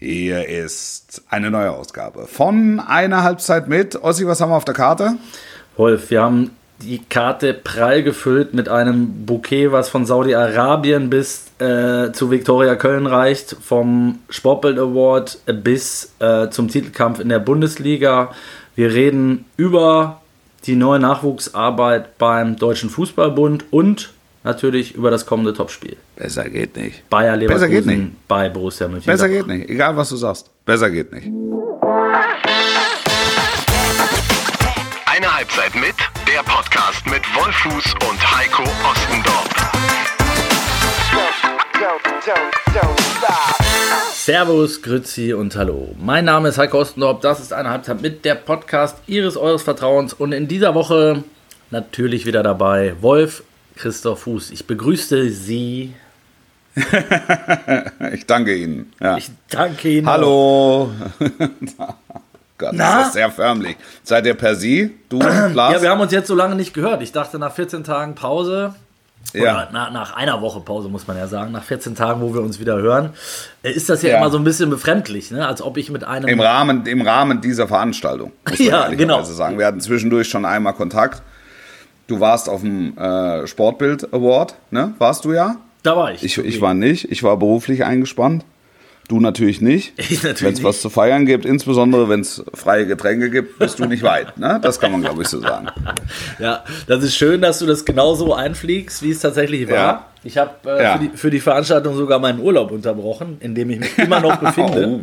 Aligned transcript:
Hier 0.00 0.48
ist 0.48 1.22
eine 1.28 1.50
neue 1.50 1.72
Ausgabe 1.72 2.28
von 2.28 2.78
einer 2.78 3.24
Halbzeit 3.24 3.66
mit. 3.66 3.96
Ossi, 3.96 4.28
was 4.28 4.40
haben 4.40 4.50
wir 4.50 4.56
auf 4.56 4.64
der 4.64 4.74
Karte? 4.74 5.16
Wolf, 5.76 6.10
wir 6.10 6.22
haben 6.22 6.52
die 6.80 7.00
Karte 7.00 7.52
prall 7.52 8.04
gefüllt 8.04 8.54
mit 8.54 8.68
einem 8.68 9.26
Bouquet, 9.26 9.72
was 9.72 9.88
von 9.88 10.06
Saudi-Arabien 10.06 11.10
bis 11.10 11.46
äh, 11.58 12.12
zu 12.12 12.30
Viktoria 12.30 12.76
Köln 12.76 13.08
reicht, 13.08 13.56
vom 13.60 14.20
Sportbild 14.30 14.78
Award 14.78 15.40
bis 15.64 16.12
äh, 16.20 16.48
zum 16.50 16.68
Titelkampf 16.68 17.18
in 17.18 17.28
der 17.28 17.40
Bundesliga. 17.40 18.30
Wir 18.76 18.92
reden 18.92 19.46
über 19.56 20.20
die 20.66 20.76
neue 20.76 21.00
Nachwuchsarbeit 21.00 22.18
beim 22.18 22.54
Deutschen 22.54 22.90
Fußballbund 22.90 23.64
und 23.72 24.12
natürlich 24.44 24.94
über 24.94 25.10
das 25.10 25.26
kommende 25.26 25.52
Topspiel. 25.54 25.96
Besser 26.16 26.48
geht 26.48 26.76
nicht. 26.76 27.08
Bayer 27.10 27.36
Leverkusen 27.36 27.68
Besser 27.70 27.82
geht 27.82 27.86
nicht. 27.86 28.28
bei 28.28 28.48
Borussia 28.48 28.88
Mönchengladbach. 28.88 29.26
Besser 29.26 29.28
geht 29.28 29.46
nicht. 29.46 29.68
Egal, 29.70 29.96
was 29.96 30.08
du 30.08 30.16
sagst. 30.16 30.50
Besser 30.64 30.90
geht 30.90 31.12
nicht. 31.12 31.26
Eine 35.06 35.36
Halbzeit 35.36 35.74
mit, 35.74 35.94
der 36.32 36.42
Podcast 36.44 37.04
mit 37.06 37.22
Wolfuß 37.34 37.94
und 38.08 38.36
Heiko 38.36 38.62
Ostendorf. 38.62 39.48
Servus, 44.12 44.82
Grüezi 44.82 45.32
und 45.32 45.56
Hallo. 45.56 45.94
Mein 45.98 46.24
Name 46.26 46.48
ist 46.50 46.58
Heiko 46.58 46.80
Ostendorf. 46.80 47.20
Das 47.20 47.40
ist 47.40 47.52
eine 47.52 47.70
Halbzeit 47.70 48.02
mit 48.02 48.24
der 48.24 48.34
Podcast 48.34 48.98
Ihres 49.06 49.36
Eures 49.36 49.62
Vertrauens. 49.62 50.12
Und 50.12 50.32
in 50.32 50.48
dieser 50.48 50.74
Woche 50.74 51.24
natürlich 51.70 52.26
wieder 52.26 52.42
dabei 52.42 52.94
Wolf 53.00 53.42
Christoph 53.78 54.20
Fuß. 54.22 54.50
Ich 54.50 54.66
begrüße 54.66 55.30
Sie. 55.30 55.94
ich 58.12 58.26
danke 58.26 58.54
Ihnen. 58.54 58.92
Ja. 59.00 59.16
Ich 59.16 59.30
danke 59.48 59.88
Ihnen. 59.88 60.06
Hallo. 60.06 60.90
Gott, 62.58 62.72
Na? 62.72 62.98
das 62.98 63.06
ist 63.08 63.12
sehr 63.14 63.30
förmlich. 63.30 63.76
Seid 64.02 64.26
ihr 64.26 64.34
per 64.34 64.56
Sie? 64.56 64.96
Du, 65.08 65.18
Lars? 65.20 65.74
Ja, 65.74 65.82
wir 65.82 65.90
haben 65.90 66.00
uns 66.00 66.12
jetzt 66.12 66.26
so 66.26 66.34
lange 66.34 66.56
nicht 66.56 66.74
gehört. 66.74 67.02
Ich 67.02 67.12
dachte, 67.12 67.38
nach 67.38 67.52
14 67.52 67.84
Tagen 67.84 68.16
Pause, 68.16 68.74
oder 69.32 69.44
Ja. 69.44 69.68
na, 69.72 69.90
nach 69.90 70.16
einer 70.16 70.40
Woche 70.40 70.60
Pause 70.60 70.88
muss 70.88 71.06
man 71.06 71.16
ja 71.16 71.28
sagen, 71.28 71.52
nach 71.52 71.62
14 71.62 71.94
Tagen, 71.94 72.20
wo 72.20 72.34
wir 72.34 72.40
uns 72.40 72.58
wieder 72.58 72.76
hören, 72.76 73.10
äh, 73.62 73.70
ist 73.70 73.88
das 73.88 74.02
ja, 74.02 74.10
Ja. 74.10 74.16
immer 74.18 74.30
so 74.30 74.38
ein 74.38 74.44
bisschen 74.44 74.70
befremdlich, 74.70 75.30
ne? 75.30 75.46
als 75.46 75.62
ob 75.62 75.76
ich 75.76 75.90
mit 75.90 76.02
einem. 76.02 76.28
Im 76.28 76.40
Rahmen, 76.40 76.84
Im 76.86 77.02
Rahmen 77.02 77.40
dieser 77.40 77.68
Veranstaltung. 77.68 78.32
Muss 78.48 78.58
man 78.58 78.68
Ja, 78.68 78.88
genau. 78.88 79.22
Sagen. 79.22 79.58
Wir 79.58 79.66
hatten 79.66 79.80
zwischendurch 79.80 80.28
schon 80.28 80.44
einmal 80.44 80.72
Kontakt. 80.74 81.22
Du 82.08 82.20
warst 82.20 82.48
auf 82.48 82.62
dem 82.62 82.96
äh, 82.98 83.46
Sportbild 83.46 84.12
Award, 84.12 84.56
ne? 84.70 84.94
Warst 84.98 85.24
du 85.24 85.32
ja? 85.32 85.56
da 85.82 85.96
war 85.96 86.12
ich. 86.12 86.22
Ich, 86.24 86.36
ich 86.38 86.60
war 86.60 86.74
nicht. 86.74 87.10
Ich 87.12 87.22
war 87.22 87.36
beruflich 87.36 87.84
eingespannt. 87.84 88.44
Du 89.08 89.20
natürlich 89.20 89.60
nicht. 89.60 89.92
Ich 89.98 90.22
natürlich 90.22 90.42
Wenn 90.42 90.52
es 90.54 90.64
was 90.64 90.80
zu 90.80 90.90
feiern 90.90 91.24
gibt, 91.26 91.44
insbesondere 91.46 92.08
wenn 92.08 92.20
es 92.20 92.42
freie 92.54 92.86
Getränke 92.86 93.30
gibt, 93.30 93.58
bist 93.58 93.78
du 93.78 93.84
nicht 93.84 94.02
weit. 94.02 94.36
Ne? 94.38 94.58
Das 94.62 94.80
kann 94.80 94.90
man, 94.92 95.02
glaube 95.02 95.22
ich, 95.22 95.28
so 95.28 95.40
sagen. 95.40 95.68
Ja, 96.38 96.64
das 96.86 97.04
ist 97.04 97.14
schön, 97.16 97.40
dass 97.42 97.58
du 97.58 97.66
das 97.66 97.84
genauso 97.84 98.34
einfliegst, 98.34 99.02
wie 99.02 99.10
es 99.10 99.20
tatsächlich 99.20 99.68
war. 99.68 99.74
Ja. 99.76 100.04
Ich 100.24 100.36
habe 100.38 100.50
äh, 100.66 100.82
Ja. 100.82 100.92
für, 100.94 100.98
die, 100.98 101.10
für 101.16 101.30
die 101.30 101.40
Veranstaltung 101.40 101.94
sogar 101.96 102.18
meinen 102.18 102.40
Urlaub 102.40 102.70
unterbrochen, 102.70 103.36
in 103.40 103.54
dem 103.54 103.68
ich 103.70 103.80
mich 103.80 103.98
immer 103.98 104.20
noch 104.20 104.36
befinde. 104.40 104.88
Oh. 104.88 105.00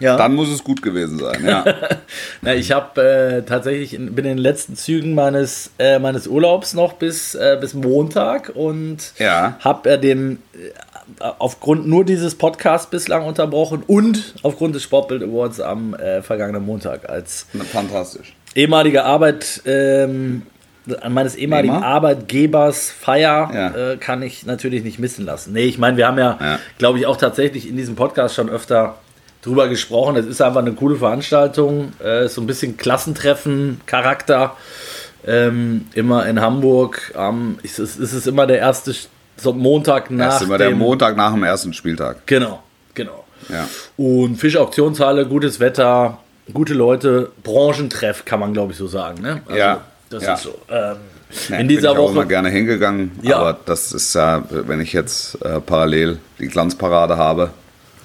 Ja. 0.00 0.16
Dann 0.16 0.34
muss 0.34 0.48
es 0.50 0.64
gut 0.64 0.82
gewesen 0.82 1.18
sein. 1.18 1.44
Ja. 1.46 1.64
Na, 2.42 2.54
ich 2.54 2.72
habe 2.72 3.00
äh, 3.02 3.42
tatsächlich 3.42 3.94
in, 3.94 4.14
bin 4.14 4.24
in 4.24 4.32
den 4.32 4.38
letzten 4.38 4.74
Zügen 4.76 5.14
meines, 5.14 5.70
äh, 5.78 5.98
meines 5.98 6.26
Urlaubs 6.26 6.74
noch 6.74 6.94
bis, 6.94 7.34
äh, 7.34 7.56
bis 7.60 7.74
Montag 7.74 8.50
und 8.54 9.12
Ja. 9.18 9.56
habe 9.60 9.90
äh, 9.90 9.98
den 9.98 10.38
äh, 10.54 10.70
aufgrund 11.38 11.86
nur 11.86 12.04
dieses 12.04 12.34
Podcasts 12.34 12.88
bislang 12.90 13.24
unterbrochen 13.26 13.82
und 13.86 14.34
aufgrund 14.42 14.74
des 14.74 14.82
Sportbild 14.82 15.22
Awards 15.22 15.60
am 15.60 15.94
äh, 15.94 16.22
vergangenen 16.22 16.64
Montag 16.66 17.08
als 17.08 17.46
Fantastisch. 17.72 18.34
ehemalige 18.54 19.04
Arbeit 19.04 19.62
ähm, 19.66 20.42
meines 21.08 21.34
ehemaligen 21.36 21.74
Thema? 21.74 21.86
Arbeitgebers 21.86 22.90
Feier 22.90 23.50
Ja. 23.54 23.92
äh, 23.92 23.96
kann 23.96 24.22
ich 24.22 24.44
natürlich 24.46 24.82
nicht 24.82 24.98
missen 24.98 25.24
lassen. 25.24 25.52
Nee, 25.52 25.64
ich 25.64 25.78
meine, 25.78 25.96
wir 25.96 26.06
haben 26.06 26.18
ja, 26.18 26.36
Ja. 26.40 26.58
glaube 26.78 26.98
ich, 26.98 27.06
auch 27.06 27.16
tatsächlich 27.16 27.68
in 27.68 27.76
diesem 27.76 27.94
Podcast 27.96 28.34
schon 28.34 28.48
öfter 28.50 28.96
drüber 29.44 29.68
gesprochen. 29.68 30.16
Es 30.16 30.26
ist 30.26 30.40
einfach 30.40 30.60
eine 30.60 30.72
coole 30.72 30.96
Veranstaltung, 30.96 31.92
äh, 32.02 32.26
ist 32.26 32.34
so 32.34 32.40
ein 32.40 32.46
bisschen 32.46 32.76
Klassentreffen, 32.76 33.80
Charakter. 33.86 34.56
Ähm, 35.26 35.86
immer 35.94 36.26
in 36.26 36.40
Hamburg. 36.40 37.12
Ähm, 37.16 37.58
ist, 37.62 37.78
es 37.78 37.96
ist 37.96 38.12
es 38.12 38.26
immer 38.26 38.46
der 38.46 38.58
erste 38.58 38.94
so 39.36 39.52
Montag 39.52 40.10
nach 40.10 40.26
Das 40.26 40.42
ist 40.42 40.46
immer 40.48 40.58
der 40.58 40.68
dem, 40.68 40.78
Montag 40.78 41.16
nach 41.16 41.32
dem 41.32 41.42
ersten 41.44 41.72
Spieltag. 41.72 42.26
Genau, 42.26 42.62
genau. 42.94 43.24
Ja. 43.48 43.66
Und 43.96 44.36
Fischauktionshalle, 44.36 45.26
gutes 45.26 45.60
Wetter, 45.60 46.18
gute 46.52 46.74
Leute, 46.74 47.32
Branchentreff 47.42 48.24
kann 48.24 48.40
man 48.40 48.52
glaube 48.52 48.72
ich 48.72 48.78
so 48.78 48.86
sagen. 48.86 49.22
Ne? 49.22 49.40
Also, 49.46 49.58
Ja, 49.58 49.80
Das 50.10 50.22
ja. 50.24 50.34
ist 50.34 50.42
so. 50.42 50.58
Ähm, 50.70 50.96
Nee, 51.48 51.62
in 51.62 51.68
dieser 51.68 51.88
bin 51.94 51.98
ich 51.98 52.04
auch 52.06 52.10
immer 52.10 52.20
Woche. 52.20 52.28
gerne 52.28 52.48
hingegangen. 52.48 53.10
Ja. 53.22 53.38
Aber 53.38 53.58
das 53.66 53.90
ist 53.90 54.14
ja, 54.14 54.44
wenn 54.50 54.80
ich 54.80 54.92
jetzt 54.92 55.42
äh, 55.44 55.60
parallel 55.60 56.18
die 56.38 56.46
Glanzparade 56.46 57.16
habe, 57.16 57.50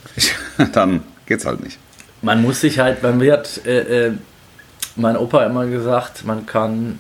dann 0.73 1.01
geht's 1.29 1.45
halt 1.45 1.63
nicht. 1.63 1.77
Man 2.21 2.41
muss 2.41 2.59
sich 2.59 2.79
halt, 2.79 3.01
man 3.01 3.21
wird, 3.21 3.65
äh, 3.65 4.07
äh, 4.07 4.11
mein 4.97 5.15
Opa 5.15 5.45
immer 5.45 5.65
gesagt, 5.67 6.25
man 6.25 6.45
kann. 6.45 6.99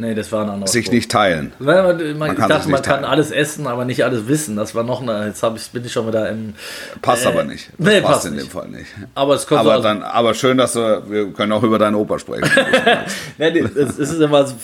Nee, 0.00 0.14
das 0.14 0.30
war 0.30 0.44
ein 0.44 0.50
anderes 0.50 0.70
Sich 0.70 0.86
Wort. 0.86 0.94
nicht 0.94 1.10
teilen. 1.10 1.52
Man, 1.58 1.84
man, 2.18 2.30
ich 2.30 2.36
kann 2.38 2.48
dachte, 2.48 2.68
man 2.68 2.78
nicht 2.78 2.84
kann 2.84 3.00
teilen. 3.00 3.04
alles 3.04 3.32
essen, 3.32 3.66
aber 3.66 3.84
nicht 3.84 4.04
alles 4.04 4.28
wissen. 4.28 4.54
Das 4.54 4.72
war 4.76 4.84
noch 4.84 5.02
eine. 5.02 5.26
Jetzt 5.26 5.42
ich, 5.56 5.70
bin 5.70 5.84
ich 5.84 5.92
schon 5.92 6.06
wieder 6.06 6.28
im. 6.28 6.54
Passt 7.02 7.24
Äh, 7.24 7.28
aber 7.28 7.42
nicht. 7.42 7.70
Das 7.78 7.86
nee, 7.88 8.00
passt, 8.00 8.12
passt 8.12 8.26
in 8.26 8.34
nicht. 8.34 8.46
dem 8.46 8.50
Fall 8.50 8.68
nicht. 8.68 8.86
Aber 9.16 9.34
es 9.34 9.44
kommt 9.46 9.60
Aber, 9.60 9.76
so- 9.78 9.82
dann, 9.82 10.02
aber 10.04 10.34
schön, 10.34 10.56
dass 10.56 10.74
du, 10.74 11.02
wir 11.10 11.32
können 11.32 11.50
auch 11.52 11.64
über 11.64 11.78
deinen 11.80 11.96
Opa 11.96 12.18
sprechen. 12.18 12.48
Nee, 13.38 13.58
es 13.58 13.98
ist 13.98 14.20
immer 14.20 14.46
so, 14.46 14.54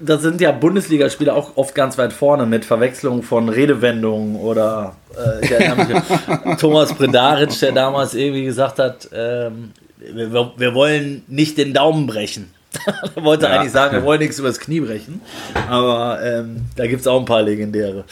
da 0.00 0.18
sind 0.18 0.40
ja 0.40 0.52
Bundesligaspieler 0.52 1.34
auch 1.34 1.56
oft 1.56 1.74
ganz 1.74 1.98
weit 1.98 2.12
vorne 2.12 2.46
mit 2.46 2.64
Verwechslung 2.64 3.22
von 3.22 3.48
Redewendungen 3.48 4.36
oder 4.36 4.94
äh, 5.16 5.44
ich 5.44 5.50
erinnere 5.50 5.76
mich 5.86 5.96
an 6.44 6.56
Thomas 6.58 6.94
Bredaric, 6.94 7.58
der 7.60 7.72
damals 7.72 8.14
irgendwie 8.14 8.44
gesagt 8.44 8.78
hat, 8.78 9.08
ähm, 9.12 9.72
wir, 9.98 10.52
wir 10.56 10.74
wollen 10.74 11.22
nicht 11.28 11.58
den 11.58 11.72
Daumen 11.74 12.06
brechen. 12.06 12.52
er 13.16 13.22
wollte 13.22 13.46
Ja. 13.46 13.52
eigentlich 13.58 13.72
sagen, 13.72 13.94
wir 13.96 14.02
wollen 14.04 14.20
nichts 14.20 14.38
übers 14.38 14.58
Knie 14.58 14.80
brechen. 14.80 15.20
Aber 15.68 16.20
ähm, 16.24 16.62
da 16.76 16.86
gibt 16.86 17.02
es 17.02 17.06
auch 17.06 17.18
ein 17.18 17.26
paar 17.26 17.42
legendäre. 17.42 18.04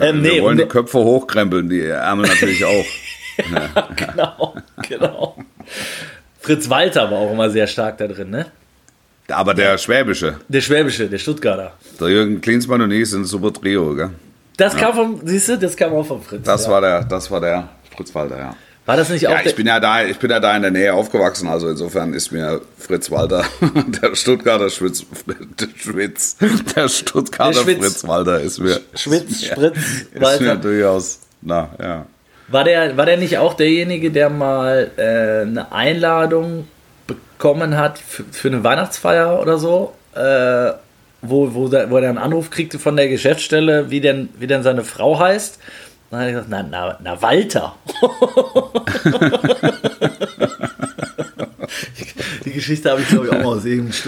Ähm, 0.00 0.22
nee, 0.22 0.36
wir 0.36 0.42
wollen 0.42 0.58
um- 0.58 0.64
die 0.64 0.68
Köpfe 0.68 0.98
hochkrempeln, 0.98 1.68
die 1.68 1.82
Ärmel 1.86 2.26
natürlich 2.26 2.64
auch. 2.64 2.84
genau, 3.96 4.54
genau. 4.88 5.36
Fritz 6.40 6.68
Walter 6.68 7.10
war 7.10 7.18
auch 7.18 7.32
immer 7.32 7.50
sehr 7.50 7.66
stark 7.68 7.98
da 7.98 8.08
drin, 8.08 8.30
ne? 8.30 8.46
Aber 9.30 9.52
der 9.54 9.76
Schwäbische, 9.78 10.36
Der 10.48 10.60
Schwäbische, 10.60 11.06
der 11.08 11.18
Stuttgarter. 11.18 11.72
der 12.00 12.08
Jürgen 12.08 12.40
Klinsmann 12.40 12.80
und 12.80 12.90
ich 12.92 13.10
sind 13.10 13.22
ein 13.22 13.24
super 13.24 13.52
Trio, 13.52 13.94
gell? 13.94 14.10
Das 14.56 14.74
kam 14.76 14.94
vom, 14.94 15.20
siehst 15.24 15.48
du, 15.50 15.58
das 15.58 15.76
kam 15.76 15.92
auch 15.92 16.06
vom 16.06 16.22
Fritz. 16.22 16.44
Das 16.44 16.64
ja. 16.64 16.70
war 16.72 16.80
der, 16.80 17.04
das 17.04 17.30
war 17.30 17.40
der 17.40 17.68
Fritz 17.96 18.14
Walter, 18.14 18.38
ja. 18.38 18.56
War 18.86 18.96
das 18.96 19.10
nicht 19.10 19.26
auch 19.28 19.32
Ja, 19.32 19.38
der, 19.42 19.46
ich 19.46 19.54
bin 19.54 19.66
ja 19.66 19.78
da, 19.78 20.02
ich 20.02 20.18
bin 20.18 20.30
ja 20.30 20.40
da 20.40 20.56
in 20.56 20.62
der 20.62 20.70
Nähe 20.70 20.94
aufgewachsen, 20.94 21.46
also 21.46 21.68
insofern 21.68 22.14
ist 22.14 22.32
mir 22.32 22.60
Fritz 22.78 23.10
Walter, 23.10 23.44
der 24.02 24.16
Stuttgarter 24.16 24.70
Schwitz, 24.70 25.04
der 25.26 25.68
Schwitz, 25.76 26.36
der 26.74 26.88
Stuttgarter 26.88 27.52
Der 27.52 27.60
Schwitz. 27.64 27.78
Fritz 27.84 28.08
Walter 28.08 28.40
ist 28.40 28.58
mir, 28.60 28.80
Schwitz, 28.94 29.42
ja, 29.46 29.52
Spritz, 29.52 29.76
ist 29.76 30.14
mir 30.14 30.20
Walter? 30.22 30.56
durchaus, 30.56 31.20
na, 31.42 31.68
ja. 31.78 32.06
War 32.48 32.64
der, 32.64 32.96
war 32.96 33.04
der 33.04 33.18
nicht 33.18 33.36
auch 33.36 33.52
derjenige, 33.54 34.10
der 34.10 34.30
mal 34.30 34.90
äh, 34.96 35.42
eine 35.42 35.70
Einladung 35.70 36.66
bekommen 37.08 37.76
hat 37.76 37.98
für, 37.98 38.22
für 38.30 38.46
eine 38.48 38.62
Weihnachtsfeier 38.62 39.40
oder 39.40 39.58
so? 39.58 39.94
Äh, 40.14 40.72
wo, 41.20 41.52
wo, 41.54 41.66
der, 41.68 41.90
wo 41.90 41.98
er 41.98 42.08
einen 42.08 42.18
Anruf 42.18 42.50
kriegte 42.50 42.78
von 42.78 42.94
der 42.96 43.08
Geschäftsstelle, 43.08 43.90
wie 43.90 44.00
denn, 44.00 44.28
wie 44.38 44.46
denn 44.46 44.62
seine 44.62 44.84
Frau 44.84 45.18
heißt. 45.18 45.58
Dann 46.10 46.20
hat 46.20 46.26
er 46.26 46.32
gesagt, 46.32 46.48
na, 46.50 46.62
na, 46.62 46.96
na 47.02 47.20
Walter. 47.20 47.74
Die 52.44 52.52
Geschichte 52.52 52.90
habe 52.90 53.02
ich, 53.02 53.08
glaube 53.08 53.26
ich, 53.26 53.32
auch 53.32 53.38
mal 53.38 53.56
aus 53.56 53.64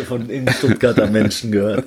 von 0.07 0.31
irgendeinem 0.31 0.55
Stuttgarter 0.55 1.09
Menschen 1.09 1.53
gehört. 1.53 1.85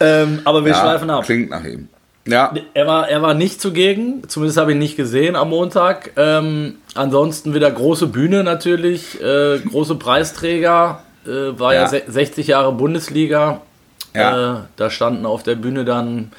Ähm, 0.00 0.40
aber 0.44 0.64
wir 0.64 0.72
ja 0.72 0.80
schweifen 0.80 1.10
ab. 1.10 1.24
Klingt 1.24 1.50
nach 1.50 1.64
ihm. 1.64 1.88
Ja, 2.28 2.52
Er 2.74 2.86
war, 2.86 3.08
er 3.08 3.22
war 3.22 3.34
nicht 3.34 3.60
zugegen, 3.60 4.22
zumindest 4.28 4.58
habe 4.58 4.70
ich 4.72 4.74
ihn 4.76 4.80
nicht 4.80 4.96
gesehen 4.96 5.34
am 5.34 5.48
Montag. 5.50 6.12
Ähm, 6.16 6.76
ansonsten 6.94 7.54
wieder 7.54 7.70
große 7.70 8.06
Bühne 8.08 8.44
natürlich, 8.44 9.20
äh, 9.22 9.58
große 9.60 9.94
Preisträger, 9.94 11.02
äh, 11.26 11.58
war 11.58 11.74
ja, 11.74 11.82
Ja. 11.82 11.88
se- 11.88 12.02
60 12.06 12.48
Jahre 12.48 12.72
Bundesliga. 12.72 13.62
Ja. 14.14 14.54
Äh, 14.54 14.60
da 14.76 14.90
standen 14.90 15.26
auf 15.26 15.42
der 15.42 15.54
Bühne 15.54 15.84
dann 15.84 16.32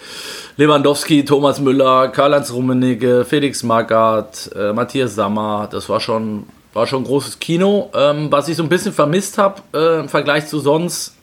Lewandowski, 0.58 1.24
Thomas 1.26 1.60
Müller, 1.60 2.10
Karl-Heinz 2.10 2.52
Rummenigge, 2.52 3.26
Felix 3.26 3.64
Magath, 3.64 4.50
äh, 4.56 4.74
Matthias 4.74 5.16
Sammer. 5.16 5.70
Das 5.72 5.88
war 5.88 6.00
schon, 6.00 6.46
war 6.74 6.88
schon 6.88 7.04
großes 7.04 7.40
Kino. 7.40 7.90
Ähm, 7.96 8.28
was 8.32 8.48
ich 8.50 8.58
so 8.58 8.64
ein 8.64 8.70
bisschen 8.70 8.92
vermisst 8.94 9.38
habe 9.38 9.62
äh, 9.74 10.00
im 10.02 10.10
Vergleich 10.10 10.48
zu 10.48 10.60
sonst, 10.60 11.16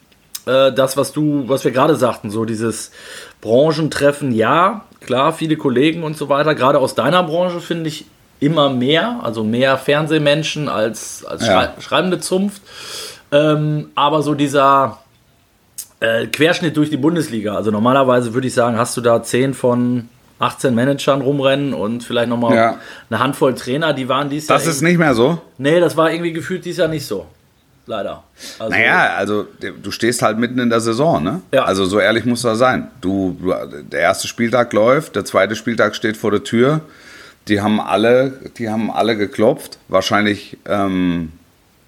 äh, 0.46 0.72
das, 0.72 0.96
was 0.96 1.12
du, 1.12 1.44
was 1.48 1.64
wir 1.64 1.70
gerade 1.72 1.96
sagten, 1.96 2.30
so 2.30 2.44
dieses 2.44 2.90
Branchentreffen, 3.40 4.32
ja, 4.34 4.84
klar, 5.00 5.32
viele 5.32 5.56
Kollegen 5.56 6.02
und 6.02 6.16
so 6.16 6.28
weiter. 6.28 6.54
Gerade 6.54 6.78
aus 6.78 6.94
deiner 6.94 7.22
Branche 7.22 7.60
finde 7.60 7.88
ich, 7.88 8.06
immer 8.38 8.68
mehr, 8.68 9.20
also 9.22 9.42
mehr 9.44 9.78
Fernsehmenschen 9.78 10.68
als, 10.68 11.24
als 11.24 11.46
Ja. 11.46 11.52
Schrei 11.62 11.68
schreibende 11.80 12.18
Zunft. 12.20 12.60
Ähm, 13.32 13.88
aber 13.94 14.22
so 14.22 14.34
dieser 14.34 14.98
äh, 16.00 16.26
Querschnitt 16.26 16.76
durch 16.76 16.90
die 16.90 16.98
Bundesliga. 16.98 17.54
Also 17.54 17.70
normalerweise 17.70 18.34
würde 18.34 18.46
ich 18.46 18.52
sagen, 18.54 18.76
hast 18.76 18.94
du 18.96 19.00
da 19.00 19.22
10 19.22 19.54
von 19.54 20.10
18 20.38 20.74
Managern 20.74 21.22
rumrennen 21.22 21.72
und 21.72 22.04
vielleicht 22.04 22.28
nochmal 22.28 22.54
Ja. 22.54 22.76
eine 23.08 23.20
Handvoll 23.20 23.54
Trainer, 23.54 23.94
die 23.94 24.06
waren 24.10 24.28
dies 24.28 24.46
Das 24.48 24.64
Jahr. 24.64 24.72
ist 24.74 24.82
nicht 24.82 24.98
mehr 24.98 25.14
so. 25.14 25.38
nee, 25.56 25.80
das 25.80 25.96
war 25.96 26.10
irgendwie 26.10 26.34
gefühlt 26.34 26.66
dieses 26.66 26.78
Jahr 26.80 26.88
nicht 26.88 27.06
so. 27.06 27.24
Leider. 27.86 28.24
Also, 28.58 28.70
Naja, 28.70 29.14
also 29.16 29.46
du 29.82 29.90
stehst 29.92 30.22
halt 30.22 30.38
mitten 30.38 30.58
in 30.58 30.70
der 30.70 30.80
Saison, 30.80 31.22
ne? 31.22 31.40
Ja. 31.52 31.64
Also 31.64 31.86
so 31.86 32.00
ehrlich 32.00 32.24
muss 32.24 32.42
das 32.42 32.58
sein. 32.58 32.90
Du, 33.00 33.38
der 33.92 34.00
erste 34.00 34.26
Spieltag 34.26 34.72
läuft, 34.72 35.14
der 35.14 35.24
zweite 35.24 35.54
Spieltag 35.54 35.94
steht 35.94 36.16
vor 36.16 36.32
der 36.32 36.42
Tür. 36.42 36.80
Die 37.46 37.60
haben 37.60 37.80
alle, 37.80 38.32
die 38.58 38.68
haben 38.68 38.90
alle 38.90 39.16
geklopft. 39.16 39.78
Wahrscheinlich 39.86 40.58
ähm, 40.66 41.30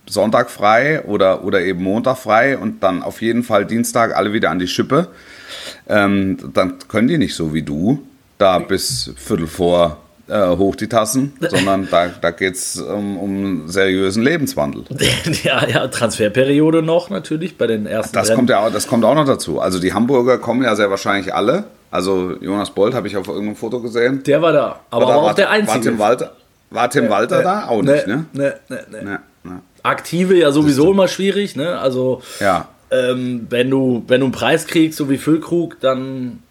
Sonntag 0.08 0.50
frei 0.50 1.02
oder, 1.02 1.42
oder 1.44 1.62
eben 1.62 1.82
Montag 1.82 2.18
frei 2.18 2.56
und 2.56 2.82
dann 2.82 3.02
auf 3.02 3.20
jeden 3.20 3.42
Fall 3.42 3.66
Dienstag 3.66 4.16
alle 4.16 4.32
wieder 4.32 4.50
an 4.50 4.60
die 4.60 4.68
Schippe. 4.68 5.08
Ähm, 5.88 6.52
dann 6.54 6.78
können 6.86 7.08
die 7.08 7.18
nicht 7.18 7.34
so 7.34 7.52
wie 7.52 7.62
du 7.62 8.06
da 8.38 8.60
bis 8.60 9.12
Viertel 9.16 9.48
vor 9.48 9.98
äh, 10.28 10.56
hoch 10.56 10.76
die 10.76 10.88
Tassen, 10.88 11.32
sondern 11.40 11.88
da, 11.90 12.08
da 12.20 12.30
geht 12.30 12.54
es 12.54 12.78
um, 12.80 13.16
um 13.18 13.68
seriösen 13.68 14.22
Lebenswandel. 14.22 14.84
ja, 15.42 15.66
ja, 15.66 15.88
Transferperiode 15.88 16.82
noch 16.82 17.10
natürlich 17.10 17.56
bei 17.58 17.66
den 17.66 17.86
ersten 17.86 18.14
Das 18.14 18.28
Rennen. 18.28 18.36
kommt, 18.36 18.50
ja, 18.50 18.66
auch- 18.66 18.72
das 18.72 18.86
kommt 18.86 19.04
auch 19.04 19.14
noch 19.14 19.24
dazu. 19.26 19.60
Also 19.60 19.78
die 19.78 19.92
Hamburger 19.94 20.38
kommen 20.38 20.62
ja 20.62 20.76
sehr 20.76 20.90
wahrscheinlich 20.90 21.34
alle. 21.34 21.64
Also 21.90 22.32
Jonas 22.40 22.70
Bolt 22.70 22.94
habe 22.94 23.08
ich 23.08 23.16
auf 23.16 23.28
irgendeinem 23.28 23.56
Foto 23.56 23.80
gesehen. 23.80 24.22
Der 24.24 24.42
war 24.42 24.52
da, 24.52 24.80
aber 24.90 25.06
Oder 25.06 25.16
auch 25.16 25.24
war, 25.24 25.34
der 25.34 25.46
War 25.46 25.52
Einzige. 25.52 25.80
Tim 25.84 25.98
Walter, 25.98 26.32
war 26.70 26.90
Tim 26.90 27.08
Walter 27.08 27.42
da? 27.42 27.66
Auch 27.68 27.80
nicht, 27.82 28.06
ne? 28.06 28.26
Ne, 28.34 28.54
ne, 28.68 28.80
ne. 28.90 29.02
Ne, 29.04 29.20
ne. 29.44 29.60
Aktive 29.82 30.36
ja 30.36 30.50
sowieso 30.52 30.90
immer 30.90 31.08
schwierig, 31.08 31.56
ne? 31.56 31.78
Also 31.78 32.20
Ja. 32.40 32.68
ähm, 32.90 33.46
wenn 33.48 33.70
du 33.70 34.02
wenn 34.06 34.20
du 34.20 34.26
einen 34.26 34.32
Preis 34.32 34.66
kriegst, 34.66 34.98
so 34.98 35.08
wie 35.08 35.16
Füllkrug, 35.16 35.80
dann 35.80 36.42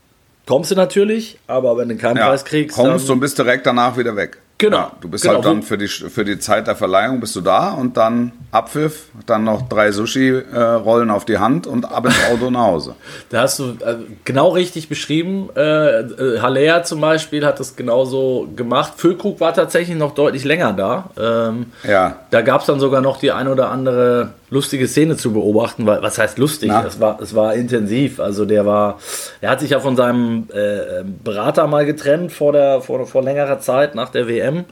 kommst 0.47 0.71
du 0.71 0.75
natürlich, 0.75 1.37
aber 1.47 1.77
wenn 1.77 1.89
du 1.89 1.95
keinen 1.97 2.17
ja. 2.17 2.27
Preis 2.29 2.43
kriegst, 2.45 2.75
Kommst 2.75 3.03
du 3.05 3.07
dann, 3.09 3.13
und 3.17 3.19
bist 3.19 3.37
direkt 3.37 3.65
danach 3.67 3.97
wieder 3.97 4.15
weg. 4.15 4.37
Genau. 4.59 4.77
Ja, 4.77 4.91
du 5.01 5.07
bist 5.07 5.23
Genau. 5.23 5.35
halt 5.35 5.45
dann 5.45 5.61
für 5.61 5.77
die, 5.77 5.87
für 5.87 6.25
die 6.25 6.39
Zeit 6.39 6.65
der 6.65 6.75
Verleihung 6.75 7.19
bist 7.19 7.35
du 7.35 7.41
da 7.41 7.69
und 7.73 7.95
dann 7.95 8.31
Abpfiff, 8.51 9.05
dann 9.27 9.43
noch 9.43 9.69
drei 9.69 9.91
Sushi-Rollen 9.91 11.11
auf 11.11 11.25
die 11.25 11.37
Hand 11.37 11.67
und 11.67 11.85
ab 11.91 12.05
ins 12.05 12.15
Auto 12.31 12.49
nach 12.49 12.61
Hause. 12.61 12.95
da 13.29 13.41
hast 13.41 13.59
du 13.59 13.65
äh, 13.85 13.97
genau 14.25 14.49
richtig 14.49 14.89
beschrieben. 14.89 15.49
Äh, 15.55 15.99
äh, 15.99 16.39
Haller 16.39 16.83
zum 16.83 17.01
Beispiel 17.01 17.45
hat 17.45 17.59
das 17.59 17.75
genauso 17.75 18.47
gemacht. 18.55 18.93
Füllkrug 18.97 19.39
war 19.39 19.53
tatsächlich 19.53 19.95
noch 19.95 20.15
deutlich 20.15 20.43
länger 20.43 20.73
da. 20.73 21.11
Ähm, 21.19 21.67
Ja. 21.87 22.21
Da 22.31 22.41
gab 22.41 22.61
es 22.61 22.67
dann 22.67 22.79
sogar 22.79 23.01
noch 23.01 23.19
die 23.19 23.31
ein 23.31 23.47
oder 23.47 23.69
andere 23.69 24.33
lustige 24.49 24.87
Szene 24.87 25.17
zu 25.17 25.33
beobachten, 25.33 25.85
weil 25.85 26.01
was 26.01 26.17
heißt 26.17 26.37
lustig? 26.37 26.69
Na? 26.69 26.85
Es 26.85 26.99
war, 26.99 27.21
es 27.21 27.35
war 27.35 27.53
intensiv. 27.55 28.19
Also 28.19 28.45
der 28.45 28.65
war, 28.65 28.99
er 29.41 29.49
hat 29.49 29.59
sich 29.59 29.71
ja 29.71 29.79
von 29.79 29.95
seinem 29.95 30.47
äh, 30.53 31.03
Berater 31.23 31.67
mal 31.67 31.85
getrennt 31.85 32.31
vor 32.31 32.53
der 32.53 32.81
vor, 32.81 33.05
vor 33.05 33.23
längerer 33.23 33.59
Zeit 33.59 33.95
nach 33.95 34.09
der 34.09 34.27
WM. 34.27 34.65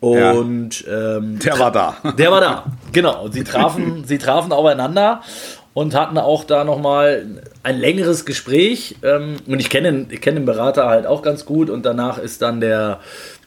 Und 0.00 0.84
ähm, 0.90 1.38
Der 1.38 1.58
war 1.58 1.70
da. 1.70 1.96
der 2.18 2.30
war 2.30 2.40
da, 2.40 2.64
genau. 2.92 3.28
Sie 3.30 3.44
trafen, 3.44 4.04
sie 4.06 4.18
trafen 4.18 4.52
aufeinander 4.52 5.20
und 5.74 5.94
hatten 5.94 6.18
auch 6.18 6.44
da 6.44 6.64
nochmal 6.64 7.26
ein 7.62 7.78
längeres 7.78 8.24
Gespräch. 8.24 8.96
Ähm, 9.02 9.36
und 9.46 9.60
ich 9.60 9.68
kenne 9.68 10.06
ich 10.10 10.20
kenn 10.20 10.34
den 10.34 10.46
Berater 10.46 10.86
halt 10.88 11.06
auch 11.06 11.22
ganz 11.22 11.44
gut. 11.44 11.68
Und 11.68 11.84
danach 11.84 12.18
ist 12.18 12.40
dann 12.40 12.60
der, 12.60 13.00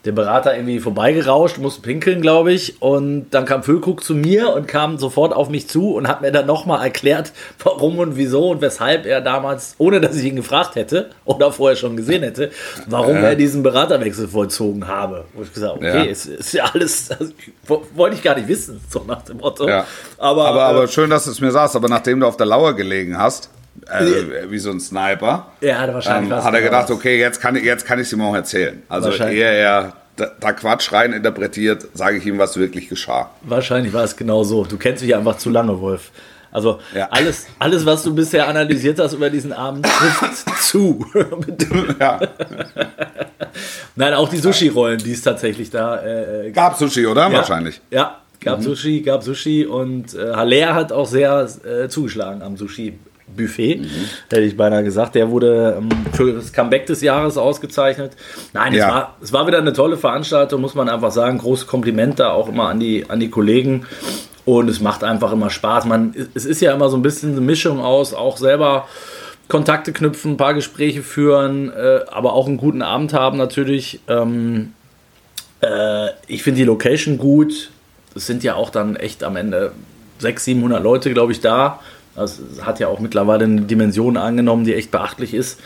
der 0.05 0.11
Berater 0.11 0.53
irgendwie 0.53 0.79
vorbeigerauscht, 0.81 1.59
musste 1.59 1.81
pinkeln, 1.81 2.21
glaube 2.21 2.51
ich. 2.51 2.81
Und 2.81 3.27
dann 3.31 3.45
kam 3.45 3.63
Füllkrug 3.63 4.03
zu 4.03 4.13
mir 4.15 4.53
und 4.53 4.67
kam 4.67 4.97
sofort 4.97 5.33
auf 5.33 5.47
mich 5.49 5.69
zu 5.69 5.93
und 5.95 6.09
hat 6.09 6.21
mir 6.21 6.31
dann 6.33 6.45
nochmal 6.45 6.83
erklärt, 6.83 7.31
warum 7.63 7.99
und 7.99 8.17
wieso 8.17 8.49
und 8.49 8.59
weshalb 8.61 9.05
er 9.05 9.21
damals, 9.21 9.75
ohne 9.77 10.01
dass 10.01 10.17
ich 10.17 10.25
ihn 10.25 10.35
gefragt 10.35 10.75
hätte 10.75 11.09
oder 11.23 11.53
vorher 11.53 11.77
schon 11.77 11.95
gesehen 11.95 12.21
hätte, 12.23 12.51
warum 12.87 13.15
er 13.15 13.35
diesen 13.35 13.63
Beraterwechsel 13.63 14.27
vollzogen 14.27 14.87
habe. 14.87 15.23
Wo 15.33 15.43
ich 15.43 15.53
gesagt 15.53 15.75
habe, 15.75 15.85
okay, 15.87 16.05
Ja. 16.05 16.11
ist, 16.11 16.25
ist 16.25 16.53
ja 16.53 16.65
alles, 16.73 17.09
also, 17.11 17.31
wo- 17.65 17.83
wollte 17.95 18.17
ich 18.17 18.21
gar 18.23 18.35
nicht 18.35 18.49
wissen, 18.49 18.81
so 18.89 19.03
nach 19.07 19.21
dem 19.21 19.37
Motto. 19.37 19.69
Ja. 19.69 19.85
Aber, 20.17 20.47
aber, 20.47 20.63
aber 20.63 20.83
äh, 20.83 20.87
schön, 20.89 21.09
dass 21.09 21.23
du 21.25 21.31
es 21.31 21.39
mir 21.39 21.51
sagst. 21.51 21.77
Aber 21.77 21.87
nachdem 21.87 22.19
du 22.19 22.27
auf 22.27 22.35
der 22.35 22.45
Lauer 22.45 22.73
gelegen 22.73 23.17
hast, 23.17 23.49
äh, 23.89 24.49
wie 24.49 24.59
so 24.59 24.71
ein 24.71 24.79
Sniper, 24.79 25.47
er 25.61 25.79
hatte 25.79 25.93
wahrscheinlich 25.93 26.31
ähm, 26.31 26.43
hat 26.43 26.53
er 26.53 26.61
gedacht, 26.61 26.89
okay, 26.91 27.19
jetzt 27.19 27.41
kann, 27.41 27.55
ich- 27.55 27.63
jetzt 27.63 27.85
kann 27.85 27.99
ich 27.99 28.07
es 28.07 28.13
ihm 28.13 28.21
auch 28.21 28.35
erzählen. 28.35 28.81
Also 28.89 29.09
Wahrscheinlich. 29.09 29.39
ehe 29.39 29.45
er 29.45 29.93
da, 30.15 30.31
da 30.39 30.53
Quatsch 30.53 30.91
rein 30.93 31.11
interpretiert, 31.13 31.87
sage 31.93 32.17
ich 32.17 32.25
ihm, 32.25 32.37
was 32.37 32.55
wirklich 32.57 32.87
geschah. 32.87 33.31
Wahrscheinlich 33.41 33.93
war 33.93 34.03
es 34.03 34.15
genau 34.15 34.43
so. 34.43 34.63
Du 34.63 34.77
kennst 34.77 35.03
mich 35.03 35.15
einfach 35.15 35.37
zu 35.37 35.49
lange, 35.49 35.79
Wolf. 35.81 36.11
Also 36.51 36.79
Ja. 36.95 37.07
alles, 37.09 37.47
alles, 37.57 37.83
was 37.83 38.03
du 38.03 38.13
bisher 38.13 38.47
analysiert 38.47 38.99
hast 38.99 39.13
über 39.13 39.31
diesen 39.31 39.51
Abend, 39.53 39.85
trifft 39.99 40.63
zu. 40.63 41.03
Ja. 41.99 42.19
Nein, 43.95 44.13
auch 44.13 44.29
die 44.29 44.37
Sushi-Rollen, 44.37 44.99
die 44.99 45.11
es 45.13 45.21
tatsächlich 45.21 45.69
da 45.69 46.01
äh, 46.03 46.51
Gab 46.51 46.77
Sushi, 46.77 47.05
oder? 47.05 47.23
Ja. 47.29 47.33
Wahrscheinlich. 47.33 47.81
Ja, 47.91 48.21
gab 48.39 48.61
Sushi, 48.61 49.01
gab 49.01 49.23
Sushi 49.23 49.65
und 49.65 50.13
äh, 50.15 50.33
Haller 50.33 50.73
hat 50.75 50.91
auch 50.91 51.07
sehr 51.07 51.47
äh, 51.63 51.87
zugeschlagen 51.87 52.41
am 52.41 52.57
Sushi-Buffet, 53.37 53.81
hätte 54.29 54.41
ich 54.41 54.55
beinahe 54.57 54.83
gesagt. 54.83 55.15
Der 55.15 55.29
wurde 55.29 55.77
ähm, 55.79 55.89
für 56.13 56.33
das 56.33 56.53
Comeback 56.53 56.85
des 56.85 57.01
Jahres 57.01 57.37
ausgezeichnet. 57.37 58.13
Nein, 58.53 58.73
Ja. 58.73 58.87
es, 58.87 58.93
war, 58.93 59.17
es 59.21 59.33
war 59.33 59.47
wieder 59.47 59.57
eine 59.57 59.73
tolle 59.73 59.97
Veranstaltung, 59.97 60.61
muss 60.61 60.75
man 60.75 60.89
einfach 60.89 61.11
sagen. 61.11 61.37
Große 61.39 61.65
Komplimente 61.65 62.29
auch 62.31 62.47
immer 62.49 62.69
an 62.69 62.79
die, 62.79 63.09
an 63.09 63.19
die 63.19 63.29
Kollegen. 63.29 63.85
Und 64.45 64.69
es 64.69 64.81
macht 64.81 65.03
einfach 65.03 65.31
immer 65.31 65.49
Spaß. 65.49 65.85
Man, 65.85 66.13
es 66.33 66.45
ist 66.45 66.61
ja 66.61 66.73
immer 66.73 66.89
so 66.89 66.97
ein 66.97 67.01
bisschen 67.01 67.31
eine 67.31 67.41
Mischung 67.41 67.79
aus, 67.79 68.13
auch 68.13 68.37
selber 68.37 68.87
Kontakte 69.47 69.93
knüpfen, 69.93 70.31
ein 70.33 70.37
paar 70.37 70.53
Gespräche 70.53 71.01
führen, 71.01 71.71
äh, 71.71 71.99
aber 72.11 72.33
auch 72.33 72.47
einen 72.47 72.57
guten 72.57 72.81
Abend 72.81 73.13
haben 73.13 73.37
natürlich. 73.37 73.99
Ähm, 74.07 74.73
äh, 75.61 76.09
ich 76.27 76.43
finde 76.43 76.59
die 76.59 76.65
Location 76.65 77.17
gut. 77.17 77.69
Es 78.15 78.27
sind 78.27 78.43
ja 78.43 78.55
auch 78.55 78.69
dann 78.69 78.95
echt 78.95 79.23
am 79.23 79.35
Ende 79.37 79.71
600, 80.19 80.39
700 80.43 80.83
Leute, 80.83 81.13
glaube 81.13 81.31
ich, 81.31 81.41
da. 81.41 81.79
Das 82.15 82.39
hat 82.61 82.79
ja 82.79 82.87
auch 82.87 82.99
mittlerweile 82.99 83.45
eine 83.45 83.61
Dimension 83.61 84.17
angenommen, 84.17 84.65
die 84.65 84.75
echt 84.75 84.91
beachtlich 84.91 85.33
ist. 85.33 85.59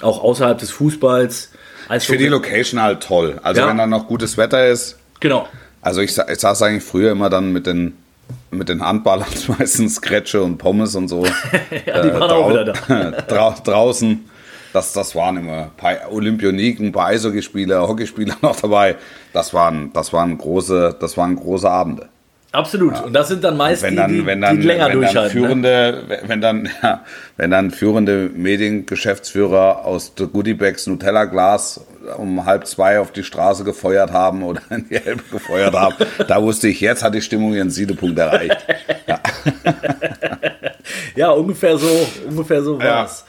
Auch 0.00 0.22
außerhalb 0.22 0.58
des 0.58 0.70
Fußballs. 0.70 1.50
Ich 1.94 2.04
finde 2.04 2.24
die 2.24 2.28
Location 2.30 2.80
halt 2.80 3.02
toll. 3.02 3.38
Also 3.42 3.60
Ja. 3.60 3.68
wenn 3.68 3.76
dann 3.78 3.90
noch 3.90 4.06
gutes 4.06 4.36
Wetter 4.38 4.66
ist. 4.68 4.96
Genau. 5.20 5.46
Also 5.82 6.00
ich, 6.00 6.16
ich 6.16 6.38
saß 6.38 6.62
eigentlich 6.62 6.84
früher 6.84 7.10
immer 7.12 7.28
dann 7.30 7.52
mit 7.52 7.66
den, 7.66 7.96
mit 8.50 8.68
den 8.68 8.84
Handballern 8.84 9.26
meistens 9.58 10.00
Kretsche 10.00 10.42
und 10.42 10.58
Pommes 10.58 10.94
und 10.94 11.08
so. 11.08 11.24
Ja, 11.86 12.02
die 12.02 12.12
waren 12.12 12.30
auch 12.30 12.50
wieder 12.50 12.64
da. 12.64 13.10
Drau 13.28 13.54
draußen. 13.62 14.24
Das, 14.72 14.92
das 14.92 15.16
waren 15.16 15.36
immer 15.38 15.62
ein 15.64 15.70
paar 15.76 15.96
Olympioniken, 16.12 16.86
ein 16.86 16.92
paar 16.92 17.06
Eishockeyspieler, 17.06 17.88
Hockeyspieler 17.88 18.36
noch 18.40 18.54
dabei. 18.54 18.96
Das 19.32 19.52
waren, 19.52 19.92
das 19.92 20.12
waren 20.12 20.38
große, 20.38 20.96
das 21.00 21.16
waren 21.16 21.34
große 21.34 21.68
Abende. 21.68 22.08
Absolut. 22.52 23.00
Und 23.04 23.12
das 23.12 23.28
sind 23.28 23.44
dann 23.44 23.56
meist 23.56 23.82
Wenn 23.82 23.90
die, 23.90 23.96
dann, 23.96 24.12
die, 24.12 24.26
wenn 24.26 24.40
dann, 24.40 24.60
die 24.60 24.66
länger 24.66 24.86
wenn 24.88 24.92
dann 24.92 25.00
durchhalten. 25.02 25.40
ne? 25.40 25.46
führende, 25.46 26.04
wenn 26.26 26.40
dann, 26.40 26.68
ja, 26.82 27.04
wenn 27.36 27.50
dann 27.52 27.70
führende 27.70 28.28
Mediengeschäftsführer 28.34 29.84
aus 29.84 30.12
Goodiebags 30.16 30.86
Nutella 30.88 31.26
Glas 31.26 31.80
um 32.16 32.44
halb 32.46 32.66
zwei 32.66 32.98
auf 32.98 33.12
die 33.12 33.22
Straße 33.22 33.62
gefeuert 33.62 34.10
haben 34.10 34.42
oder 34.42 34.62
in 34.70 34.88
die 34.88 34.96
Elbe 34.96 35.22
gefeuert 35.30 35.74
haben, 35.74 35.94
da 36.28 36.42
wusste 36.42 36.66
ich, 36.68 36.80
jetzt 36.80 37.04
hat 37.04 37.14
die 37.14 37.22
Stimmung 37.22 37.54
ihren 37.54 37.70
Siedepunkt 37.70 38.18
erreicht. 38.18 38.58
Ja, 41.14 41.30
ungefähr 41.30 41.76
so, 41.76 41.88
ungefähr 42.28 42.62
so 42.62 42.78
Ja. 42.80 42.86
war's. 43.00 43.24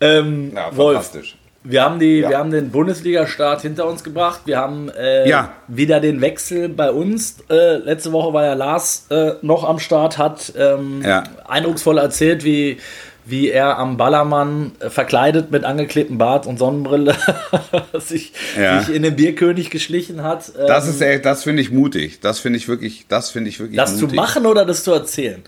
Ähm, 0.00 0.52
Ja, 0.54 0.76
Wolf, 0.76 0.96
fantastisch. 0.96 1.36
Wir 1.64 1.82
haben, 1.82 1.98
die, 1.98 2.18
Ja. 2.20 2.30
wir 2.30 2.38
haben 2.38 2.50
den 2.50 2.70
Bundesliga-Start 2.70 3.62
hinter 3.62 3.86
uns 3.86 4.02
gebracht. 4.04 4.42
Wir 4.46 4.58
haben 4.58 4.88
äh, 4.90 5.28
Ja. 5.28 5.52
wieder 5.68 6.00
den 6.00 6.20
Wechsel 6.20 6.68
bei 6.68 6.90
uns. 6.90 7.36
Äh, 7.50 7.76
letzte 7.76 8.12
Woche 8.12 8.32
war 8.32 8.44
ja 8.44 8.54
Lars 8.54 9.06
äh, 9.10 9.32
noch 9.42 9.64
am 9.64 9.78
Start, 9.78 10.18
hat 10.18 10.52
ähm, 10.58 11.02
Ja. 11.04 11.24
eindrucksvoll 11.46 11.98
erzählt, 11.98 12.42
wie, 12.44 12.78
wie 13.24 13.50
er 13.50 13.78
am 13.78 13.96
Ballermann 13.96 14.72
äh, 14.80 14.90
verkleidet 14.90 15.52
mit 15.52 15.62
angeklebtem 15.64 16.18
Bart 16.18 16.46
und 16.46 16.58
Sonnenbrille 16.58 17.14
sich, 18.00 18.32
sich 18.56 18.94
in 18.94 19.02
den 19.04 19.14
Bierkönig 19.14 19.70
geschlichen 19.70 20.24
hat. 20.24 20.50
Ähm, 20.58 20.66
Das 20.66 20.88
ist 20.88 21.00
echt, 21.00 21.24
das 21.24 21.44
finde 21.44 21.62
ich 21.62 21.70
mutig. 21.70 22.18
Das 22.20 22.40
finde 22.40 22.56
ich 22.58 22.66
wirklich, 22.68 23.06
das 23.08 23.30
finde 23.30 23.50
ich 23.50 23.60
wirklich 23.60 23.76
das 23.76 23.94
zu 23.98 24.06
mutig. 24.06 24.16
machen 24.16 24.46
oder 24.46 24.64
das 24.64 24.82
zu 24.82 24.92
erzählen? 24.92 25.42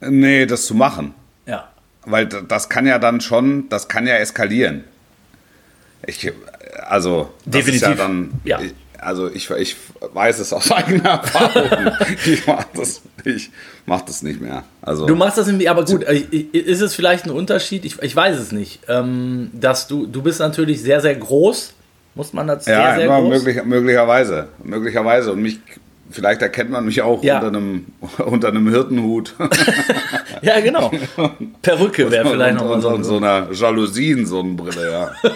Nee, 0.00 0.44
das 0.44 0.66
zu 0.66 0.74
machen. 0.74 1.14
Ja. 1.46 1.68
Weil 2.04 2.26
das 2.26 2.68
kann 2.68 2.86
ja 2.86 2.98
dann 2.98 3.22
schon, 3.22 3.70
das 3.70 3.88
kann 3.88 4.06
ja 4.06 4.16
eskalieren. 4.16 4.84
Ich, 6.06 6.30
also, 6.86 7.30
Definitiv. 7.44 7.88
Ja 7.88 7.94
dann, 7.94 8.30
Ja. 8.44 8.60
Ich, 8.60 8.74
also 8.98 9.30
ich, 9.30 9.50
ich 9.50 9.76
weiß 10.14 10.38
es 10.38 10.52
aus 10.52 10.70
eigener 10.72 11.08
Erfahrung. 11.10 11.92
ich 12.26 12.46
mache 12.46 12.66
das, 12.74 13.02
ich 13.24 13.50
mach 13.84 14.00
das 14.02 14.22
nicht 14.22 14.40
mehr. 14.40 14.64
Also, 14.80 15.06
Du 15.06 15.14
machst 15.14 15.36
das 15.38 15.46
irgendwie, 15.48 15.68
aber 15.68 15.84
gut, 15.84 16.04
äh, 16.04 16.14
ist 16.16 16.80
es 16.80 16.94
vielleicht 16.94 17.26
ein 17.26 17.30
Unterschied? 17.30 17.84
Ich, 17.84 18.00
ich 18.02 18.16
weiß 18.16 18.38
es 18.38 18.52
nicht. 18.52 18.80
Ähm, 18.88 19.50
dass 19.52 19.88
du, 19.88 20.06
du 20.06 20.22
bist 20.22 20.40
natürlich 20.40 20.80
sehr, 20.82 21.00
sehr 21.02 21.14
groß 21.16 21.74
Muss 22.14 22.32
man 22.32 22.46
das 22.46 22.64
Ja, 22.66 22.86
sehr, 22.86 22.94
sehr 22.96 23.04
immer 23.06 23.20
groß? 23.20 23.42
möglich, 23.44 23.64
möglicherweise. 23.64 24.48
Möglicherweise. 24.62 25.32
Und 25.32 25.42
mich, 25.42 25.58
vielleicht 26.10 26.40
erkennt 26.40 26.70
man 26.70 26.84
mich 26.86 27.02
auch 27.02 27.22
Ja. 27.22 27.36
unter, 27.40 27.48
einem, 27.48 27.86
unter 28.24 28.48
einem 28.48 28.68
Hirtenhut. 28.70 29.34
Ja, 30.44 30.60
genau. 30.60 30.90
Perücke 31.62 32.10
wäre 32.10 32.28
vielleicht 32.28 32.60
und, 32.60 32.80
so. 32.80 32.88
und 32.90 33.04
so 33.04 33.16
einer 33.16 33.50
Jalousien-Sonnenbrille, 33.52 34.90
ja. 34.92 35.10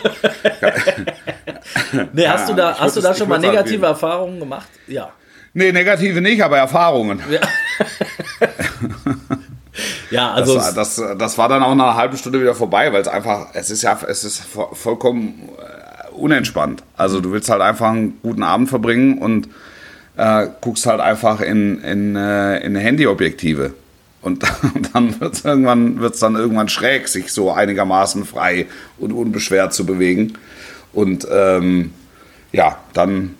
Nee, 2.13 2.27
hast 2.29 2.49
Ja, 2.49 2.55
du 2.55 2.61
da, 2.61 2.79
hast 2.79 2.97
du 2.97 3.01
da 3.01 3.15
schon 3.15 3.29
mal 3.29 3.39
negative. 3.39 3.87
Erfahrungen 3.87 4.39
gemacht? 4.41 4.69
Ja. 4.87 5.11
Nee, 5.55 5.73
negative 5.73 6.21
nicht, 6.21 6.43
aber 6.43 6.59
Erfahrungen. 6.59 7.21
Ja, 7.31 7.41
ja 10.11 10.33
also. 10.33 10.55
Das, 10.57 10.75
das, 10.75 11.03
das 11.19 11.39
war 11.39 11.49
dann 11.49 11.63
auch 11.63 11.75
nach 11.75 11.89
einer 11.91 11.97
halben 11.97 12.17
Stunde 12.17 12.41
wieder 12.41 12.55
vorbei, 12.55 12.93
weil 12.93 13.01
es 13.01 13.09
einfach, 13.09 13.49
es 13.55 13.71
ist 13.71 13.83
ja, 13.83 13.99
es 14.07 14.25
ist 14.25 14.43
vo- 14.55 14.75
vollkommen 14.75 15.49
äh, 15.59 16.13
unentspannt. 16.15 16.83
Also 16.97 17.21
du 17.21 17.33
willst 17.33 17.49
halt 17.51 17.63
einfach 17.63 17.91
einen 17.91 18.19
guten 18.23 18.43
Abend 18.43 18.69
verbringen 18.69 19.19
und 19.19 19.49
äh, 20.17 20.49
guckst 20.61 20.87
halt 20.87 21.01
einfach 21.01 21.41
in, 21.41 21.83
in, 21.83 22.17
äh, 22.17 22.59
in 22.59 22.75
Handyobjektive. 22.77 23.73
Und 24.21 24.45
dann 24.93 25.21
wird 25.21 25.35
es 25.35 25.45
irgendwann, 25.45 26.01
wird's 26.01 26.19
dann 26.19 26.35
irgendwann 26.35 26.69
schräg, 26.69 27.09
sich 27.09 27.33
so 27.33 27.53
einigermaßen 27.53 28.25
frei 28.25 28.67
und 28.99 29.13
unbeschwert 29.13 29.73
zu 29.73 29.87
bewegen. 29.87 30.35
Und 30.93 31.27
ähm, 31.31 31.93
ja, 32.53 32.79
dann 32.95 33.37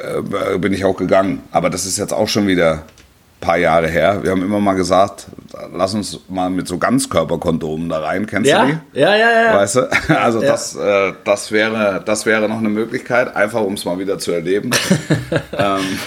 äh, 0.00 0.58
bin 0.58 0.72
ich 0.72 0.84
auch 0.84 0.96
gegangen. 0.96 1.42
Aber 1.50 1.70
das 1.70 1.84
ist 1.86 1.98
jetzt 1.98 2.12
auch 2.14 2.28
schon 2.28 2.46
wieder 2.46 2.72
ein 2.72 3.40
paar 3.40 3.58
Jahre 3.58 3.88
her. 3.88 4.20
Wir 4.22 4.30
haben 4.30 4.42
immer 4.42 4.60
mal 4.60 4.74
gesagt, 4.74 5.26
lass 5.74 5.94
uns 5.94 6.20
mal 6.28 6.48
mit 6.48 6.68
so 6.68 6.78
Ganzkörperkondomen 6.78 7.88
da 7.88 7.98
rein. 7.98 8.26
Kennst 8.26 8.48
du 8.48 8.54
ja, 8.54 8.64
die? 8.66 8.98
ja, 8.98 9.16
ja, 9.16 9.42
ja. 9.44 9.54
Weißt 9.56 9.76
du? 9.76 9.88
Also 10.08 10.40
Ja. 10.40 10.52
das, 10.52 10.76
äh, 10.76 11.12
das, 11.24 11.50
wäre, 11.52 12.02
das 12.04 12.24
wäre 12.24 12.48
noch 12.48 12.58
eine 12.58 12.68
Möglichkeit, 12.68 13.34
einfach 13.34 13.62
um 13.62 13.74
es 13.74 13.84
mal 13.84 13.98
wieder 13.98 14.18
zu 14.18 14.32
erleben. 14.32 14.70
ähm, 15.58 15.98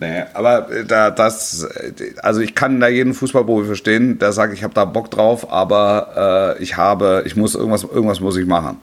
nee, 0.00 0.24
aber 0.34 0.70
äh, 0.70 0.84
da, 0.84 1.10
das, 1.10 1.64
äh, 1.64 1.92
also 2.22 2.40
ich 2.40 2.54
kann 2.54 2.80
da 2.80 2.88
jeden 2.88 3.14
Fußballprofi 3.14 3.66
verstehen, 3.66 4.18
der 4.18 4.32
sagt, 4.32 4.52
ich 4.52 4.62
habe 4.62 4.74
da 4.74 4.84
Bock 4.84 5.10
drauf, 5.10 5.50
aber 5.50 6.56
äh, 6.58 6.62
ich 6.62 6.76
habe, 6.76 7.22
ich 7.26 7.36
muss 7.36 7.54
irgendwas, 7.54 7.82
irgendwas 7.84 8.20
muss 8.20 8.36
ich 8.36 8.46
machen. 8.46 8.78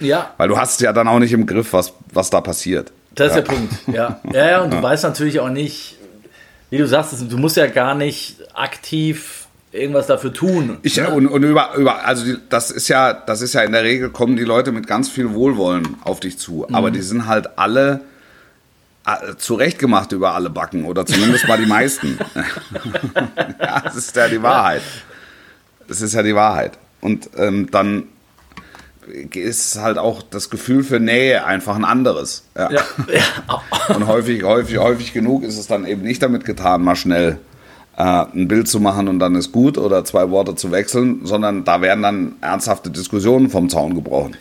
ja, 0.00 0.32
Weil 0.36 0.48
du 0.48 0.58
hast 0.58 0.80
ja 0.80 0.92
dann 0.92 1.08
auch 1.08 1.18
nicht 1.18 1.32
im 1.32 1.46
Griff, 1.46 1.72
was, 1.72 1.92
was 2.12 2.30
da 2.30 2.40
passiert. 2.40 2.92
das 3.14 3.28
ist 3.28 3.36
ja. 3.36 3.42
der 3.42 3.52
Punkt. 3.52 3.74
Ja, 3.86 4.20
ja, 4.32 4.50
ja 4.50 4.62
und 4.62 4.72
du 4.72 4.82
weißt 4.82 5.04
natürlich 5.04 5.40
auch 5.40 5.50
nicht, 5.50 5.98
wie 6.70 6.78
du 6.78 6.86
sagst, 6.86 7.14
du 7.30 7.38
musst 7.38 7.56
ja 7.56 7.66
gar 7.66 7.94
nicht 7.94 8.36
aktiv 8.54 9.44
irgendwas 9.74 10.06
dafür 10.06 10.32
tun. 10.32 10.78
Ich, 10.82 10.96
ne? 10.96 11.10
und, 11.10 11.26
und 11.26 11.42
über, 11.42 11.74
über, 11.76 12.04
also 12.06 12.24
die, 12.24 12.36
das 12.48 12.70
ist 12.70 12.88
ja, 12.88 13.12
das 13.12 13.42
ist 13.42 13.54
ja 13.54 13.62
in 13.62 13.72
der 13.72 13.82
Regel 13.82 14.10
kommen 14.10 14.36
die 14.36 14.44
Leute 14.44 14.72
mit 14.72 14.86
ganz 14.86 15.08
viel 15.08 15.34
Wohlwollen 15.34 15.96
auf 16.04 16.20
dich 16.20 16.38
zu. 16.38 16.66
Aber 16.72 16.90
die 16.90 17.02
sind 17.02 17.26
halt 17.26 17.58
alle 17.58 18.00
zurechtgemacht 19.36 20.12
über 20.12 20.34
alle 20.34 20.50
Backen 20.50 20.84
oder 20.84 21.04
zumindest 21.04 21.46
mal 21.46 21.58
die 21.58 21.66
meisten. 21.66 22.18
ja, 23.60 23.80
das 23.80 23.96
ist 23.96 24.16
ja 24.16 24.28
die 24.28 24.42
Wahrheit. 24.42 24.82
Das 25.86 26.00
ist 26.00 26.14
ja 26.14 26.22
die 26.22 26.34
Wahrheit. 26.34 26.78
Und 27.00 27.28
ähm, 27.36 27.70
dann 27.70 28.04
ist 29.34 29.78
halt 29.78 29.98
auch 29.98 30.22
das 30.22 30.50
Gefühl 30.50 30.82
für 30.82 31.00
Nähe 31.00 31.44
einfach 31.44 31.76
ein 31.76 31.84
anderes. 31.84 32.44
Ja. 32.56 32.70
ja, 32.70 32.82
ja, 33.12 33.62
Und 33.94 34.06
häufig, 34.06 34.42
häufig, 34.44 34.78
häufig 34.78 35.12
genug 35.12 35.42
ist 35.42 35.58
es 35.58 35.66
dann 35.66 35.86
eben 35.86 36.02
nicht 36.02 36.22
damit 36.22 36.44
getan, 36.44 36.82
mal 36.82 36.96
schnell 36.96 37.38
äh, 37.96 38.02
ein 38.02 38.48
Bild 38.48 38.68
zu 38.68 38.80
machen 38.80 39.08
und 39.08 39.18
dann 39.18 39.34
ist 39.34 39.52
gut 39.52 39.78
oder 39.78 40.04
zwei 40.04 40.30
Worte 40.30 40.54
zu 40.54 40.72
wechseln, 40.72 41.20
sondern 41.24 41.64
da 41.64 41.80
werden 41.80 42.02
dann 42.02 42.36
ernsthafte 42.40 42.90
Diskussionen 42.90 43.50
vom 43.50 43.68
Zaun 43.68 43.94
gebrochen. 43.94 44.36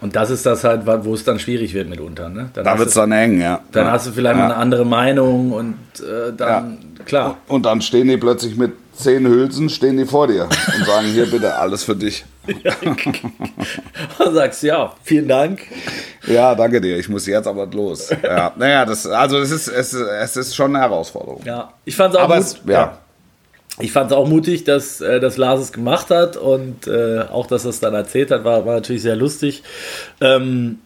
Und 0.00 0.16
das 0.16 0.30
ist 0.30 0.46
das 0.46 0.64
halt, 0.64 0.82
wo 0.86 1.14
es 1.14 1.24
dann 1.24 1.38
schwierig 1.38 1.74
wird 1.74 1.88
mitunter. 1.88 2.28
Ne? 2.28 2.50
Dann 2.54 2.64
Da 2.64 2.78
wird 2.78 2.88
es 2.88 2.94
dann 2.94 3.12
eng, 3.12 3.40
ja. 3.40 3.60
Dann 3.72 3.86
ja. 3.86 3.92
hast 3.92 4.06
du 4.06 4.12
vielleicht 4.12 4.36
ja. 4.36 4.42
mal 4.42 4.52
eine 4.52 4.56
andere 4.56 4.86
Meinung 4.86 5.52
und 5.52 5.76
äh, 6.00 6.32
dann, 6.34 6.78
klar. 7.04 7.36
Und 7.48 7.66
dann 7.66 7.82
stehen 7.82 8.08
die 8.08 8.16
plötzlich 8.16 8.56
mit 8.56 8.72
zehn 8.94 9.26
Hülsen, 9.26 9.68
stehen 9.68 9.96
die 9.96 10.06
vor 10.06 10.26
dir 10.26 10.44
und 10.44 10.86
sagen, 10.86 11.06
hier 11.06 11.30
bitte, 11.30 11.54
alles 11.54 11.84
für 11.84 11.96
dich. 11.96 12.24
Und 14.18 14.34
sagst, 14.34 14.62
ja, 14.62 14.92
vielen 15.02 15.28
Dank. 15.28 15.60
Ja, 16.26 16.54
danke 16.54 16.80
dir, 16.80 16.98
ich 16.98 17.08
muss 17.08 17.26
jetzt 17.26 17.46
aber 17.46 17.66
los. 17.66 18.10
Ja, 18.22 18.52
naja, 18.56 18.84
das, 18.84 19.06
also 19.06 19.38
es 19.38 19.50
ist, 19.50 19.68
es, 19.68 19.92
es 19.92 20.36
ist 20.36 20.54
schon 20.54 20.74
eine 20.74 20.84
Herausforderung. 20.84 21.42
Ja, 21.44 21.72
ich 21.84 21.94
fand 21.94 22.14
es 22.14 22.18
auch, 22.18 22.24
Aber 22.24 22.36
mut, 22.36 22.44
es, 22.44 22.60
ja. 22.66 22.98
Ich 23.78 23.92
fand's 23.92 24.12
auch 24.12 24.26
mutig, 24.28 24.64
dass, 24.64 25.00
äh, 25.00 25.20
dass 25.20 25.36
Lars 25.36 25.60
es 25.60 25.72
gemacht 25.72 26.10
hat 26.10 26.36
und 26.36 26.86
äh, 26.86 27.20
auch, 27.30 27.46
dass 27.46 27.64
er 27.64 27.70
es 27.70 27.80
dann 27.80 27.94
erzählt 27.94 28.30
hat, 28.30 28.44
war, 28.44 28.66
war 28.66 28.74
natürlich 28.74 29.02
sehr 29.02 29.16
lustig. 29.16 29.62
Ähm, 30.20 30.78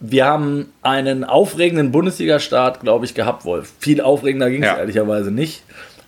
wir 0.00 0.26
haben 0.26 0.72
einen 0.82 1.24
aufregenden 1.24 1.92
Bundesliga-Start, 1.92 2.80
glaube 2.80 3.06
ich, 3.06 3.14
gehabt, 3.14 3.44
Wolf. 3.46 3.72
Viel 3.78 4.00
aufregender 4.02 4.50
ging 4.50 4.62
es 4.62 4.68
Ja. 4.68 4.76
ehrlicherweise 4.78 5.30
nicht. 5.30 5.62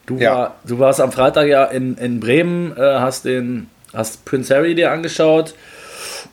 Du, 0.04 0.18
Ja. 0.18 0.34
war, 0.34 0.54
du 0.66 0.78
warst 0.78 1.00
am 1.00 1.12
Freitag 1.12 1.46
ja 1.48 1.64
in, 1.64 1.96
in 1.96 2.20
Bremen, 2.20 2.76
äh, 2.76 2.80
hast, 2.80 3.24
den, 3.24 3.68
hast 3.94 4.24
Prince 4.24 4.54
Harry 4.54 4.74
dir 4.74 4.90
angeschaut 4.92 5.54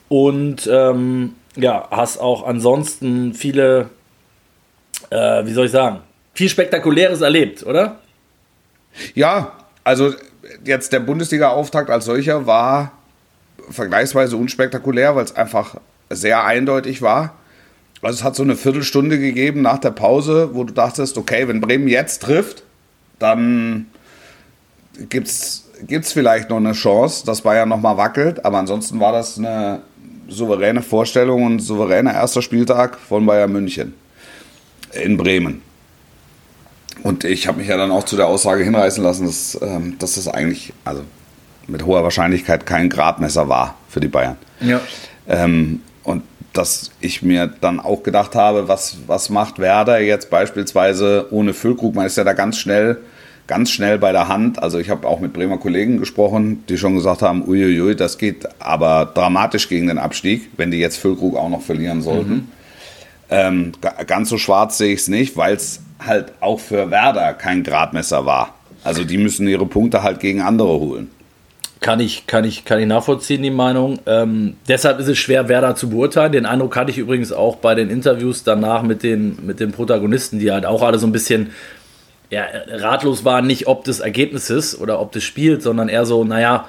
und 0.09 0.67
ähm, 0.71 1.35
ja, 1.55 1.87
hast 1.91 2.17
auch 2.17 2.45
ansonsten 2.45 3.33
viele, 3.33 3.89
äh, 5.09 5.45
wie 5.45 5.53
soll 5.53 5.67
ich 5.67 5.71
sagen, 5.71 5.99
viel 6.33 6.49
Spektakuläres 6.49 7.21
erlebt, 7.21 7.63
oder? 7.65 7.99
Ja, 9.15 9.53
also 9.83 10.13
jetzt 10.65 10.93
der 10.93 10.99
Bundesliga-Auftakt 10.99 11.89
als 11.89 12.05
solcher 12.05 12.45
war 12.45 12.91
vergleichsweise 13.69 14.37
unspektakulär, 14.37 15.15
weil 15.15 15.25
es 15.25 15.35
einfach 15.35 15.75
sehr 16.09 16.43
eindeutig 16.45 17.01
war. 17.01 17.35
Also 18.01 18.17
es 18.17 18.23
hat 18.23 18.35
so 18.35 18.43
eine 18.43 18.55
Viertelstunde 18.57 19.17
gegeben 19.17 19.61
nach 19.61 19.77
der 19.77 19.91
Pause, 19.91 20.49
wo 20.53 20.65
du 20.65 20.73
dachtest, 20.73 21.17
okay, 21.17 21.47
wenn 21.47 21.61
Bremen 21.61 21.87
jetzt 21.87 22.23
trifft, 22.23 22.63
dann 23.19 23.85
gibt 25.09 25.27
es 25.27 25.63
vielleicht 26.11 26.49
noch 26.49 26.57
eine 26.57 26.73
Chance, 26.73 27.25
dass 27.25 27.41
Bayern 27.41 27.69
nochmal 27.69 27.95
wackelt. 27.95 28.43
Aber 28.43 28.57
ansonsten 28.57 28.99
war 28.99 29.13
das 29.13 29.37
eine 29.37 29.81
souveräne 30.27 30.81
Vorstellung 30.81 31.45
und 31.45 31.59
souveräner 31.59 32.13
erster 32.13 32.41
Spieltag 32.41 32.99
von 32.99 33.25
Bayern 33.25 33.51
München 33.51 33.93
in 34.91 35.15
Bremen. 35.15 35.61
Und 37.03 37.25
ich 37.25 37.47
habe 37.47 37.59
mich 37.59 37.67
ja 37.67 37.77
dann 37.77 37.91
auch 37.91 38.05
zu 38.05 38.15
der 38.15 38.27
Aussage 38.27 38.63
hinreißen 38.63 39.03
lassen, 39.03 39.25
dass, 39.25 39.59
ähm, 39.61 39.97
dass 39.99 40.15
das 40.15 40.27
eigentlich 40.27 40.73
also 40.85 41.01
mit 41.67 41.85
hoher 41.85 42.03
Wahrscheinlichkeit 42.03 42.65
kein 42.65 42.89
Gradmesser 42.89 43.49
war 43.49 43.75
für 43.89 43.99
die 43.99 44.07
Bayern. 44.07 44.37
Ja. 44.61 44.79
Ähm, 45.27 45.81
und 46.03 46.23
dass 46.53 46.91
ich 47.01 47.21
mir 47.21 47.47
dann 47.61 47.79
auch 47.79 48.03
gedacht 48.03 48.35
habe, 48.35 48.67
was, 48.67 48.97
was 49.07 49.29
macht 49.29 49.59
Werder 49.59 49.99
jetzt 49.99 50.29
beispielsweise 50.29 51.27
ohne 51.31 51.53
Füllkrug? 51.53 51.93
Man 51.95 52.05
ist 52.05 52.15
ja 52.17 52.23
da 52.23 52.33
ganz 52.33 52.57
schnell, 52.57 52.99
ganz 53.47 53.71
schnell 53.71 53.97
bei 53.97 54.11
der 54.11 54.27
Hand. 54.27 54.61
Also 54.61 54.77
ich 54.79 54.89
habe 54.89 55.07
auch 55.07 55.19
mit 55.19 55.33
Bremer 55.33 55.57
Kollegen 55.57 55.97
gesprochen, 55.99 56.63
die 56.69 56.77
schon 56.77 56.95
gesagt 56.95 57.21
haben, 57.21 57.47
uiuiui, 57.47 57.95
das 57.95 58.17
geht 58.17 58.47
aber 58.59 59.11
dramatisch 59.13 59.67
gegen 59.67 59.87
den 59.87 59.97
Abstieg, 59.97 60.51
wenn 60.55 60.71
die 60.71 60.79
jetzt 60.79 60.97
Füllkrug 60.97 61.35
auch 61.35 61.49
noch 61.49 61.61
verlieren 61.61 62.01
sollten. 62.01 62.51
Ähm, 63.29 63.71
ga- 63.81 64.03
ganz 64.03 64.29
so 64.29 64.37
schwarz 64.37 64.77
sehe 64.77 64.93
ich 64.93 65.01
es 65.01 65.07
nicht, 65.07 65.35
weil 65.35 65.55
es 65.55 65.81
halt 66.05 66.33
auch 66.39 66.59
für 66.59 66.91
Werder 66.91 67.33
kein 67.33 67.63
Gradmesser 67.63 68.25
war. 68.25 68.55
Also 68.83 69.03
die 69.03 69.17
müssen 69.17 69.47
ihre 69.47 69.65
Punkte 69.65 70.03
halt 70.03 70.19
gegen 70.19 70.41
andere 70.41 70.79
holen. 70.79 71.09
Kann 71.79 71.99
ich, 71.99 72.27
kann 72.27 72.45
ich, 72.45 72.63
kann 72.63 72.79
ich 72.79 72.87
nachvollziehen, 72.87 73.43
die 73.43 73.51
Meinung. 73.51 73.99
Ähm, 74.05 74.55
deshalb 74.69 74.99
ist 74.99 75.09
es 75.09 75.17
schwer, 75.17 75.49
Werder 75.49 75.75
zu 75.75 75.89
beurteilen. 75.89 76.31
Den 76.31 76.45
Eindruck 76.45 76.77
hatte 76.77 76.91
ich 76.91 76.97
übrigens 76.97 77.33
auch 77.33 77.57
bei 77.57 77.75
den 77.75 77.89
Interviews 77.89 78.43
danach 78.43 78.83
mit 78.83 79.03
den, 79.03 79.37
mit 79.45 79.59
den 79.59 79.73
Protagonisten, 79.73 80.39
die 80.39 80.51
halt 80.51 80.65
auch 80.65 80.81
alle 80.81 80.97
so 80.97 81.07
ein 81.07 81.11
bisschen 81.11 81.51
ja, 82.29 82.45
ratlos 82.69 83.25
waren, 83.25 83.45
nicht 83.45 83.67
ob 83.67 83.83
des 83.83 83.99
Ergebnisses 83.99 84.79
oder 84.79 84.99
ob 85.01 85.11
des 85.11 85.23
Spiels, 85.23 85.65
sondern 85.65 85.89
eher 85.89 86.05
so, 86.05 86.23
naja, 86.23 86.67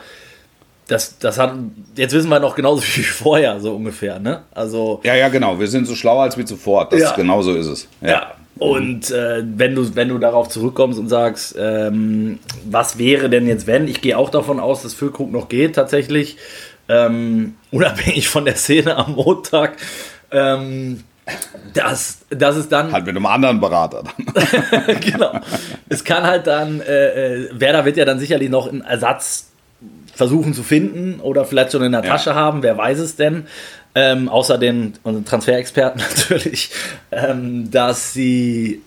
das, 0.88 1.18
das 1.18 1.38
hat, 1.38 1.54
jetzt 1.96 2.12
wissen 2.12 2.28
wir 2.28 2.40
noch 2.40 2.54
genauso 2.56 2.82
wie 2.96 3.02
vorher, 3.02 3.60
so 3.60 3.74
ungefähr, 3.74 4.18
ne? 4.18 4.42
Also, 4.52 5.00
Ja, 5.04 5.14
ja, 5.14 5.28
genau. 5.28 5.58
Wir 5.58 5.68
sind 5.68 5.86
so 5.86 5.94
schlauer 5.94 6.24
als 6.24 6.36
wie 6.36 6.44
zuvor. 6.44 6.88
Das 6.88 7.00
Ja. 7.00 7.12
genau 7.12 7.40
so 7.40 7.54
ist 7.54 7.66
es. 7.66 7.88
Ja. 8.00 8.32
Und 8.58 9.10
äh, 9.10 9.42
wenn, 9.44 9.74
du, 9.74 9.96
wenn 9.96 10.08
du 10.08 10.18
darauf 10.18 10.48
zurückkommst 10.48 10.98
und 10.98 11.08
sagst, 11.08 11.56
ähm, 11.58 12.38
was 12.64 12.98
wäre 12.98 13.28
denn 13.28 13.46
jetzt, 13.46 13.66
wenn? 13.66 13.88
Ich 13.88 14.00
gehe 14.00 14.16
auch 14.16 14.30
davon 14.30 14.60
aus, 14.60 14.82
dass 14.82 14.94
Füllkrug 14.94 15.32
noch 15.32 15.48
geht, 15.48 15.74
tatsächlich. 15.74 16.36
Ähm, 16.88 17.54
unabhängig 17.70 18.28
von 18.28 18.44
der 18.44 18.56
Szene 18.56 18.96
am 18.96 19.14
Montag. 19.14 19.76
Ähm, 20.30 21.02
dass, 21.72 22.18
dass 22.30 22.56
es 22.56 22.68
dann. 22.68 22.92
Halt 22.92 23.06
mit 23.06 23.16
einem 23.16 23.26
anderen 23.26 23.60
Berater. 23.60 24.04
Dann. 24.04 25.00
genau. 25.00 25.40
Es 25.88 26.04
kann 26.04 26.22
halt 26.22 26.46
dann. 26.46 26.80
Äh, 26.80 27.44
äh, 27.44 27.48
Werder 27.52 27.84
wird 27.84 27.96
ja 27.96 28.04
dann 28.04 28.18
sicherlich 28.18 28.50
noch 28.50 28.68
einen 28.68 28.82
Ersatz 28.82 29.50
versuchen 30.14 30.54
zu 30.54 30.62
finden 30.62 31.20
oder 31.20 31.44
vielleicht 31.44 31.72
schon 31.72 31.82
in 31.82 31.92
der 31.92 32.04
Ja. 32.04 32.10
Tasche 32.10 32.34
haben, 32.34 32.62
wer 32.62 32.76
weiß 32.76 32.98
es 32.98 33.16
denn. 33.16 33.46
Ähm, 33.96 34.28
außer 34.28 34.58
den 34.58 34.94
Transferexperten 35.24 36.02
natürlich, 36.16 36.70
ähm, 37.12 37.70
dass 37.70 38.12
sie, 38.12 38.82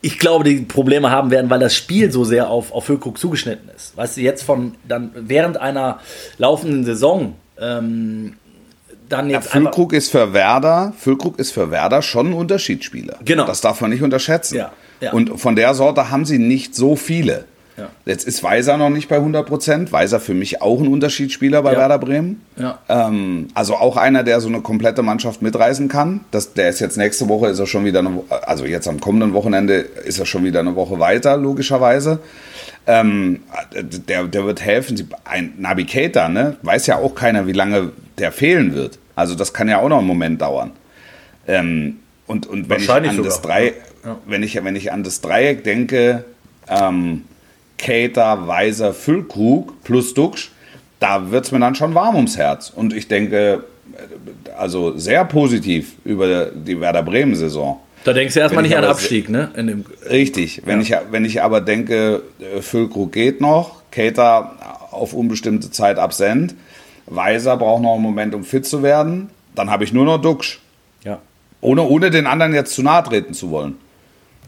ich 0.00 0.18
glaube, 0.18 0.44
die 0.44 0.60
Probleme 0.60 1.10
haben 1.10 1.30
werden, 1.30 1.50
weil 1.50 1.58
das 1.58 1.74
Spiel 1.74 2.12
so 2.12 2.24
sehr 2.24 2.48
auf, 2.48 2.72
auf 2.72 2.84
Füllkrug 2.84 3.18
zugeschnitten 3.18 3.68
ist. 3.74 3.96
Weißt 3.96 4.16
du, 4.16 4.20
jetzt 4.20 4.44
von 4.44 4.76
dann 4.86 5.10
während 5.14 5.56
einer 5.56 5.98
laufenden 6.38 6.84
Saison 6.84 7.34
ähm, 7.60 8.36
dann 9.08 9.30
jetzt 9.30 9.46
ja, 9.46 9.50
Füllkrug 9.60 9.92
ist 9.92 10.10
für 10.10 10.32
Werder, 10.32 10.92
Füllkrug 10.98 11.38
ist 11.38 11.52
für 11.52 11.70
Werder 11.70 12.02
schon 12.02 12.28
ein 12.28 12.32
Unterschiedsspieler. 12.34 13.18
Genau. 13.24 13.46
Das 13.46 13.60
darf 13.60 13.80
man 13.80 13.90
nicht 13.90 14.02
unterschätzen. 14.02 14.56
Ja, 14.56 14.72
ja. 15.00 15.12
Und 15.12 15.40
von 15.40 15.56
der 15.56 15.74
Sorte 15.74 16.10
haben 16.10 16.24
sie 16.24 16.38
nicht 16.38 16.74
so 16.74 16.94
viele. 16.94 17.44
Ja. 17.78 17.88
Jetzt 18.04 18.26
ist 18.26 18.42
Weiser 18.42 18.76
noch 18.76 18.90
nicht 18.90 19.08
bei 19.08 19.16
100 19.16 19.46
Prozent. 19.46 19.92
Weiser 19.92 20.18
für 20.18 20.34
mich 20.34 20.60
auch 20.60 20.80
ein 20.80 20.88
Unterschiedsspieler 20.88 21.62
bei 21.62 21.72
Ja. 21.72 21.78
Werder 21.78 21.98
Bremen. 21.98 22.42
Ja. 22.56 22.78
Ähm, 22.88 23.48
also 23.54 23.76
auch 23.76 23.96
einer, 23.96 24.24
der 24.24 24.40
so 24.40 24.48
eine 24.48 24.60
komplette 24.60 25.02
Mannschaft 25.02 25.42
mitreißen 25.42 25.88
kann. 25.88 26.20
Das, 26.32 26.54
der 26.54 26.68
ist 26.70 26.80
jetzt 26.80 26.96
nächste 26.96 27.28
Woche, 27.28 27.46
ist 27.48 27.58
er 27.58 27.66
schon 27.66 27.84
wieder, 27.84 28.00
eine, 28.00 28.22
also 28.42 28.64
jetzt 28.64 28.88
am 28.88 28.98
kommenden 28.98 29.32
Wochenende 29.32 29.74
ist 29.74 30.18
er 30.18 30.26
schon 30.26 30.44
wieder 30.44 30.60
eine 30.60 30.74
Woche 30.74 30.98
weiter, 30.98 31.36
logischerweise. 31.36 32.18
Ähm, 32.86 33.40
der, 34.08 34.24
der 34.24 34.44
wird 34.44 34.60
helfen. 34.60 35.08
Ein 35.24 35.54
Navigator, 35.58 36.28
ne? 36.28 36.56
Weiß 36.62 36.86
ja 36.86 36.96
auch 36.96 37.14
keiner, 37.14 37.46
wie 37.46 37.52
lange 37.52 37.92
der 38.18 38.32
fehlen 38.32 38.74
wird. 38.74 38.98
Also 39.14 39.34
das 39.34 39.52
kann 39.52 39.68
ja 39.68 39.78
auch 39.80 39.88
noch 39.88 39.98
einen 39.98 40.06
Moment 40.06 40.40
dauern. 40.40 40.72
Ähm, 41.46 41.98
und, 42.26 42.46
und 42.46 42.68
wenn 42.68 42.80
ich 42.80 42.90
an 42.90 43.22
das. 43.22 43.40
Dreieck, 43.40 43.74
wenn 44.26 44.42
ich, 44.42 44.62
wenn 44.62 44.74
ich 44.76 44.92
an 44.92 45.02
das 45.02 45.20
Dreieck 45.20 45.64
denke, 45.64 46.24
ähm, 46.68 47.24
Cater, 47.78 48.46
Weiser, 48.46 48.92
Füllkrug 48.92 49.82
plus 49.84 50.14
Duxch, 50.14 50.50
da 51.00 51.30
wird 51.30 51.46
es 51.46 51.52
mir 51.52 51.60
dann 51.60 51.74
schon 51.74 51.94
warm 51.94 52.16
ums 52.16 52.36
Herz. 52.36 52.70
Und 52.74 52.92
ich 52.92 53.08
denke, 53.08 53.64
äh, 53.92 54.50
also 54.58 54.96
sehr 54.96 55.24
positiv 55.24 55.92
über 56.04 56.46
die 56.46 56.80
Werder 56.80 57.02
Bremen-Saison. 57.02 57.80
Da 58.04 58.12
denkst 58.12 58.34
du 58.34 58.40
erstmal 58.40 58.62
Wenn 58.62 58.70
nicht 58.70 58.78
ich 58.78 58.84
an 58.84 58.90
Abstieg, 58.90 59.28
ne? 59.28 59.50
Dem, 59.56 59.84
Richtig. 60.08 60.62
Wenn, 60.64 60.80
ich, 60.80 60.94
wenn 61.10 61.24
ich 61.24 61.42
aber 61.42 61.60
denke, 61.60 62.22
äh, 62.40 62.60
Füllkrug 62.60 63.12
geht 63.12 63.40
noch, 63.40 63.82
Cater 63.90 64.56
auf 64.90 65.14
unbestimmte 65.14 65.70
Zeit 65.70 65.98
absent, 65.98 66.54
Weiser 67.06 67.56
braucht 67.56 67.82
noch 67.82 67.94
einen 67.94 68.02
Moment, 68.02 68.34
um 68.34 68.44
fit 68.44 68.66
zu 68.66 68.82
werden, 68.82 69.30
dann 69.54 69.70
habe 69.70 69.84
ich 69.84 69.92
nur 69.92 70.04
noch 70.04 70.18
Duxch. 70.18 70.60
ja. 71.04 71.18
Ohne, 71.60 71.82
ohne 71.82 72.10
den 72.10 72.28
anderen 72.28 72.54
jetzt 72.54 72.72
zu 72.74 72.82
nahe 72.82 73.02
treten 73.02 73.34
zu 73.34 73.50
wollen. 73.50 73.76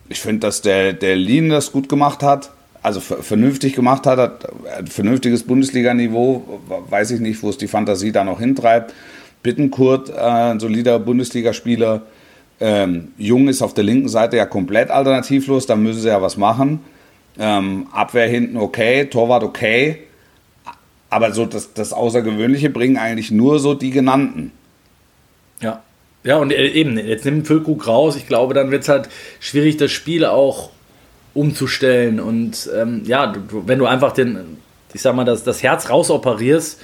Ich 0.09 0.21
finde, 0.21 0.47
dass 0.47 0.63
der, 0.63 0.93
der 0.93 1.17
Lien 1.17 1.49
das 1.49 1.73
gut 1.73 1.89
gemacht 1.89 2.23
hat, 2.23 2.51
also 2.83 3.01
ver- 3.01 3.23
vernünftig 3.23 3.75
gemacht 3.75 4.07
hat, 4.07 4.19
hat 4.19 4.49
ein 4.79 4.87
vernünftiges 4.87 5.43
Bundesliga-Niveau, 5.43 6.61
weiß 6.89 7.11
ich 7.13 7.21
nicht, 7.21 7.43
wo 7.43 7.51
es 7.51 7.59
die 7.59 7.69
Fantasie 7.69 8.13
da 8.13 8.25
noch 8.25 8.41
hintreibt. 8.41 8.95
Bittenkurt, 9.43 10.11
äh, 10.11 10.21
ein 10.21 10.61
solider 10.61 10.99
Bundesligaspieler. 10.99 12.03
Ähm, 12.61 13.13
Jung 13.17 13.49
ist 13.49 13.63
auf 13.63 13.73
der 13.75 13.85
linken 13.85 14.09
Seite 14.09 14.37
ja 14.37 14.47
komplett 14.47 14.91
alternativlos, 14.91 15.67
da 15.67 15.77
müssen 15.77 16.01
sie 16.01 16.09
ja 16.09 16.21
was 16.21 16.37
machen. 16.37 16.81
Ähm, 17.39 17.87
Abwehr 17.93 18.29
hinten 18.29 18.57
okay, 18.57 19.07
Torwart 19.07 19.43
okay. 19.43 19.99
Aber 21.09 21.33
so 21.33 21.47
das, 21.47 21.73
das 21.73 21.93
Außergewöhnliche 21.93 22.71
bringen 22.71 22.99
eigentlich 22.99 23.31
nur 23.31 23.59
so 23.59 23.75
die 23.75 23.91
genannten. 23.91 24.53
Ja. 25.61 25.83
Ja, 26.23 26.37
und 26.37 26.53
äh, 26.53 26.69
eben, 26.69 26.99
jetzt 26.99 27.25
nimmt 27.25 27.47
Füllkrug 27.47 27.87
raus. 27.87 28.15
Ich 28.15 28.27
glaube, 28.27 28.53
dann 28.53 28.71
wird 28.71 28.83
es 28.83 28.91
halt 28.91 29.09
schwierig, 29.41 29.79
das 29.79 29.91
Spiel 29.91 30.27
auch 30.27 30.71
umzustellen. 31.35 32.21
Und 32.21 32.69
ähm, 32.77 33.03
ja, 33.05 33.29
du, 33.29 33.63
wenn 33.67 33.79
du 33.79 33.87
einfach 33.87 34.13
den, 34.13 34.59
ich 34.93 35.03
sag 35.03 35.15
mal, 35.15 35.25
das, 35.25 35.45
das 35.45 35.63
Herz 35.63 35.91
rausoperierst, 35.91 36.81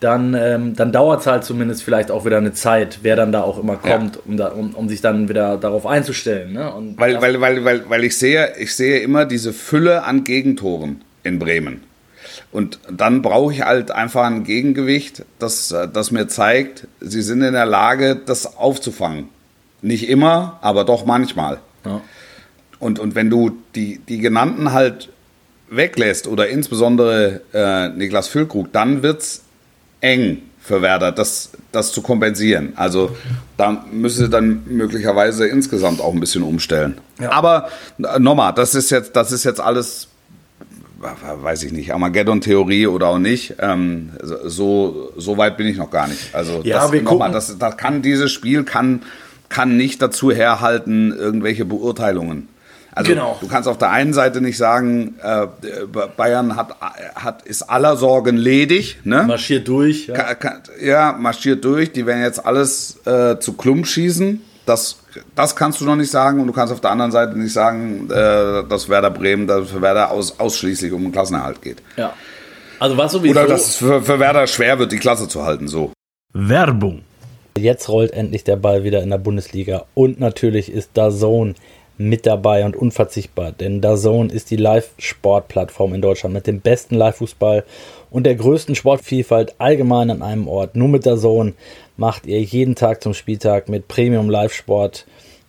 dann, 0.00 0.34
ähm, 0.34 0.76
dann 0.76 0.92
dauert 0.92 1.22
es 1.22 1.26
halt 1.26 1.42
zumindest 1.44 1.82
vielleicht 1.82 2.12
auch 2.12 2.24
wieder 2.24 2.36
eine 2.38 2.52
Zeit, 2.52 3.00
wer 3.02 3.16
dann 3.16 3.32
da 3.32 3.42
auch 3.42 3.58
immer 3.58 3.78
Ja. 3.84 3.96
kommt, 3.96 4.24
um, 4.26 4.36
da, 4.36 4.48
um, 4.48 4.74
um 4.74 4.88
sich 4.88 5.00
dann 5.00 5.28
wieder 5.28 5.56
darauf 5.56 5.86
einzustellen. 5.86 6.52
Ne? 6.52 6.72
Weil, 6.96 7.20
weil, 7.20 7.40
weil, 7.40 7.64
weil, 7.64 7.90
weil 7.90 8.04
ich 8.04 8.16
sehe, 8.16 8.54
ich 8.58 8.74
sehe 8.76 9.00
immer 9.00 9.24
diese 9.24 9.52
Fülle 9.52 10.04
an 10.04 10.22
Gegentoren 10.22 11.02
in 11.24 11.40
Bremen. 11.40 11.82
Und 12.52 12.78
dann 12.90 13.22
brauche 13.22 13.52
ich 13.52 13.62
halt 13.62 13.90
einfach 13.90 14.24
ein 14.24 14.44
Gegengewicht, 14.44 15.24
das, 15.40 15.74
das 15.92 16.10
mir 16.12 16.28
zeigt, 16.28 16.86
sie 17.00 17.20
sind 17.22 17.42
in 17.42 17.52
der 17.52 17.66
Lage, 17.66 18.16
das 18.24 18.56
aufzufangen. 18.56 19.28
Nicht 19.82 20.08
immer, 20.08 20.58
aber 20.60 20.84
doch 20.84 21.04
manchmal. 21.06 21.58
ja. 21.84 22.00
Und, 22.80 22.98
und 22.98 23.14
wenn 23.14 23.30
du 23.30 23.58
die, 23.74 24.00
die 24.08 24.18
genannten 24.18 24.72
halt 24.72 25.08
weglässt 25.70 26.26
oder 26.26 26.48
insbesondere 26.48 27.40
äh, 27.52 27.88
Niklas 27.88 28.28
Füllkrug, 28.28 28.72
dann 28.72 29.02
wird's 29.02 29.42
eng 30.00 30.42
für 30.60 30.82
Werder, 30.82 31.12
das, 31.12 31.50
das 31.72 31.92
zu 31.92 32.02
kompensieren. 32.02 32.74
Also 32.76 33.16
da 33.56 33.84
müsste 33.90 34.28
dann 34.28 34.62
möglicherweise 34.66 35.46
insgesamt 35.46 36.00
auch 36.00 36.12
ein 36.12 36.20
bisschen 36.20 36.42
umstellen. 36.42 36.98
Ja. 37.20 37.32
Aber 37.32 37.68
äh, 37.98 38.18
nochmal, 38.18 38.52
das 38.52 38.74
ist 38.74 38.90
jetzt, 38.90 39.16
das 39.16 39.32
ist 39.32 39.44
jetzt 39.44 39.60
alles, 39.60 40.08
weiß 40.98 41.62
ich 41.62 41.72
nicht, 41.72 41.92
Armageddon-Theorie 41.92 42.86
oder 42.86 43.08
auch 43.08 43.18
nicht. 43.18 43.54
Ähm, 43.60 44.10
so, 44.22 45.12
so 45.16 45.38
weit 45.38 45.56
bin 45.56 45.66
ich 45.66 45.78
noch 45.78 45.90
gar 45.90 46.06
nicht. 46.06 46.34
Also 46.34 46.60
Ja, 46.64 46.86
das, 46.86 47.02
nochmal, 47.02 47.32
das, 47.32 47.56
das 47.58 47.76
kann 47.76 48.02
dieses 48.02 48.30
Spiel 48.30 48.64
kann, 48.64 49.02
kann 49.48 49.76
nicht 49.76 50.02
dazu 50.02 50.30
herhalten, 50.30 51.12
irgendwelche 51.16 51.64
Beurteilungen. 51.64 52.48
Also 52.98 53.12
Genau. 53.12 53.36
du 53.40 53.46
kannst 53.46 53.68
auf 53.68 53.78
der 53.78 53.90
einen 53.90 54.12
Seite 54.12 54.40
nicht 54.40 54.56
sagen, 54.56 55.14
äh, 55.22 55.46
Bayern 56.16 56.56
hat, 56.56 56.74
hat, 57.14 57.42
ist 57.42 57.62
aller 57.62 57.96
Sorgen 57.96 58.36
ledig, 58.36 58.98
ne? 59.04 59.22
marschiert 59.22 59.68
durch. 59.68 60.08
Ja. 60.08 60.14
Ka- 60.14 60.34
ka- 60.34 60.62
ja, 60.82 61.12
marschiert 61.12 61.64
durch, 61.64 61.92
die 61.92 62.06
werden 62.06 62.22
jetzt 62.22 62.44
alles 62.44 62.98
äh, 63.06 63.38
zu 63.38 63.52
Klump 63.52 63.86
schießen. 63.86 64.42
Das, 64.66 64.98
das 65.36 65.54
kannst 65.54 65.80
du 65.80 65.84
noch 65.84 65.94
nicht 65.96 66.10
sagen. 66.10 66.40
Und 66.40 66.48
du 66.48 66.52
kannst 66.52 66.72
auf 66.72 66.80
der 66.80 66.90
anderen 66.90 67.12
Seite 67.12 67.38
nicht 67.38 67.52
sagen, 67.52 68.10
äh, 68.10 68.64
dass 68.68 68.88
Werder 68.88 69.10
Bremen, 69.10 69.46
dass 69.46 69.70
für 69.70 69.80
Werder 69.80 70.10
aus, 70.10 70.38
ausschließlich 70.40 70.92
um 70.92 71.02
den 71.02 71.12
Klassenerhalt 71.12 71.62
geht. 71.62 71.78
ja. 71.96 72.12
Also 72.80 72.96
was 72.96 73.10
sowieso. 73.12 73.32
Oder 73.40 73.48
dass 73.48 73.66
es 73.70 73.74
für, 73.76 74.02
für 74.02 74.20
Werder 74.20 74.46
schwer 74.46 74.78
wird, 74.78 74.92
die 74.92 74.98
Klasse 74.98 75.26
zu 75.26 75.44
halten. 75.44 75.66
So. 75.66 75.92
Werbung. 76.32 77.02
Jetzt 77.56 77.88
rollt 77.88 78.12
endlich 78.12 78.44
der 78.44 78.54
Ball 78.54 78.84
wieder 78.84 79.02
in 79.02 79.10
der 79.10 79.18
Bundesliga 79.18 79.84
und 79.94 80.20
natürlich 80.20 80.70
ist 80.70 80.90
DAZN 80.94 81.56
mit 81.98 82.26
dabei 82.26 82.64
und 82.64 82.76
unverzichtbar, 82.76 83.52
denn 83.52 83.80
DAZN 83.80 84.30
ist 84.30 84.50
die 84.50 84.56
Live-Sport-Plattform 84.56 85.94
in 85.94 86.00
Deutschland 86.00 86.32
mit 86.32 86.46
dem 86.46 86.60
besten 86.60 86.94
Live-Fußball 86.94 87.64
und 88.10 88.24
der 88.24 88.36
größten 88.36 88.74
Sportvielfalt 88.74 89.56
allgemein 89.58 90.10
an 90.10 90.22
einem 90.22 90.48
Ort. 90.48 90.76
Nur 90.76 90.88
mit 90.88 91.04
DAZN 91.04 91.54
macht 91.96 92.26
ihr 92.26 92.40
jeden 92.40 92.76
Tag 92.76 93.02
zum 93.02 93.14
Spieltag 93.14 93.68
mit 93.68 93.88
Premium 93.88 94.30
Live-Sport 94.30 95.06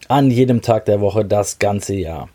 an 0.07 0.31
jedem 0.31 0.61
Tag 0.61 0.85
der 0.85 1.01
Woche 1.01 1.23
das 1.23 1.59
ganze 1.59 1.93
Jahr. 1.93 2.29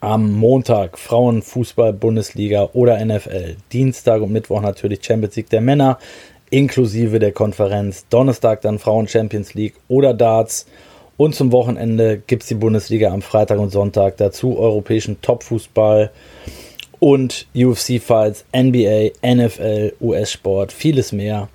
Am 0.00 0.32
Montag 0.32 0.98
Frauenfußball 0.98 1.92
Bundesliga 1.92 2.70
oder 2.72 3.04
NFL. 3.04 3.56
Dienstag 3.72 4.22
und 4.22 4.32
Mittwoch 4.32 4.62
natürlich 4.62 5.04
Champions 5.04 5.36
League 5.36 5.50
der 5.50 5.60
Männer 5.60 5.98
inklusive 6.50 7.18
der 7.18 7.32
Konferenz. 7.32 8.06
Donnerstag 8.08 8.62
dann 8.62 8.78
Frauen 8.78 9.08
Champions 9.08 9.54
League 9.54 9.74
oder 9.88 10.14
Darts. 10.14 10.66
Und 11.18 11.34
zum 11.34 11.52
Wochenende 11.52 12.22
gibt 12.26 12.44
es 12.44 12.48
die 12.48 12.54
Bundesliga 12.54 13.10
am 13.10 13.20
Freitag 13.22 13.58
und 13.58 13.70
Sonntag. 13.70 14.16
Dazu 14.18 14.56
europäischen 14.56 15.20
Topfußball 15.20 16.12
und 17.00 17.48
UFC-Fights, 17.56 18.44
NBA, 18.56 19.10
NFL, 19.26 19.94
US-Sport, 20.00 20.70
vieles 20.72 21.10
mehr. 21.10 21.48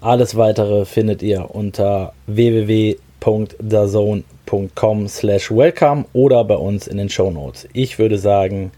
Alles 0.00 0.36
weitere 0.36 0.84
findet 0.84 1.20
ihr 1.20 1.52
unter 1.52 2.12
www.dazone.com 2.28 5.08
slash 5.08 5.50
welcome 5.50 6.04
oder 6.12 6.44
bei 6.44 6.54
uns 6.54 6.86
in 6.86 6.98
den 6.98 7.08
Shownotes. 7.08 7.66
Ich 7.72 7.98
würde 7.98 8.18
sagen, 8.18 8.70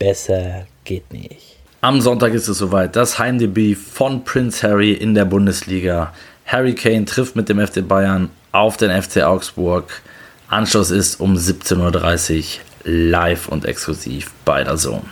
besser 0.00 0.66
geht 0.82 1.12
nicht. 1.12 1.56
Am 1.82 2.00
Sonntag 2.00 2.34
ist 2.34 2.48
es 2.48 2.58
soweit. 2.58 2.96
Das 2.96 3.20
Heimdebüt 3.20 3.78
von 3.78 4.24
Prince 4.24 4.66
Harry 4.66 4.90
in 4.92 5.14
der 5.14 5.24
Bundesliga. 5.24 6.12
Harry 6.46 6.74
Kane 6.74 7.04
trifft 7.04 7.36
mit 7.36 7.48
dem 7.48 7.64
FC 7.64 7.86
Bayern 7.86 8.30
auf 8.52 8.76
den 8.76 8.90
FC 9.02 9.22
Augsburg. 9.22 10.02
Anschluss 10.48 10.90
ist 10.90 11.20
um 11.20 11.34
17.30 11.34 12.38
Uhr 12.38 12.44
live 12.84 13.48
und 13.48 13.64
exklusiv 13.64 14.30
bei 14.44 14.64
der 14.64 14.76
Zone. 14.76 15.02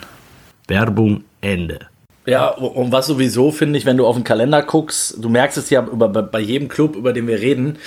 Werbung 0.67 1.23
Ende. 1.41 1.79
Ja, 2.25 2.49
und 2.49 2.91
was 2.91 3.07
sowieso 3.07 3.51
finde 3.51 3.77
ich, 3.79 3.85
wenn 3.85 3.95
du 3.97 4.05
auf 4.05 4.15
den 4.15 4.25
Kalender 4.25 4.61
guckst, 4.61 5.15
du 5.23 5.29
merkst 5.29 5.57
es 5.57 5.69
ja 5.69 5.85
über, 5.85 6.09
bei, 6.09 6.21
bei 6.21 6.39
jedem 6.39 6.67
Club, 6.67 6.95
über 6.95 7.13
den 7.13 7.27
wir 7.27 7.39
reden, 7.39 7.77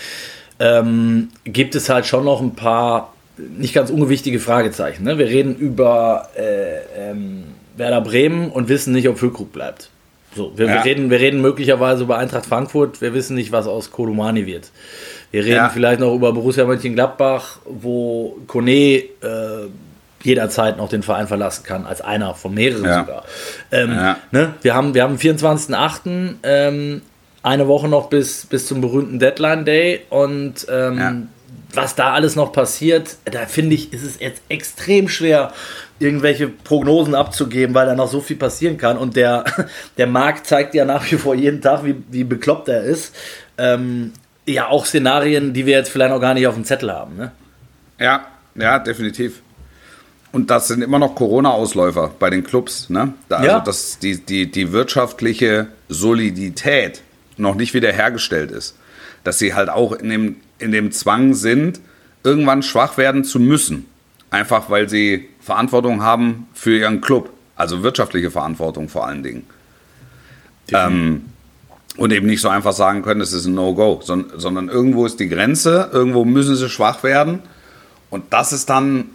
ähm, 0.58 1.28
gibt 1.44 1.74
es 1.74 1.88
halt 1.90 2.06
schon 2.06 2.24
noch 2.24 2.40
ein 2.40 2.54
paar 2.54 3.12
nicht 3.36 3.74
ganz 3.74 3.90
ungewichtige 3.90 4.38
Fragezeichen. 4.38 5.04
Ne? 5.04 5.18
Wir 5.18 5.26
reden 5.26 5.56
über 5.56 6.28
äh, 6.36 7.10
ähm, 7.10 7.44
Werder 7.76 8.00
Bremen 8.00 8.50
und 8.50 8.68
wissen 8.68 8.92
nicht, 8.92 9.08
ob 9.08 9.18
Füllkrug 9.18 9.52
bleibt. 9.52 9.90
So, 10.36 10.52
wir, 10.56 10.66
Ja. 10.66 10.74
wir, 10.74 10.84
reden, 10.84 11.10
wir 11.10 11.20
reden 11.20 11.40
möglicherweise 11.40 12.04
über 12.04 12.18
Eintracht 12.18 12.46
Frankfurt, 12.46 13.00
wir 13.00 13.14
wissen 13.14 13.34
nicht, 13.34 13.52
was 13.52 13.66
aus 13.66 13.90
Kolumani 13.90 14.46
wird. 14.46 14.70
Wir 15.30 15.44
reden 15.44 15.54
Ja. 15.56 15.68
vielleicht 15.68 16.00
noch 16.00 16.14
über 16.14 16.32
Borussia 16.32 16.64
Mönchengladbach, 16.64 17.58
wo 17.64 18.36
Kone 18.46 18.96
äh, 18.98 19.06
jederzeit 20.22 20.76
noch 20.76 20.88
den 20.88 21.02
Verein 21.02 21.28
verlassen 21.28 21.62
kann, 21.64 21.86
als 21.86 22.00
einer 22.00 22.34
von 22.34 22.52
mehreren 22.54 22.84
Ja. 22.84 23.00
sogar. 23.00 23.24
Ähm, 23.70 23.92
Ja. 23.92 24.16
ne? 24.32 24.54
Wir 24.62 24.74
haben, 24.74 24.94
wir 24.94 25.02
haben 25.02 25.12
am 25.12 25.18
24.08. 25.18 26.36
Ähm, 26.42 27.02
eine 27.42 27.68
Woche 27.68 27.88
noch 27.88 28.10
bis, 28.10 28.44
bis 28.46 28.66
zum 28.66 28.80
berühmten 28.82 29.18
Deadline 29.18 29.64
Day 29.64 30.00
und 30.10 30.66
ähm, 30.70 30.98
Ja. 30.98 31.14
was 31.72 31.94
da 31.94 32.12
alles 32.12 32.36
noch 32.36 32.52
passiert, 32.52 33.16
da 33.24 33.46
finde 33.46 33.76
ich, 33.76 33.92
ist 33.94 34.02
es 34.02 34.18
jetzt 34.20 34.42
extrem 34.50 35.08
schwer, 35.08 35.52
irgendwelche 36.00 36.48
Prognosen 36.48 37.14
abzugeben, 37.14 37.74
weil 37.74 37.86
da 37.86 37.94
noch 37.94 38.08
so 38.10 38.20
viel 38.20 38.36
passieren 38.36 38.76
kann. 38.76 38.98
Und 38.98 39.16
der, 39.16 39.44
der 39.96 40.06
Markt 40.06 40.46
zeigt 40.46 40.74
ja 40.74 40.84
nach 40.84 41.10
wie 41.10 41.16
vor 41.16 41.34
jeden 41.34 41.62
Tag, 41.62 41.84
wie, 41.84 41.94
wie 42.10 42.24
bekloppt 42.24 42.68
er 42.68 42.82
ist. 42.82 43.14
Ähm, 43.56 44.12
ja 44.46 44.68
auch 44.68 44.86
Szenarien, 44.86 45.52
die 45.52 45.66
wir 45.66 45.76
jetzt 45.76 45.90
vielleicht 45.90 46.12
noch 46.12 46.20
gar 46.20 46.34
nicht 46.34 46.46
auf 46.46 46.54
dem 46.54 46.64
Zettel 46.64 46.92
haben. 46.92 47.16
Ne? 47.16 47.32
Ja, 47.98 48.26
ja, 48.54 48.78
definitiv. 48.78 49.42
Und 50.32 50.50
das 50.50 50.68
sind 50.68 50.82
immer 50.82 50.98
noch 50.98 51.14
Corona-Ausläufer 51.16 52.12
bei 52.18 52.30
den 52.30 52.44
Clubs. 52.44 52.88
Ne? 52.88 53.14
Da, 53.28 53.36
also 53.36 53.48
Ja. 53.48 53.60
dass 53.60 53.98
die, 53.98 54.18
die, 54.18 54.50
die 54.50 54.72
wirtschaftliche 54.72 55.68
Solidität 55.88 57.02
noch 57.36 57.54
nicht 57.56 57.74
wiederhergestellt 57.74 58.50
ist. 58.50 58.76
Dass 59.24 59.38
sie 59.38 59.54
halt 59.54 59.68
auch 59.68 59.92
in 59.92 60.08
dem, 60.08 60.36
in 60.58 60.72
dem 60.72 60.92
Zwang 60.92 61.34
sind, 61.34 61.80
irgendwann 62.22 62.62
schwach 62.62 62.96
werden 62.96 63.24
zu 63.24 63.40
müssen. 63.40 63.86
Einfach 64.30 64.70
weil 64.70 64.88
sie 64.88 65.28
Verantwortung 65.40 66.02
haben 66.02 66.46
für 66.54 66.78
ihren 66.78 67.00
Club. 67.00 67.30
Also 67.56 67.82
wirtschaftliche 67.82 68.30
Verantwortung 68.30 68.88
vor 68.88 69.06
allen 69.06 69.22
Dingen. 69.22 69.46
Ähm, 70.72 71.24
und 71.96 72.12
eben 72.12 72.26
nicht 72.26 72.40
so 72.40 72.48
einfach 72.48 72.72
sagen 72.72 73.02
können, 73.02 73.20
es 73.20 73.32
ist 73.32 73.46
ein 73.46 73.54
No-Go, 73.54 74.00
sondern, 74.02 74.68
irgendwo 74.68 75.06
ist 75.06 75.18
die 75.20 75.28
Grenze, 75.28 75.90
irgendwo 75.92 76.24
müssen 76.24 76.56
sie 76.56 76.68
schwach 76.68 77.02
werden. 77.02 77.40
Und 78.10 78.32
das 78.32 78.52
ist 78.52 78.70
dann, 78.70 79.06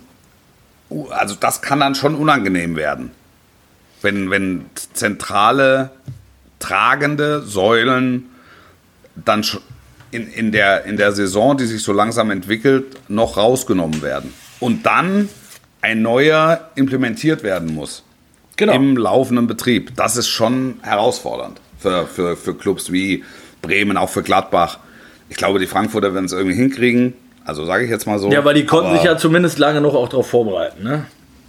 also 1.09 1.35
das 1.39 1.61
kann 1.61 1.79
dann 1.79 1.95
schon 1.95 2.15
unangenehm 2.15 2.75
werden. 2.75 3.11
Wenn, 4.01 4.29
wenn 4.29 4.65
zentrale, 4.93 5.91
tragende 6.59 7.41
Säulen 7.41 8.25
dann 9.15 9.43
in, 10.11 10.27
in, 10.27 10.51
der, 10.51 10.85
in 10.85 10.97
der 10.97 11.11
Saison, 11.13 11.57
die 11.57 11.65
sich 11.65 11.81
so 11.81 11.93
langsam 11.93 12.29
entwickelt, 12.29 12.97
noch 13.09 13.38
rausgenommen 13.38 14.01
werden. 14.01 14.33
Und 14.59 14.85
dann 14.85 15.29
ein 15.81 16.01
neuer 16.01 16.69
implementiert 16.75 17.43
werden 17.43 17.73
muss 17.73 18.03
Genau. 18.57 18.73
im 18.73 18.95
laufenden 18.95 19.47
Betrieb. 19.47 19.95
Das 19.95 20.15
ist 20.15 20.29
schon 20.29 20.75
herausfordernd 20.81 21.59
für, 21.86 22.08
für, 22.08 22.36
für 22.36 22.56
Clubs 22.56 22.91
wie 22.91 23.24
Bremen, 23.62 23.98
auch 23.98 24.10
für 24.10 24.24
Gladbach. 24.24 24.80
Ich 25.30 25.38
glaube, 25.38 25.60
die 25.60 25.67
Frankfurter 25.67 26.13
werden 26.13 26.26
es 26.26 26.32
irgendwie 26.34 26.56
hinkriegen. 26.56 27.13
Also 27.45 27.65
sage 27.65 27.84
ich 27.84 27.89
jetzt 27.91 28.08
mal 28.08 28.17
so. 28.17 28.32
Ja, 28.32 28.43
weil 28.43 28.56
die 28.56 28.65
konnten 28.65 28.88
Aber- 28.88 28.95
sich 28.98 29.06
ja 29.06 29.17
zumindest 29.17 29.60
lange 29.60 29.82
noch 29.82 29.93
auch 29.93 30.10
darauf 30.10 30.28
vorbereiten. 30.30 30.84
Ne? 30.84 31.06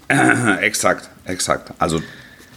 Exakt, 0.60 1.10
exakt. 1.24 1.72
Also 1.78 2.00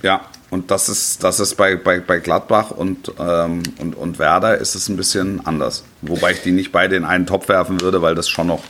ja, 0.04 0.22
und 0.52 0.70
das 0.72 0.88
ist, 0.88 1.24
das 1.24 1.40
ist 1.40 1.56
bei, 1.56 1.76
bei, 1.78 2.00
bei 2.00 2.20
Gladbach 2.20 2.70
und, 2.72 3.12
ähm, 3.20 3.64
und, 3.80 3.96
und 3.96 4.20
Werder 4.20 4.58
ist 4.58 4.76
es 4.76 4.88
ein 4.88 4.98
bisschen 4.98 5.46
anders. 5.48 5.84
Wobei 6.02 6.34
ich 6.34 6.42
die 6.42 6.52
nicht 6.52 6.72
beide 6.72 6.96
in 6.96 7.06
einen 7.06 7.26
Topf 7.26 7.48
werfen 7.50 7.82
würde, 7.82 8.02
weil 8.04 8.14
das 8.14 8.30
schon 8.30 8.48
noch, 8.48 8.64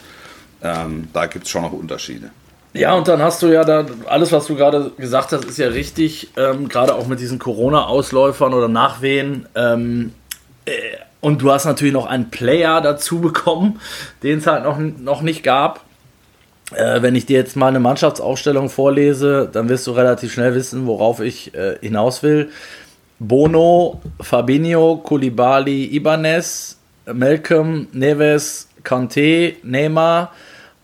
ähm, 0.63 1.09
da 1.13 1.25
gibt 1.25 1.45
es 1.45 1.51
schon 1.51 1.63
noch 1.63 1.73
Unterschiede. 1.73 2.29
Ja, 2.73 2.93
und 2.93 3.07
dann 3.07 3.21
hast 3.21 3.41
du 3.41 3.47
ja 3.47 3.63
da, 3.63 3.85
alles, 4.05 4.31
was 4.31 4.45
du 4.45 4.55
gerade 4.55 4.91
gesagt 4.97 5.31
hast, 5.31 5.45
ist 5.45 5.57
ja 5.57 5.69
richtig, 5.69 6.29
ähm, 6.37 6.67
gerade 6.67 6.93
auch 6.93 7.07
mit 7.07 7.19
diesen 7.19 7.39
Corona-Ausläufern 7.39 8.53
oder 8.53 8.67
Nachwehen. 8.67 9.47
Ähm, 9.55 10.13
äh, 10.65 10.71
und 11.19 11.41
du 11.41 11.51
hast 11.51 11.65
natürlich 11.65 11.93
noch 11.93 12.05
einen 12.05 12.29
Player 12.29 12.79
dazu 12.81 13.19
bekommen, 13.19 13.79
den 14.23 14.37
es 14.37 14.47
halt 14.47 14.63
noch, 14.63 14.77
noch 14.77 15.21
nicht 15.21 15.43
gab. 15.43 15.83
Äh, 16.71 17.01
wenn 17.01 17.15
ich 17.15 17.25
dir 17.25 17.39
jetzt 17.39 17.55
mal 17.55 17.69
eine 17.69 17.79
Mannschaftsaufstellung 17.79 18.69
vorlese, 18.69 19.49
dann 19.51 19.67
wirst 19.67 19.87
du 19.87 19.91
relativ 19.91 20.31
schnell 20.31 20.53
wissen, 20.53 20.85
worauf 20.85 21.21
ich 21.21 21.55
äh, 21.55 21.77
hinaus 21.81 22.21
will. 22.21 22.51
Bono, 23.17 23.99
Fabinho, 24.21 24.97
Koulibaly, 24.97 25.85
Ibanez, 25.85 26.77
Malcolm, 27.11 27.87
Neves, 27.93 28.67
Kanté, 28.83 29.55
Neymar, 29.63 30.31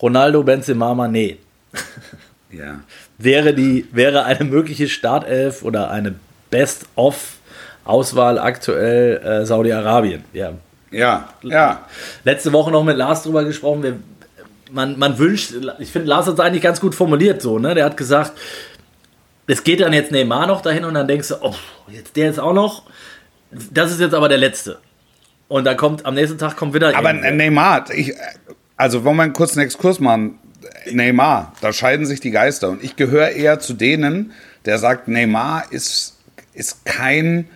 Ronaldo, 0.01 0.41
Benzema, 0.43 0.91
Mané 0.93 1.37
Ja. 2.51 2.79
wäre 3.17 3.53
die 3.53 3.85
wäre 3.91 4.23
eine 4.23 4.45
mögliche 4.45 4.87
Startelf 4.87 5.61
oder 5.61 5.91
eine 5.91 6.15
Best-of-Auswahl 6.51 8.39
aktuell 8.39 9.17
äh, 9.17 9.45
Saudi-Arabien. 9.45 10.23
Ja. 10.31 10.53
Ja, 10.91 11.27
ja. 11.41 11.85
Letzte 12.23 12.53
Woche 12.53 12.71
noch 12.71 12.83
mit 12.85 12.95
Lars 12.95 13.23
drüber 13.23 13.43
gesprochen. 13.43 13.83
Wir, 13.83 13.99
man, 14.71 14.97
man 14.97 15.17
wünscht, 15.17 15.53
ich 15.79 15.91
finde, 15.91 16.07
Lars 16.07 16.27
hat 16.27 16.35
es 16.35 16.39
eigentlich 16.39 16.63
ganz 16.63 16.79
gut 16.79 16.95
formuliert 16.95 17.41
so. 17.41 17.59
Ne? 17.59 17.75
Der 17.75 17.83
hat 17.83 17.97
gesagt, 17.97 18.31
es 19.47 19.63
geht 19.63 19.81
dann 19.81 19.91
jetzt 19.91 20.11
Neymar 20.11 20.47
noch 20.47 20.61
dahin 20.61 20.85
und 20.85 20.93
dann 20.93 21.07
denkst 21.07 21.27
du, 21.29 21.35
oh, 21.41 21.55
jetzt 21.89 22.15
der 22.15 22.27
jetzt 22.27 22.39
auch 22.39 22.53
noch. 22.53 22.83
Das 23.71 23.91
ist 23.91 23.99
jetzt 23.99 24.13
aber 24.13 24.29
der 24.29 24.37
letzte. 24.37 24.79
Und 25.47 25.65
dann 25.65 25.77
kommt 25.77 26.05
am 26.05 26.15
nächsten 26.15 26.37
Tag 26.37 26.55
kommt 26.55 26.73
wieder. 26.73 26.95
Aber 26.95 27.09
irgendwer. 27.09 27.31
Neymar, 27.31 27.89
ich, 27.91 28.13
also 28.77 29.03
wollen 29.03 29.17
wir 29.17 29.23
einen 29.23 29.33
kurzen 29.33 29.59
Exkurs 29.59 29.99
machen. 29.99 30.39
Neymar, 30.91 31.53
da 31.61 31.73
scheiden 31.73 32.05
sich 32.05 32.19
die 32.19 32.31
Geister. 32.31 32.69
Und 32.69 32.83
ich 32.83 32.95
gehöre 32.95 33.29
eher 33.29 33.59
zu 33.59 33.73
denen, 33.73 34.31
der 34.65 34.77
sagt, 34.77 35.07
Neymar 35.07 35.65
ist, 35.71 36.17
ist 36.53 36.85
kein, 36.85 37.47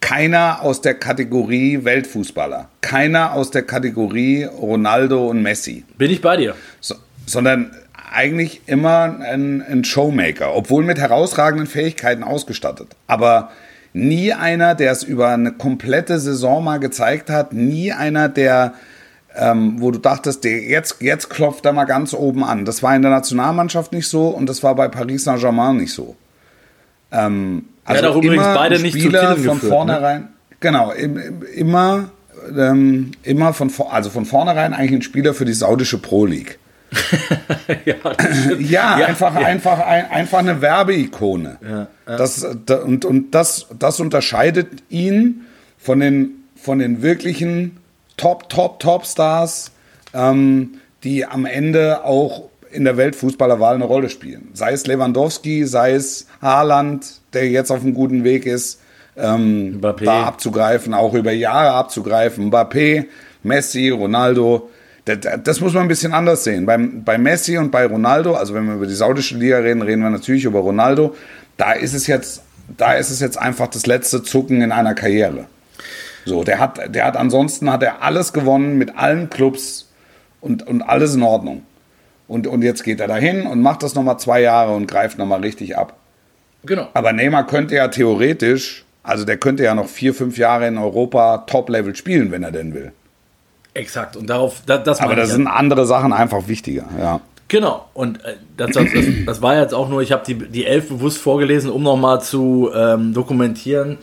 keiner 0.00 0.62
aus 0.62 0.80
der 0.80 0.94
Kategorie 0.94 1.84
Weltfußballer. 1.84 2.68
Keiner 2.80 3.32
aus 3.32 3.50
der 3.50 3.62
Kategorie 3.62 4.44
Ronaldo 4.44 5.28
und 5.28 5.42
Messi. 5.42 5.84
Bin 5.98 6.10
ich 6.10 6.20
bei 6.20 6.36
dir? 6.36 6.54
So, 6.80 6.94
sondern 7.26 7.74
eigentlich 8.12 8.62
immer 8.66 9.18
ein, 9.20 9.62
ein 9.62 9.84
Showmaker, 9.84 10.54
obwohl 10.54 10.84
mit 10.84 10.98
herausragenden 10.98 11.66
Fähigkeiten 11.66 12.22
ausgestattet. 12.22 12.88
Aber 13.06 13.50
nie 13.92 14.32
einer, 14.32 14.74
der 14.74 14.92
es 14.92 15.02
über 15.02 15.28
eine 15.28 15.52
komplette 15.52 16.18
Saison 16.18 16.62
mal 16.62 16.78
gezeigt 16.78 17.30
hat, 17.30 17.52
nie 17.52 17.92
einer, 17.92 18.28
der, 18.28 18.74
ähm, 19.36 19.80
wo 19.80 19.90
du 19.90 19.98
dachtest, 19.98 20.44
der, 20.44 20.62
jetzt, 20.62 20.96
jetzt 21.00 21.28
klopft 21.28 21.64
er 21.66 21.72
mal 21.72 21.84
ganz 21.84 22.14
oben 22.14 22.44
an. 22.44 22.64
Das 22.64 22.82
war 22.82 22.94
in 22.94 23.02
der 23.02 23.10
Nationalmannschaft 23.10 23.92
nicht 23.92 24.08
so 24.08 24.28
und 24.28 24.48
das 24.48 24.62
war 24.62 24.74
bei 24.74 24.88
Paris 24.88 25.24
Saint-Germain 25.24 25.76
nicht 25.76 25.92
so. 25.92 26.16
Ähm, 27.10 27.64
also 27.84 28.06
auch 28.08 28.16
übrigens 28.16 28.44
immer 28.44 28.54
beide 28.54 28.76
ein 28.76 28.82
nicht 28.82 28.98
Spieler 28.98 29.36
von 29.36 29.36
geführt, 29.36 29.62
ne? 29.62 29.68
vornherein. 29.68 30.28
Genau, 30.60 30.92
im, 30.92 31.18
im, 31.18 31.42
immer, 31.54 32.10
ähm, 32.56 33.10
immer 33.22 33.52
von, 33.52 33.70
also 33.90 34.10
von 34.10 34.24
vornherein 34.24 34.72
eigentlich 34.72 35.00
ein 35.00 35.02
Spieler 35.02 35.34
für 35.34 35.44
die 35.44 35.52
saudische 35.52 35.98
Pro 35.98 36.26
League. 36.26 36.58
ja. 37.84 37.94
Ja, 38.58 38.98
Ja, 38.98 39.06
einfach, 39.06 39.34
ja. 39.34 39.46
einfach, 39.46 39.80
ein, 39.80 40.10
einfach 40.10 40.38
eine 40.38 40.60
Werbeikone. 40.60 41.88
Das, 42.06 42.46
da, 42.66 42.76
und 42.76 43.04
und 43.04 43.34
das, 43.34 43.66
das 43.78 43.98
unterscheidet 43.98 44.68
ihn 44.90 45.42
von 45.76 46.00
den, 46.00 46.44
von 46.56 46.78
den 46.78 47.02
wirklichen 47.02 47.78
Top, 48.16 48.48
Top, 48.48 48.80
Top-Stars, 48.80 49.72
ähm, 50.12 50.78
die 51.02 51.26
am 51.26 51.46
Ende 51.46 52.04
auch 52.04 52.48
in 52.70 52.84
der 52.84 52.96
Weltfußballerwahl 52.96 53.76
eine 53.76 53.84
Rolle 53.84 54.08
spielen. 54.08 54.48
Sei 54.52 54.72
es 54.72 54.86
Lewandowski, 54.86 55.64
sei 55.64 55.92
es 55.92 56.26
Haaland, 56.42 57.20
der 57.32 57.48
jetzt 57.48 57.70
auf 57.70 57.82
einem 57.82 57.94
guten 57.94 58.24
Weg 58.24 58.46
ist, 58.46 58.80
ähm, 59.16 59.80
da 59.80 60.24
abzugreifen, 60.24 60.92
auch 60.92 61.14
über 61.14 61.32
Jahre 61.32 61.72
abzugreifen. 61.72 62.50
Mbappé, 62.50 63.06
Messi, 63.44 63.90
Ronaldo. 63.90 64.70
Das, 65.04 65.18
das 65.42 65.60
muss 65.60 65.74
man 65.74 65.82
ein 65.82 65.88
bisschen 65.88 66.12
anders 66.12 66.44
sehen. 66.44 66.66
Beim, 66.66 67.04
bei 67.04 67.18
Messi 67.18 67.58
und 67.58 67.70
bei 67.70 67.86
Ronaldo, 67.86 68.34
also 68.34 68.54
wenn 68.54 68.66
wir 68.66 68.74
über 68.74 68.86
die 68.86 68.94
saudische 68.94 69.36
Liga 69.36 69.58
reden, 69.58 69.82
reden 69.82 70.02
wir 70.02 70.10
natürlich 70.10 70.44
über 70.44 70.60
Ronaldo. 70.60 71.14
Da 71.56 71.72
ist 71.72 71.94
es 71.94 72.06
jetzt, 72.06 72.42
da 72.76 72.94
ist 72.94 73.10
es 73.10 73.20
jetzt 73.20 73.38
einfach 73.38 73.68
das 73.68 73.86
letzte 73.86 74.22
Zucken 74.22 74.62
in 74.62 74.72
einer 74.72 74.94
Karriere. 74.94 75.46
So, 76.24 76.44
der 76.44 76.58
hat, 76.58 76.94
der 76.94 77.04
hat 77.04 77.16
ansonsten 77.16 77.70
hat 77.70 77.82
er 77.82 78.02
alles 78.02 78.32
gewonnen 78.32 78.78
mit 78.78 78.96
allen 78.96 79.30
Clubs 79.30 79.90
und, 80.40 80.66
und 80.66 80.82
alles 80.82 81.14
in 81.14 81.22
Ordnung. 81.22 81.62
Und, 82.26 82.46
und 82.46 82.62
jetzt 82.62 82.84
geht 82.84 83.00
er 83.00 83.08
dahin 83.08 83.46
und 83.46 83.60
macht 83.60 83.82
das 83.82 83.94
nochmal 83.94 84.18
zwei 84.18 84.40
Jahre 84.40 84.74
und 84.74 84.86
greift 84.86 85.18
nochmal 85.18 85.40
richtig 85.40 85.76
ab. 85.76 85.96
Genau. 86.64 86.88
Aber 86.94 87.12
Neymar 87.12 87.46
könnte 87.46 87.74
ja 87.74 87.88
theoretisch, 87.88 88.84
also 89.02 89.24
der 89.24 89.36
könnte 89.36 89.64
ja 89.64 89.74
noch 89.74 89.88
vier, 89.88 90.14
fünf 90.14 90.38
Jahre 90.38 90.66
in 90.66 90.78
Europa 90.78 91.44
Top-Level 91.46 91.94
spielen, 91.94 92.30
wenn 92.30 92.42
er 92.42 92.52
denn 92.52 92.72
will. 92.72 92.92
Exakt. 93.74 94.16
Und 94.16 94.30
darauf, 94.30 94.62
das, 94.64 94.84
das 94.84 95.00
Aber 95.00 95.16
da 95.16 95.22
ich 95.22 95.28
ja. 95.28 95.34
sind 95.34 95.46
andere 95.46 95.84
Sachen 95.84 96.12
einfach 96.12 96.48
wichtiger, 96.48 96.84
ja. 96.98 97.20
Genau, 97.48 97.88
und 97.92 98.24
äh, 98.24 98.36
das, 98.56 98.70
das, 98.70 98.86
das, 99.26 99.42
war 99.42 99.60
jetzt 99.60 99.74
auch 99.74 99.90
nur, 99.90 100.00
ich 100.00 100.12
habe 100.12 100.24
die, 100.26 100.34
die 100.34 100.64
elf 100.64 100.88
bewusst 100.88 101.18
vorgelesen, 101.18 101.70
um 101.70 101.82
nochmal 101.82 102.22
zu 102.22 102.70
ähm, 102.74 103.12
dokumentieren, 103.12 103.98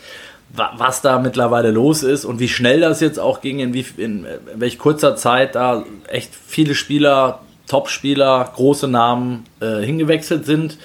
was 0.54 1.02
da 1.02 1.20
mittlerweile 1.20 1.72
los 1.72 2.04
ist 2.04 2.26
und 2.26 2.40
wie 2.40 2.50
schnell 2.50 2.82
das 2.82 3.00
jetzt 3.00 3.20
auch 3.20 3.42
ging, 3.42 3.60
in, 3.60 3.74
wie, 3.74 3.86
in, 3.98 4.26
äh, 4.26 4.38
welch 4.56 4.78
kurzer 4.78 5.16
Zeit 5.16 5.56
da 5.56 5.84
echt 6.08 6.32
viele 6.36 6.76
Spieler, 6.76 7.40
Top-Spieler, 7.68 8.52
große 8.56 8.88
Namen 8.88 9.46
äh, 9.62 9.82
hingewechselt 9.82 10.46
sind. 10.46 10.78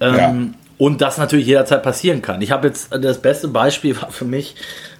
Ähm, 0.00 0.14
Ja. 0.14 0.34
Und 0.78 1.02
das 1.02 1.18
natürlich 1.18 1.46
jederzeit 1.46 1.82
passieren 1.82 2.22
kann. 2.22 2.40
Ich 2.40 2.52
habe 2.52 2.68
jetzt, 2.68 2.88
das 2.90 3.20
beste 3.20 3.48
Beispiel 3.48 3.94
war 4.00 4.10
für 4.10 4.24
mich, 4.24 4.56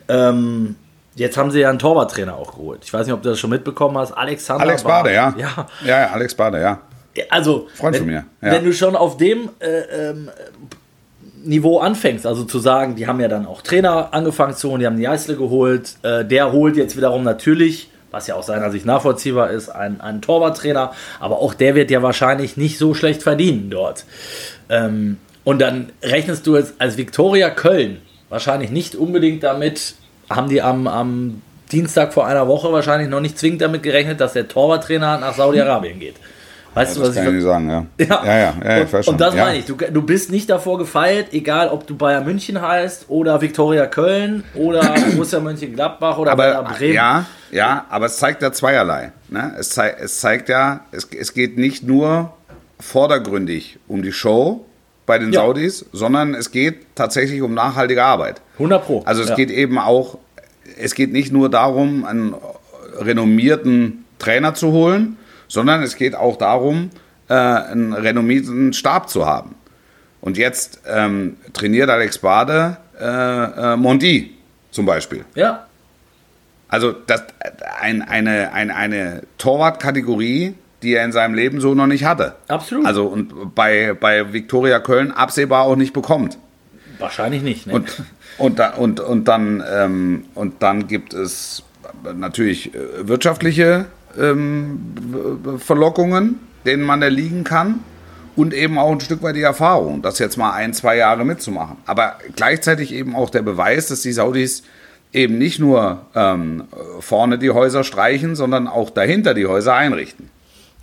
ähm, 0.08 0.76
jetzt 1.14 1.38
haben 1.38 1.50
sie 1.50 1.60
ja 1.60 1.70
einen 1.70 1.78
Torwarttrainer 1.78 2.36
auch 2.36 2.52
geholt. 2.52 2.80
Ich 2.84 2.92
weiß 2.92 3.06
nicht, 3.06 3.14
ob 3.14 3.22
du 3.22 3.30
das 3.30 3.38
schon 3.38 3.48
mitbekommen 3.48 3.96
hast. 3.96 4.12
Alexander 4.12 4.62
Alex 4.62 4.82
Bade, 4.82 5.14
ja. 5.14 5.34
Ja, 5.38 5.66
Ja, 5.82 6.00
ja, 6.00 6.06
Alex 6.08 6.34
Bade, 6.34 6.60
ja. 6.60 6.80
also, 7.30 7.68
Freund 7.74 7.94
wenn, 7.94 8.02
von 8.02 8.10
mir, 8.10 8.26
ja. 8.42 8.52
wenn 8.52 8.64
du 8.64 8.74
schon 8.74 8.94
auf 8.94 9.16
dem 9.16 9.48
äh, 9.60 10.10
ähm, 10.10 10.30
Niveau 11.44 11.78
anfängst, 11.78 12.26
also 12.26 12.44
zu 12.44 12.58
sagen, 12.58 12.96
die 12.96 13.06
haben 13.06 13.20
ja 13.20 13.28
dann 13.28 13.46
auch 13.46 13.62
Trainer 13.62 14.12
angefangen 14.12 14.54
zu 14.54 14.70
holen, 14.70 14.80
die 14.80 14.86
haben 14.86 14.96
die 14.96 15.08
Eisle 15.08 15.36
geholt, 15.36 15.94
äh, 16.02 16.24
der 16.24 16.52
holt 16.52 16.76
jetzt 16.76 16.96
wiederum 16.96 17.22
natürlich, 17.22 17.88
was 18.10 18.26
ja 18.26 18.34
aus 18.34 18.46
seiner 18.46 18.70
Sicht 18.70 18.84
nachvollziehbar 18.84 19.50
ist, 19.50 19.68
einen, 19.68 20.00
einen 20.00 20.20
Torwarttrainer, 20.20 20.92
aber 21.20 21.38
auch 21.38 21.54
der 21.54 21.74
wird 21.74 21.90
ja 21.90 22.02
wahrscheinlich 22.02 22.56
nicht 22.56 22.78
so 22.78 22.94
schlecht 22.94 23.22
verdienen 23.22 23.70
dort. 23.70 24.04
Ähm, 24.68 25.18
und 25.44 25.60
dann 25.60 25.90
rechnest 26.02 26.46
du 26.46 26.56
jetzt 26.56 26.74
als 26.78 26.96
Viktoria 26.96 27.50
Köln 27.50 27.98
wahrscheinlich 28.28 28.70
nicht 28.70 28.94
unbedingt 28.94 29.42
damit, 29.42 29.94
haben 30.28 30.48
die 30.48 30.62
am, 30.62 30.86
am 30.86 31.42
Dienstag 31.72 32.12
vor 32.12 32.26
einer 32.26 32.48
Woche 32.48 32.72
wahrscheinlich 32.72 33.08
noch 33.08 33.20
nicht 33.20 33.38
zwingend 33.38 33.62
damit 33.62 33.82
gerechnet, 33.82 34.20
dass 34.20 34.32
der 34.32 34.48
Torwarttrainer 34.48 35.18
nach 35.18 35.34
Saudi-Arabien 35.34 36.00
geht. 36.00 36.16
Weißt 36.74 36.96
du, 36.96 37.00
Das 37.00 37.08
was 37.10 37.16
kann 37.16 37.32
ich 37.32 37.38
ich 37.38 37.42
sagen, 37.44 37.68
ja. 37.98 38.06
ja, 38.06 38.24
ja, 38.24 38.36
ja, 38.36 38.54
ja, 38.64 38.76
ich 38.76 38.82
und, 38.82 38.92
weiß 38.92 39.04
schon. 39.04 39.14
und 39.14 39.20
das 39.20 39.34
ja. 39.34 39.44
meine 39.44 39.58
ich. 39.58 39.64
Du, 39.64 39.74
du 39.74 40.02
bist 40.02 40.30
nicht 40.30 40.48
davor 40.48 40.78
gefeilt, 40.78 41.28
egal 41.32 41.68
ob 41.68 41.86
du 41.86 41.96
Bayern 41.96 42.24
München 42.24 42.60
heißt 42.60 43.06
oder 43.08 43.40
Viktoria 43.40 43.86
Köln 43.86 44.44
oder 44.54 44.80
Borussia 45.12 45.40
Mönchengladbach 45.40 46.18
oder 46.18 46.38
Werder 46.38 46.58
Aber 46.60 46.74
Bremen. 46.74 46.94
ja, 46.94 47.26
ja, 47.50 47.86
aber 47.88 48.06
es 48.06 48.18
zeigt 48.18 48.42
ja 48.42 48.52
zweierlei. 48.52 49.12
Ne? 49.28 49.54
Es, 49.58 49.70
zei 49.70 49.94
es 50.00 50.20
zeigt 50.20 50.48
ja, 50.48 50.80
es, 50.92 51.06
es 51.06 51.34
geht 51.34 51.58
nicht 51.58 51.82
nur 51.82 52.32
vordergründig 52.78 53.78
um 53.88 54.02
die 54.02 54.12
Show 54.12 54.64
bei 55.06 55.18
den 55.18 55.32
Ja. 55.32 55.40
Saudis, 55.40 55.86
sondern 55.92 56.34
es 56.34 56.52
geht 56.52 56.94
tatsächlich 56.94 57.42
um 57.42 57.52
nachhaltige 57.52 58.04
Arbeit. 58.04 58.40
100 58.54 58.84
Pro. 58.86 59.02
Also 59.06 59.22
es 59.22 59.30
ja. 59.30 59.34
geht 59.34 59.50
eben 59.50 59.78
auch, 59.78 60.18
es 60.78 60.94
geht 60.94 61.12
nicht 61.12 61.32
nur 61.32 61.48
darum, 61.50 62.04
einen 62.04 62.34
renommierten 62.96 64.04
Trainer 64.18 64.54
zu 64.54 64.72
holen, 64.72 65.16
sondern 65.50 65.82
es 65.82 65.96
geht 65.96 66.14
auch 66.14 66.36
darum, 66.36 66.90
äh, 67.28 67.34
einen 67.34 67.92
renommierten 67.92 68.72
Stab 68.72 69.10
zu 69.10 69.26
haben. 69.26 69.56
Und 70.20 70.38
jetzt 70.38 70.80
ähm, 70.86 71.36
trainiert 71.52 71.90
Alex 71.90 72.18
Bade 72.18 72.76
äh, 72.98 73.04
äh, 73.04 73.76
Mondi 73.76 74.36
zum 74.70 74.86
Beispiel. 74.86 75.24
Ja, 75.34 75.66
Also 76.68 76.92
das, 76.92 77.24
ein, 77.80 78.02
eine, 78.02 78.52
eine, 78.52 78.76
eine 78.76 79.22
Torwartkategorie, 79.38 80.54
die 80.82 80.94
er 80.94 81.04
in 81.04 81.12
seinem 81.12 81.34
Leben 81.34 81.60
so 81.60 81.74
noch 81.74 81.88
nicht 81.88 82.04
hatte. 82.04 82.36
Absolut. 82.46 82.86
Also 82.86 83.06
und 83.06 83.54
bei, 83.54 83.94
bei 83.98 84.32
Viktoria 84.32 84.78
Köln 84.78 85.10
absehbar 85.10 85.64
auch 85.64 85.76
nicht 85.76 85.92
bekommt. 85.92 86.38
wahrscheinlich 86.98 87.42
nicht. 87.42 87.66
Ne? 87.66 87.74
Und, 87.74 88.02
und, 88.38 88.58
da, 88.60 88.74
und, 88.74 89.00
und, 89.00 89.24
dann, 89.26 89.64
ähm, 89.68 90.24
und 90.34 90.62
dann 90.62 90.86
gibt 90.86 91.12
es 91.12 91.64
natürlich 92.14 92.72
äh, 92.74 93.08
wirtschaftliche 93.08 93.86
ähm, 94.18 95.58
Verlockungen, 95.58 96.38
denen 96.66 96.82
man 96.82 97.02
erliegen 97.02 97.44
kann. 97.44 97.80
Und 98.36 98.54
eben 98.54 98.78
auch 98.78 98.92
ein 98.92 99.00
Stück 99.00 99.22
weit 99.22 99.36
die 99.36 99.42
Erfahrung, 99.42 100.02
das 100.02 100.18
jetzt 100.18 100.38
mal 100.38 100.52
ein, 100.52 100.72
zwei 100.72 100.96
Jahre 100.96 101.24
mitzumachen. 101.24 101.76
Aber 101.84 102.14
gleichzeitig 102.36 102.92
eben 102.94 103.14
auch 103.14 103.28
der 103.28 103.42
Beweis, 103.42 103.88
dass 103.88 104.02
die 104.02 104.12
Saudis 104.12 104.62
eben 105.12 105.36
nicht 105.36 105.58
nur 105.58 106.02
ähm, 106.14 106.64
vorne 107.00 107.38
die 107.38 107.50
Häuser 107.50 107.82
streichen, 107.84 108.36
sondern 108.36 108.66
auch 108.68 108.90
dahinter 108.90 109.34
die 109.34 109.46
Häuser 109.46 109.74
einrichten. 109.74 110.30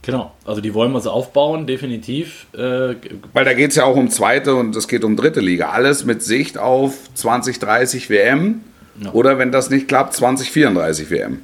Genau. 0.03 0.31
Also 0.45 0.61
die 0.61 0.73
wollen 0.73 0.91
wir 0.91 0.99
so 0.99 1.09
aufbauen, 1.09 1.65
definitiv. 1.65 2.45
Äh, 2.53 2.95
Weil 3.33 3.45
da 3.45 3.53
geht 3.53 3.71
es 3.71 3.77
ja 3.77 3.85
auch 3.85 3.95
um 3.95 4.09
zweite 4.09 4.53
und 4.55 4.75
es 4.75 4.87
geht 4.87 5.03
um 5.03 5.15
dritte 5.15 5.39
Liga. 5.39 5.69
Alles 5.69 6.05
mit 6.05 6.21
Sicht 6.21 6.57
auf 6.57 6.93
2030 7.15 8.09
WM 8.09 8.61
Ja. 9.01 9.11
oder 9.13 9.39
wenn 9.39 9.51
das 9.51 9.69
nicht 9.69 9.87
klappt, 9.87 10.13
2034 10.13 11.09
WM. 11.09 11.41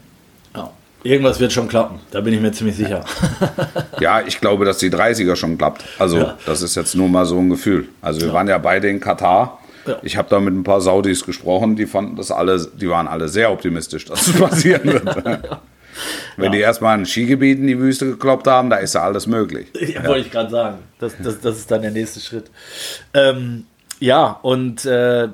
Ja. 1.04 1.12
Irgendwas 1.12 1.39
wird 1.39 1.52
schon 1.54 1.68
klappen, 1.68 2.00
da 2.12 2.22
bin 2.22 2.34
ich 2.34 2.39
mir 2.42 2.52
ziemlich 2.52 2.76
sicher. 2.78 3.04
Ja, 4.00 4.22
ich 4.22 4.42
glaube, 4.42 4.66
dass 4.66 4.80
die 4.80 4.89
30er 4.89 5.36
schon 5.36 5.58
klappt. 5.58 5.86
Also 6.00 6.18
Ja. 6.18 6.38
das 6.46 6.62
ist 6.62 6.76
jetzt 6.76 6.96
nur 6.96 7.08
mal 7.08 7.26
so 7.26 7.38
ein 7.39 7.50
Gefühl. 7.50 7.88
Also 8.02 8.22
wir 8.22 8.34
waren 8.34 8.48
ja 8.48 8.58
beide 8.58 8.89
in 8.89 9.00
Katar. 9.00 9.60
Ja. 9.86 9.98
Ich 10.02 10.18
habe 10.18 10.30
da 10.30 10.39
mit 10.39 10.54
ein 10.54 10.63
paar 10.63 10.82
Saudis 10.82 11.26
gesprochen, 11.26 11.76
die 11.76 11.86
fanden 11.86 12.16
das 12.16 12.32
alle, 12.32 12.66
die 12.76 12.89
waren 12.89 13.08
alle 13.08 13.28
sehr 13.30 13.52
optimistisch, 13.52 14.06
dass 14.06 14.28
es 14.28 14.34
passieren 14.39 14.84
wird. 14.86 15.50
Wenn 16.38 16.52
die 16.52 16.60
erstmal 16.60 16.98
ein 16.98 17.06
Skigebiet 17.06 17.60
in 17.60 17.68
die 17.68 17.78
Wüste 17.80 18.08
gekloppt 18.08 18.48
haben, 18.48 18.70
da 18.72 18.78
ist 18.78 18.96
ja 18.96 19.04
alles 19.04 19.28
möglich. 19.28 19.68
Ja, 19.94 20.04
wollte 20.06 20.26
ich 20.26 20.32
gerade 20.32 20.50
sagen. 20.50 20.80
Das, 21.00 21.13
das, 21.22 21.39
das 21.39 21.58
ist 21.58 21.70
dann 21.72 21.82
der 21.84 21.92
nächste 21.92 22.20
Schritt. 22.20 22.46
Ähm, 23.13 23.66
ja, 24.00 24.39
und 24.42 24.86
äh, 24.86 25.28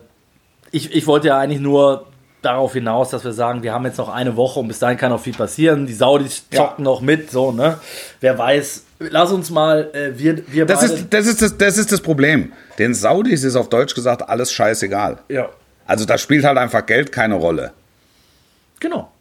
ich, 0.71 0.93
ich 0.93 1.07
wollte 1.07 1.27
ja 1.29 1.39
eigentlich 1.39 1.61
nur 1.61 2.07
darauf 2.41 2.73
hinaus, 2.73 3.09
dass 3.09 3.23
wir 3.23 3.33
sagen, 3.33 3.63
wir 3.63 3.73
haben 3.73 3.85
jetzt 3.85 3.97
noch 3.97 4.09
eine 4.09 4.35
Woche 4.35 4.59
und 4.59 4.67
bis 4.67 4.79
dahin 4.79 4.97
kann 4.97 5.11
noch 5.11 5.21
viel 5.21 5.33
passieren. 5.33 5.85
Die 5.87 5.93
Saudis 5.93 6.43
Ja. 6.51 6.59
zocken 6.59 6.83
noch 6.83 7.01
mit, 7.01 7.31
so, 7.31 7.51
ne? 7.51 7.77
Wer 8.21 8.37
weiß. 8.37 8.83
Lass 8.99 9.31
uns 9.31 9.49
mal, 9.49 9.89
äh, 9.93 10.17
wir, 10.17 10.41
wir 10.51 10.65
Das 10.65 10.81
beide. 10.81 10.93
ist, 10.93 11.13
das, 11.13 11.25
ist 11.27 11.41
das, 11.41 11.57
das 11.57 11.77
ist 11.77 11.91
das 11.91 12.01
Problem. 12.01 12.51
Den 12.77 12.93
Saudis 12.93 13.43
ist 13.43 13.55
auf 13.55 13.69
Deutsch 13.69 13.95
gesagt 13.95 14.27
alles 14.27 14.51
scheißegal. 14.51 15.19
ja, 15.29 15.49
Also 15.85 16.05
da 16.05 16.17
spielt 16.17 16.43
halt 16.45 16.57
einfach 16.57 16.85
Geld 16.85 17.11
keine 17.11 17.35
Rolle. 17.35 17.71
genau. 18.79 19.11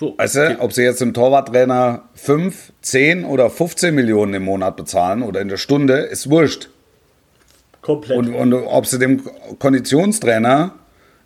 So, 0.00 0.14
Weißt 0.16 0.36
du, 0.36 0.60
ob 0.60 0.72
sie 0.72 0.82
jetzt 0.84 1.00
dem 1.00 1.12
Torwarttrainer 1.12 2.02
5, 2.14 2.72
10 2.82 3.24
oder 3.24 3.50
15 3.50 3.92
Millionen 3.92 4.32
im 4.34 4.44
Monat 4.44 4.76
bezahlen 4.76 5.24
oder 5.24 5.40
in 5.40 5.48
der 5.48 5.56
Stunde, 5.56 5.94
ist 5.98 6.30
wurscht. 6.30 6.68
komplett. 7.82 8.16
Und, 8.16 8.32
und 8.32 8.54
ob 8.54 8.86
sie 8.86 9.00
dem 9.00 9.22
Konditionstrainer 9.58 10.70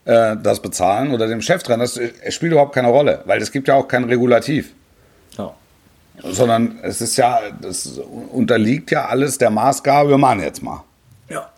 äh, 0.04 0.36
das 0.42 0.60
bezahlen 0.60 1.12
oder 1.12 1.26
dem 1.26 1.40
Cheftrainer, 1.42 1.84
das 1.84 1.96
es 1.96 2.34
spielt 2.34 2.52
überhaupt 2.52 2.74
keine 2.74 2.88
Rolle, 2.88 3.20
weil 3.26 3.40
es 3.42 3.50
gibt 3.52 3.68
ja 3.68 3.74
auch 3.74 3.86
kein 3.88 4.04
Regulativ. 4.04 4.72
ja. 5.38 5.52
Sondern 6.24 6.78
es 6.82 7.00
ist 7.00 7.16
ja, 7.16 7.40
das 7.60 7.98
unterliegt 8.30 8.90
ja 8.90 9.06
alles 9.06 9.38
der 9.38 9.50
Maßgabe, 9.50 10.10
wir 10.10 10.18
machen 10.18 10.40
jetzt 10.40 10.62
mal. 10.62 10.84
ja. 11.28 11.48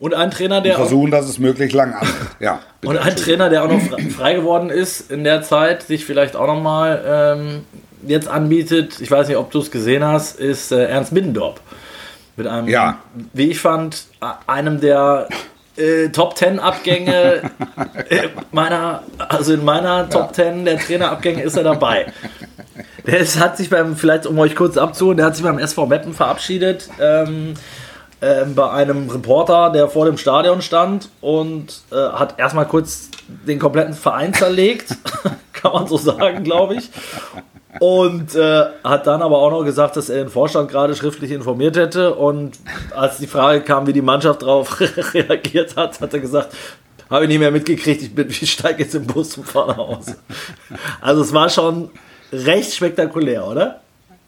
Und 0.00 0.14
ein 0.14 0.30
Trainer, 0.30 0.60
der 0.60 0.74
auch, 0.74 0.80
Versuchen, 0.80 1.10
dass 1.10 1.26
es 1.28 1.38
möglichst 1.40 1.74
lang 1.74 1.92
anhält. 1.92 2.14
Ja, 2.38 2.60
und 2.84 2.96
ein 2.98 3.16
Trainer, 3.16 3.48
der 3.50 3.64
auch 3.64 3.68
noch 3.68 3.80
fre- 3.80 4.10
frei 4.10 4.34
geworden 4.34 4.70
ist 4.70 5.10
in 5.10 5.24
der 5.24 5.42
Zeit, 5.42 5.82
sich 5.82 6.04
vielleicht 6.04 6.36
auch 6.36 6.46
noch 6.46 6.60
mal 6.62 7.02
ähm, 7.04 7.64
jetzt 8.06 8.28
anbietet. 8.28 9.00
Ich 9.00 9.10
weiß 9.10 9.26
nicht, 9.26 9.36
ob 9.38 9.50
du 9.50 9.58
es 9.58 9.70
gesehen 9.72 10.04
hast, 10.04 10.38
ist 10.38 10.70
äh, 10.70 10.84
Ernst 10.84 11.10
Middendorp 11.12 11.60
mit 12.36 12.46
einem, 12.46 12.68
Ja. 12.68 12.98
wie 13.32 13.50
ich 13.50 13.58
fand, 13.58 14.04
einem 14.46 14.80
der 14.80 15.28
äh, 15.78 16.08
Top 16.10 16.34
Ten 16.34 16.58
Abgänge 16.58 17.42
äh, 18.08 18.28
meiner, 18.52 19.02
also 19.18 19.54
in 19.54 19.64
meiner 19.64 20.08
Top 20.10 20.32
Ten 20.32 20.64
der 20.64 20.78
Trainerabgänge 20.78 21.42
ist 21.42 21.56
er 21.56 21.64
dabei. 21.64 22.12
Der 23.06 23.18
ist, 23.18 23.40
hat 23.40 23.56
sich 23.56 23.70
beim, 23.70 23.96
vielleicht 23.96 24.26
um 24.26 24.38
euch 24.38 24.54
kurz 24.54 24.76
abzuholen, 24.76 25.16
der 25.16 25.26
hat 25.26 25.36
sich 25.36 25.44
beim 25.44 25.58
SV 25.58 25.86
Meppen 25.86 26.12
verabschiedet. 26.12 26.88
Ähm, 27.00 27.54
ähm, 28.20 28.56
bei 28.56 28.68
einem 28.70 29.08
Reporter, 29.08 29.70
der 29.70 29.88
vor 29.88 30.04
dem 30.04 30.18
Stadion 30.18 30.60
stand 30.60 31.08
und 31.20 31.82
äh, 31.92 31.94
hat 31.94 32.38
erstmal 32.38 32.66
kurz 32.66 33.10
den 33.28 33.60
kompletten 33.60 33.94
Verein 33.94 34.34
zerlegt, 34.34 34.96
kann 35.52 35.72
man 35.72 35.86
so 35.86 35.96
sagen, 35.96 36.42
glaube 36.42 36.74
ich. 36.74 36.90
Und 37.80 38.34
äh, 38.34 38.64
hat 38.84 39.06
dann 39.06 39.22
aber 39.22 39.38
auch 39.38 39.50
noch 39.50 39.64
gesagt, 39.64 39.96
dass 39.96 40.08
er 40.08 40.18
den 40.24 40.28
Vorstand 40.30 40.70
gerade 40.70 40.94
schriftlich 40.96 41.30
informiert 41.30 41.76
hätte. 41.76 42.14
Und 42.14 42.58
als 42.94 43.18
die 43.18 43.26
Frage 43.26 43.60
kam, 43.62 43.86
wie 43.86 43.92
die 43.92 44.02
Mannschaft 44.02 44.42
darauf 44.42 44.80
reagiert 45.14 45.76
hat, 45.76 46.00
hat 46.00 46.12
er 46.12 46.20
gesagt, 46.20 46.54
habe 47.10 47.24
ich 47.24 47.28
nicht 47.28 47.38
mehr 47.38 47.50
mitgekriegt, 47.50 48.02
ich, 48.02 48.14
bin- 48.14 48.28
ich 48.30 48.50
steige 48.52 48.82
jetzt 48.82 48.94
im 48.94 49.06
Bus 49.06 49.36
und 49.38 49.46
fahre 49.46 49.68
nach 49.68 49.76
Hause. 49.78 50.16
Also 51.00 51.22
es 51.22 51.32
war 51.32 51.48
schon 51.48 51.90
recht 52.32 52.74
spektakulär, 52.74 53.46
oder? 53.46 53.80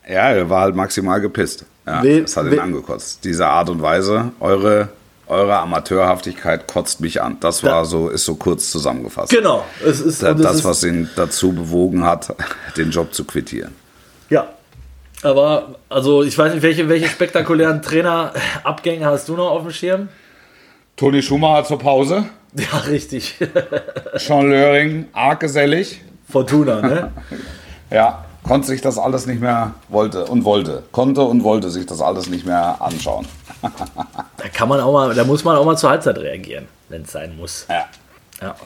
Ja, 0.09 0.31
er 0.31 0.49
war 0.49 0.63
halt 0.63 0.75
maximal 0.75 1.21
gepisst. 1.21 1.65
Ja, 1.87 2.03
Will- 2.03 2.23
das 2.23 2.37
hat 2.37 2.47
ihn 2.47 2.59
angekotzt. 2.59 3.25
Diese 3.25 3.47
Art 3.47 3.69
und 3.69 3.83
Weise, 3.83 4.33
eure, 4.41 4.89
eure 5.31 5.59
Amateurhaftigkeit 5.59 6.67
kotzt 6.67 7.01
mich 7.01 7.23
an. 7.23 7.39
Das 7.41 7.63
war 7.65 7.85
so, 7.85 8.09
ist 8.09 8.25
so 8.25 8.35
kurz 8.35 8.71
zusammengefasst. 8.71 9.31
Genau. 9.33 9.65
Es 9.85 10.01
ist, 10.01 10.23
Da- 10.23 10.35
Das, 10.35 10.57
ist, 10.57 10.65
was 10.65 10.83
ihn 10.85 11.09
dazu 11.17 11.53
bewogen 11.53 12.05
hat, 12.05 12.35
den 12.77 12.91
Job 12.91 13.15
zu 13.15 13.25
quittieren. 13.25 13.75
Ja. 14.29 14.49
Aber, 15.23 15.75
also 15.89 16.23
ich 16.23 16.37
weiß 16.37 16.55
nicht, 16.55 16.63
welche, 16.63 16.89
welche 16.89 17.09
spektakulären 17.09 17.83
Trainerabgänge 17.83 19.05
hast 19.07 19.29
du 19.29 19.37
noch 19.37 19.51
auf 19.51 19.63
dem 19.63 19.71
Schirm? 19.73 20.09
Toni 20.97 21.23
Schumacher 21.23 21.65
zur 21.65 21.79
Pause. 21.79 22.25
Ja, 22.57 22.79
richtig. 22.79 23.37
Sean 24.17 24.51
Löring, 24.51 25.07
arg 25.13 25.39
gesellig. 25.39 26.01
Fortuna, 26.29 26.81
ne? 26.81 27.13
Ja, 27.93 28.25
konnte 28.51 28.67
sich 28.67 28.81
das 28.81 28.99
alles 28.99 29.27
nicht 29.27 29.41
mehr, 29.41 29.75
wollte 29.89 30.25
und 30.25 30.45
wollte. 30.45 30.83
Konnte 30.91 31.23
und 31.23 31.45
wollte 31.45 31.71
sich 31.71 31.87
das 31.87 32.01
alles 32.01 32.29
nicht 32.29 32.45
mehr 32.45 32.77
anschauen. 32.81 33.25
Da 33.63 34.49
kann 34.53 34.69
man 34.69 34.81
auch 34.81 34.93
mal, 34.93 35.15
da 35.15 35.23
muss 35.23 35.45
man 35.45 35.57
auch 35.57 35.65
mal 35.65 35.77
zur 35.77 35.91
Halbzeit 35.91 36.19
reagieren, 36.19 36.67
wenn 36.89 37.03
es 37.03 37.13
sein 37.13 37.37
muss. 37.37 37.67
Ja. 37.69 37.85
Ja. 38.43 38.57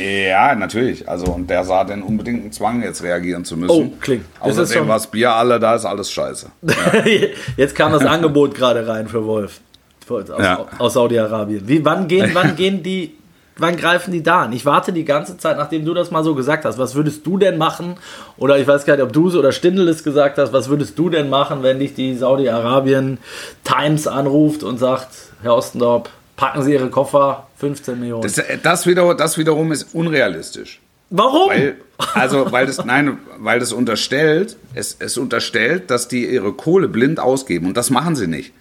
Ja, 0.00 0.54
natürlich. 0.54 1.06
Also, 1.06 1.26
und 1.26 1.50
der 1.50 1.62
sah 1.62 1.84
den 1.84 2.02
unbedingten 2.02 2.52
Zwang, 2.52 2.82
jetzt 2.82 3.02
reagieren 3.02 3.44
zu 3.44 3.58
müssen. 3.58 3.92
Oh, 3.92 3.92
klingt. 4.00 4.24
Außerdem 4.40 4.78
schon- 4.78 4.88
was 4.88 5.08
Bier 5.08 5.30
alle, 5.34 5.60
da 5.60 5.74
ist 5.74 5.84
alles 5.84 6.10
scheiße. 6.10 6.50
Jetzt 7.58 7.74
kam 7.74 7.92
das 7.92 8.04
Angebot 8.06 8.54
gerade 8.54 8.86
rein 8.88 9.08
für 9.08 9.26
Wolf 9.26 9.60
aus, 10.08 10.24
Ja. 10.40 10.64
aus 10.78 10.94
Saudi-Arabien. 10.94 11.68
Wie, 11.68 11.84
wann 11.84 12.08
gehen, 12.08 12.30
wann 12.32 12.56
gehen 12.56 12.82
die, 12.82 13.14
wann 13.56 13.76
greifen 13.76 14.12
die 14.12 14.22
da 14.22 14.42
an? 14.42 14.52
Ich 14.52 14.66
warte 14.66 14.92
die 14.92 15.04
ganze 15.04 15.36
Zeit, 15.38 15.56
nachdem 15.56 15.84
du 15.84 15.94
das 15.94 16.10
mal 16.10 16.24
so 16.24 16.34
gesagt 16.34 16.64
hast. 16.64 16.78
Was 16.78 16.94
würdest 16.94 17.26
du 17.26 17.38
denn 17.38 17.58
machen? 17.58 17.96
Oder 18.36 18.58
ich 18.58 18.66
weiß 18.66 18.84
gar 18.84 18.94
nicht, 18.96 19.04
ob 19.04 19.12
du 19.12 19.28
es 19.28 19.34
oder 19.34 19.52
Stindl 19.52 19.88
es 19.88 20.04
gesagt 20.04 20.38
hast. 20.38 20.52
Was 20.52 20.68
würdest 20.68 20.98
du 20.98 21.10
denn 21.10 21.28
machen, 21.30 21.62
wenn 21.62 21.78
dich 21.78 21.94
die 21.94 22.14
Saudi-Arabien 22.14 23.18
Times 23.64 24.06
anruft 24.06 24.62
und 24.62 24.78
sagt, 24.78 25.08
Herr 25.42 25.54
Ostendorp, 25.56 26.08
packen 26.36 26.62
Sie 26.62 26.72
Ihre 26.72 26.90
Koffer, 26.90 27.46
15 27.58 28.00
Millionen. 28.00 28.22
Das, 28.22 28.42
das, 28.62 28.86
wiederum, 28.86 29.16
das 29.16 29.38
wiederum 29.38 29.72
ist 29.72 29.94
unrealistisch. 29.94 30.80
Warum? 31.10 31.50
Weil, 31.50 31.76
also, 32.14 32.50
weil 32.50 32.66
das, 32.66 32.84
nein, 32.84 33.18
weil 33.38 33.60
das 33.60 33.72
unterstellt, 33.72 34.56
es, 34.74 34.96
es 34.98 35.16
unterstellt, 35.16 35.90
dass 35.90 36.08
die 36.08 36.26
ihre 36.26 36.52
Kohle 36.52 36.88
blind 36.88 37.20
ausgeben 37.20 37.66
und 37.68 37.76
das 37.76 37.90
machen 37.90 38.16
sie 38.16 38.26
nicht. 38.26 38.52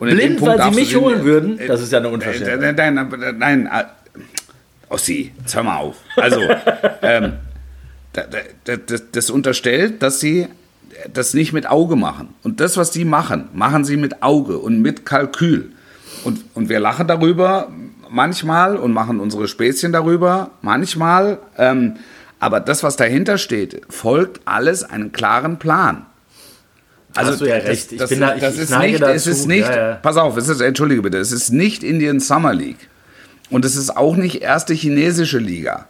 Und 0.00 0.08
in 0.08 0.16
Blind, 0.16 0.40
weil 0.40 0.60
sie 0.62 0.70
mich 0.80 0.96
holen 0.96 1.24
würden? 1.24 1.58
äh, 1.58 1.66
Das 1.68 1.82
ist 1.82 1.92
ja 1.92 1.98
eine 1.98 2.08
äh, 2.08 2.12
Unverschämtheit. 2.12 2.60
Nein, 2.60 2.94
nein, 2.94 2.94
nein, 2.94 3.36
nein, 3.38 3.66
äh, 3.72 3.84
Ossi, 4.90 5.32
jetzt 5.40 5.54
hör 5.56 5.62
mal 5.62 5.76
auf. 5.78 5.96
Also, 6.16 6.40
ähm, 7.02 7.34
da- 8.12 8.24
da- 8.64 8.76
das, 8.76 9.02
das 9.12 9.30
unterstellt, 9.30 10.02
dass 10.02 10.20
sie 10.20 10.48
das 11.12 11.32
nicht 11.32 11.52
mit 11.54 11.66
Auge 11.66 11.96
machen. 11.96 12.34
Und 12.42 12.60
das, 12.60 12.76
was 12.76 12.90
die 12.90 13.04
machen, 13.06 13.48
machen 13.54 13.84
sie 13.84 13.96
mit 13.96 14.22
Auge 14.22 14.58
und 14.58 14.82
mit 14.82 15.06
Kalkül. 15.06 15.70
Und, 16.24 16.44
und 16.54 16.68
wir 16.68 16.80
lachen 16.80 17.06
darüber 17.06 17.68
manchmal 18.10 18.76
und 18.76 18.92
machen 18.92 19.20
unsere 19.20 19.48
Späßchen 19.48 19.92
darüber 19.92 20.50
manchmal. 20.60 21.38
Ähm, 21.56 21.94
aber 22.40 22.58
das, 22.60 22.82
was 22.82 22.96
dahinter 22.96 23.38
steht, 23.38 23.80
folgt 23.88 24.40
alles 24.44 24.82
einem 24.82 25.12
klaren 25.12 25.58
Plan. 25.58 26.04
Also 27.14 27.32
Hast 27.32 27.40
du 27.40 27.44
ja 27.46 27.54
recht. 27.56 27.92
Ich 27.92 27.98
Das, 27.98 28.08
das, 28.08 28.10
bin 28.10 28.20
da- 28.20 28.34
ich- 28.34 28.40
das 28.40 28.54
ich 28.56 28.60
ist 28.62 28.78
nicht, 28.78 28.94
es 28.94 29.00
dazu. 29.00 29.30
ist 29.30 29.46
nicht, 29.46 29.68
Ja, 29.68 29.76
ja. 29.90 29.94
pass 29.94 30.16
auf, 30.16 30.36
es 30.36 30.48
ist, 30.48 30.60
entschuldige 30.60 31.00
bitte, 31.02 31.18
es 31.18 31.30
ist 31.32 31.50
nicht 31.50 31.82
Indian 31.84 32.18
Summer 32.20 32.52
League. 32.52 32.88
Und 33.50 33.64
es 33.64 33.76
ist 33.76 33.96
auch 33.96 34.16
nicht 34.16 34.42
erste 34.42 34.74
chinesische 34.74 35.38
Liga, 35.38 35.86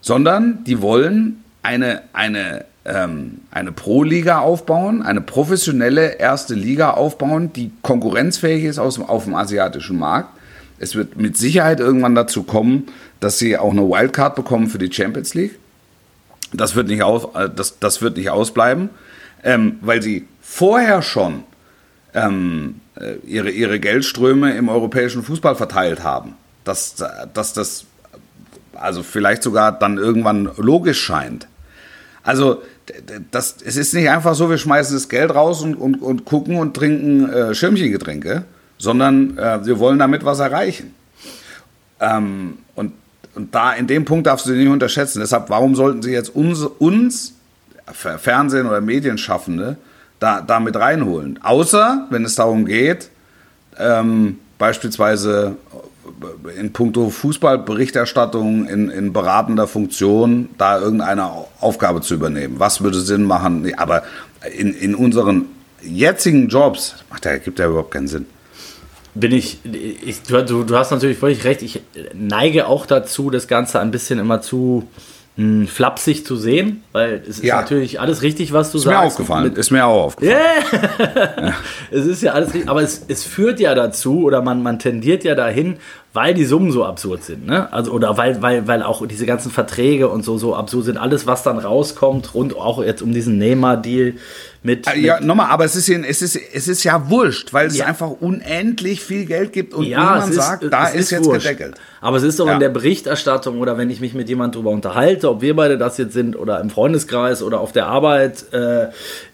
sondern 0.00 0.64
die 0.64 0.80
wollen 0.80 1.42
eine, 1.62 2.02
eine, 2.12 2.64
ähm, 2.84 3.40
eine 3.50 3.72
Pro-Liga 3.72 4.38
aufbauen, 4.38 5.02
eine 5.02 5.20
professionelle 5.20 6.18
erste 6.18 6.54
Liga 6.54 6.90
aufbauen, 6.90 7.52
die 7.52 7.72
konkurrenzfähig 7.82 8.64
ist 8.64 8.78
aus, 8.78 9.00
auf 9.00 9.24
dem 9.24 9.34
asiatischen 9.34 9.98
Markt. 9.98 10.28
Es 10.78 10.94
wird 10.94 11.16
mit 11.16 11.36
Sicherheit 11.36 11.80
irgendwann 11.80 12.14
dazu 12.14 12.42
kommen, 12.42 12.88
dass 13.20 13.38
sie 13.38 13.56
auch 13.56 13.72
eine 13.72 13.82
Wildcard 13.82 14.36
bekommen 14.36 14.68
für 14.68 14.78
die 14.78 14.92
Champions 14.92 15.34
League. 15.34 15.58
Das 16.52 16.76
wird 16.76 16.88
nicht, 16.88 17.02
aus, 17.02 17.26
äh, 17.34 17.48
das, 17.54 17.78
das 17.80 18.02
wird 18.02 18.16
nicht 18.16 18.30
ausbleiben, 18.30 18.90
ähm, 19.42 19.78
weil 19.80 20.02
sie 20.02 20.28
vorher 20.40 21.02
schon 21.02 21.42
ähm, 22.12 22.80
äh, 22.96 23.14
ihre, 23.26 23.50
ihre 23.50 23.80
Geldströme 23.80 24.54
im 24.54 24.68
europäischen 24.68 25.22
Fußball 25.22 25.56
verteilt 25.56 26.04
haben. 26.04 26.34
Dass, 26.64 26.96
dass 27.34 27.52
das 27.52 27.84
also 28.72 29.02
vielleicht 29.02 29.42
sogar 29.42 29.72
dann 29.72 29.98
irgendwann 29.98 30.50
logisch 30.56 31.00
scheint. 31.00 31.46
Also 32.22 32.62
das, 33.30 33.56
es 33.64 33.76
ist 33.76 33.94
nicht 33.94 34.08
einfach 34.10 34.34
so, 34.34 34.50
wir 34.50 34.58
schmeißen 34.58 34.96
das 34.96 35.08
Geld 35.08 35.34
raus 35.34 35.62
und, 35.62 35.74
und, 35.74 36.00
und 36.02 36.24
gucken 36.24 36.56
und 36.56 36.74
trinken 36.74 37.30
äh, 37.30 37.54
Schirmchengetränke, 37.54 38.44
sondern 38.78 39.38
äh, 39.38 39.64
wir 39.64 39.78
wollen 39.78 39.98
damit 39.98 40.24
was 40.24 40.40
erreichen. 40.40 40.94
Ähm, 42.00 42.58
und, 42.74 42.92
und 43.34 43.54
da 43.54 43.72
in 43.72 43.86
dem 43.86 44.04
Punkt 44.04 44.26
darfst 44.26 44.46
du 44.46 44.52
nicht 44.52 44.68
unterschätzen. 44.68 45.20
Deshalb, 45.20 45.50
warum 45.50 45.74
sollten 45.74 46.02
sie 46.02 46.12
jetzt 46.12 46.34
uns, 46.34 46.62
uns 46.62 47.34
Fer- 47.86 48.18
Fernsehen 48.18 48.66
oder 48.66 48.80
Medienschaffende, 48.80 49.76
da, 50.18 50.40
da 50.40 50.60
mit 50.60 50.76
reinholen? 50.76 51.38
Außer, 51.42 52.06
wenn 52.10 52.24
es 52.24 52.34
darum 52.34 52.64
geht, 52.66 53.10
ähm, 53.78 54.38
beispielsweise 54.58 55.56
in 56.58 56.72
puncto 56.72 57.10
Fußballberichterstattung 57.10 58.66
in, 58.66 58.90
in 58.90 59.12
beratender 59.12 59.66
Funktion 59.66 60.50
da 60.58 60.78
irgendeine 60.80 61.30
Aufgabe 61.60 62.00
zu 62.00 62.14
übernehmen. 62.14 62.56
Was 62.58 62.82
würde 62.82 63.00
Sinn 63.00 63.24
machen? 63.24 63.62
Nee, 63.62 63.74
Aber 63.74 64.02
in, 64.56 64.74
in 64.74 64.94
unseren 64.94 65.46
jetzigen 65.82 66.48
Jobs 66.48 66.96
macht 67.10 67.24
ja, 67.24 67.36
gibt 67.38 67.58
ja 67.58 67.66
überhaupt 67.66 67.90
keinen 67.90 68.08
Sinn. 68.08 68.26
bin 69.14 69.32
ich, 69.32 69.60
ich 69.64 70.22
du, 70.22 70.44
du 70.44 70.64
du 70.64 70.76
hast 70.76 70.90
natürlich 70.90 71.18
völlig 71.18 71.44
recht, 71.44 71.62
ich 71.62 71.82
neige 72.14 72.66
auch 72.66 72.86
dazu, 72.86 73.30
das 73.30 73.48
Ganze 73.48 73.80
ein 73.80 73.90
bisschen 73.90 74.18
immer 74.18 74.40
zu 74.40 74.88
mh, 75.36 75.66
flapsig 75.66 76.24
zu 76.26 76.36
sehen, 76.36 76.82
weil 76.92 77.22
es 77.22 77.38
ist 77.38 77.44
Ja. 77.44 77.56
natürlich 77.60 78.00
alles 78.00 78.22
richtig, 78.22 78.52
was 78.52 78.70
du 78.72 78.78
Ist 78.78 78.84
mir 78.86 78.92
sagst. 78.92 79.06
aufgefallen. 79.12 79.44
Mit- 79.44 79.58
Ist 79.58 79.70
mir 79.70 79.84
auch 79.86 80.04
aufgefallen. 80.04 80.38
Es 81.90 82.06
ist 82.06 82.22
ja 82.22 82.32
alles 82.32 82.52
richtig, 82.54 82.68
aber 82.70 82.82
es, 82.82 83.04
es 83.08 83.24
führt 83.24 83.60
ja 83.60 83.74
dazu, 83.74 84.24
oder 84.24 84.42
man, 84.42 84.62
man 84.62 84.78
tendiert 84.78 85.24
ja 85.24 85.34
dahin, 85.34 85.76
weil 86.12 86.34
die 86.34 86.44
Summen 86.44 86.70
so 86.70 86.84
absurd 86.84 87.24
sind, 87.24 87.46
ne? 87.46 87.72
Also, 87.72 87.90
oder 87.92 88.16
weil, 88.16 88.40
weil, 88.42 88.66
weil 88.68 88.82
auch 88.82 89.04
diese 89.06 89.26
ganzen 89.26 89.50
Verträge 89.50 90.08
und 90.08 90.24
so, 90.24 90.38
so 90.38 90.54
absurd 90.54 90.84
sind. 90.84 90.96
Alles, 90.96 91.26
was 91.26 91.42
dann 91.42 91.58
rauskommt, 91.58 92.34
rund 92.34 92.56
auch 92.56 92.82
jetzt 92.82 93.02
um 93.02 93.12
diesen 93.12 93.38
Neymar-Deal 93.38 94.14
mit, 94.64 94.88
Äh, 94.88 94.98
Ja, 94.98 95.20
nochmal, 95.20 95.50
aber 95.50 95.64
es 95.66 95.76
ist, 95.76 95.88
es, 95.88 96.22
ist, 96.22 96.36
es 96.36 96.66
ist 96.68 96.82
ja 96.84 97.08
wurscht, 97.10 97.52
weil 97.52 97.66
es 97.68 97.76
Ja. 97.76 97.84
einfach 97.86 98.10
unendlich 98.20 99.02
viel 99.04 99.26
Geld 99.26 99.52
gibt 99.52 99.74
und 99.74 99.84
Ja, 99.84 99.98
niemand 100.14 100.30
ist, 100.30 100.36
sagt, 100.36 100.64
da 100.72 100.88
es 100.88 100.94
ist, 100.94 101.10
jetzt 101.10 101.24
wurscht. 101.26 101.46
gedeckelt. 101.46 101.74
Aber 102.00 102.16
es 102.16 102.22
ist 102.22 102.40
doch 102.40 102.46
Ja. 102.46 102.54
in 102.54 102.60
der 102.60 102.70
Berichterstattung 102.70 103.60
oder 103.60 103.76
wenn 103.78 103.90
ich 103.90 104.00
mich 104.00 104.14
mit 104.14 104.28
jemandem 104.28 104.52
darüber 104.62 104.70
unterhalte, 104.70 105.28
ob 105.30 105.42
wir 105.42 105.54
beide 105.54 105.76
das 105.78 105.98
jetzt 105.98 106.14
sind 106.14 106.34
oder 106.34 106.60
im 106.60 106.70
Freundeskreis 106.70 107.42
oder 107.42 107.60
auf 107.60 107.72
der 107.72 107.86
Arbeit, 107.86 108.46
äh, 108.52 108.86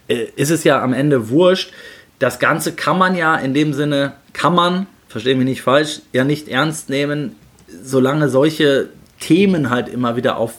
äh, 0.09 0.27
ist 0.37 0.51
es 0.51 0.65
ja 0.65 0.83
am 0.83 0.93
Ende 0.93 1.31
wurscht. 1.31 1.73
Das 2.19 2.39
Ganze 2.41 2.73
kann 2.73 2.99
man 2.99 3.15
ja 3.15 3.37
in 3.37 3.55
dem 3.55 3.73
Sinne, 3.73 4.13
kann 4.33 4.55
man, 4.55 4.87
verstehe 5.09 5.37
mich 5.37 5.47
nicht 5.47 5.63
falsch, 5.63 6.01
ja 6.13 6.25
nicht 6.25 6.49
ernst 6.49 6.91
nehmen, 6.91 7.37
solange 7.83 8.29
solche 8.29 8.89
Themen 9.21 9.71
halt 9.71 9.89
immer 9.89 10.17
wieder 10.17 10.37
auf 10.39 10.55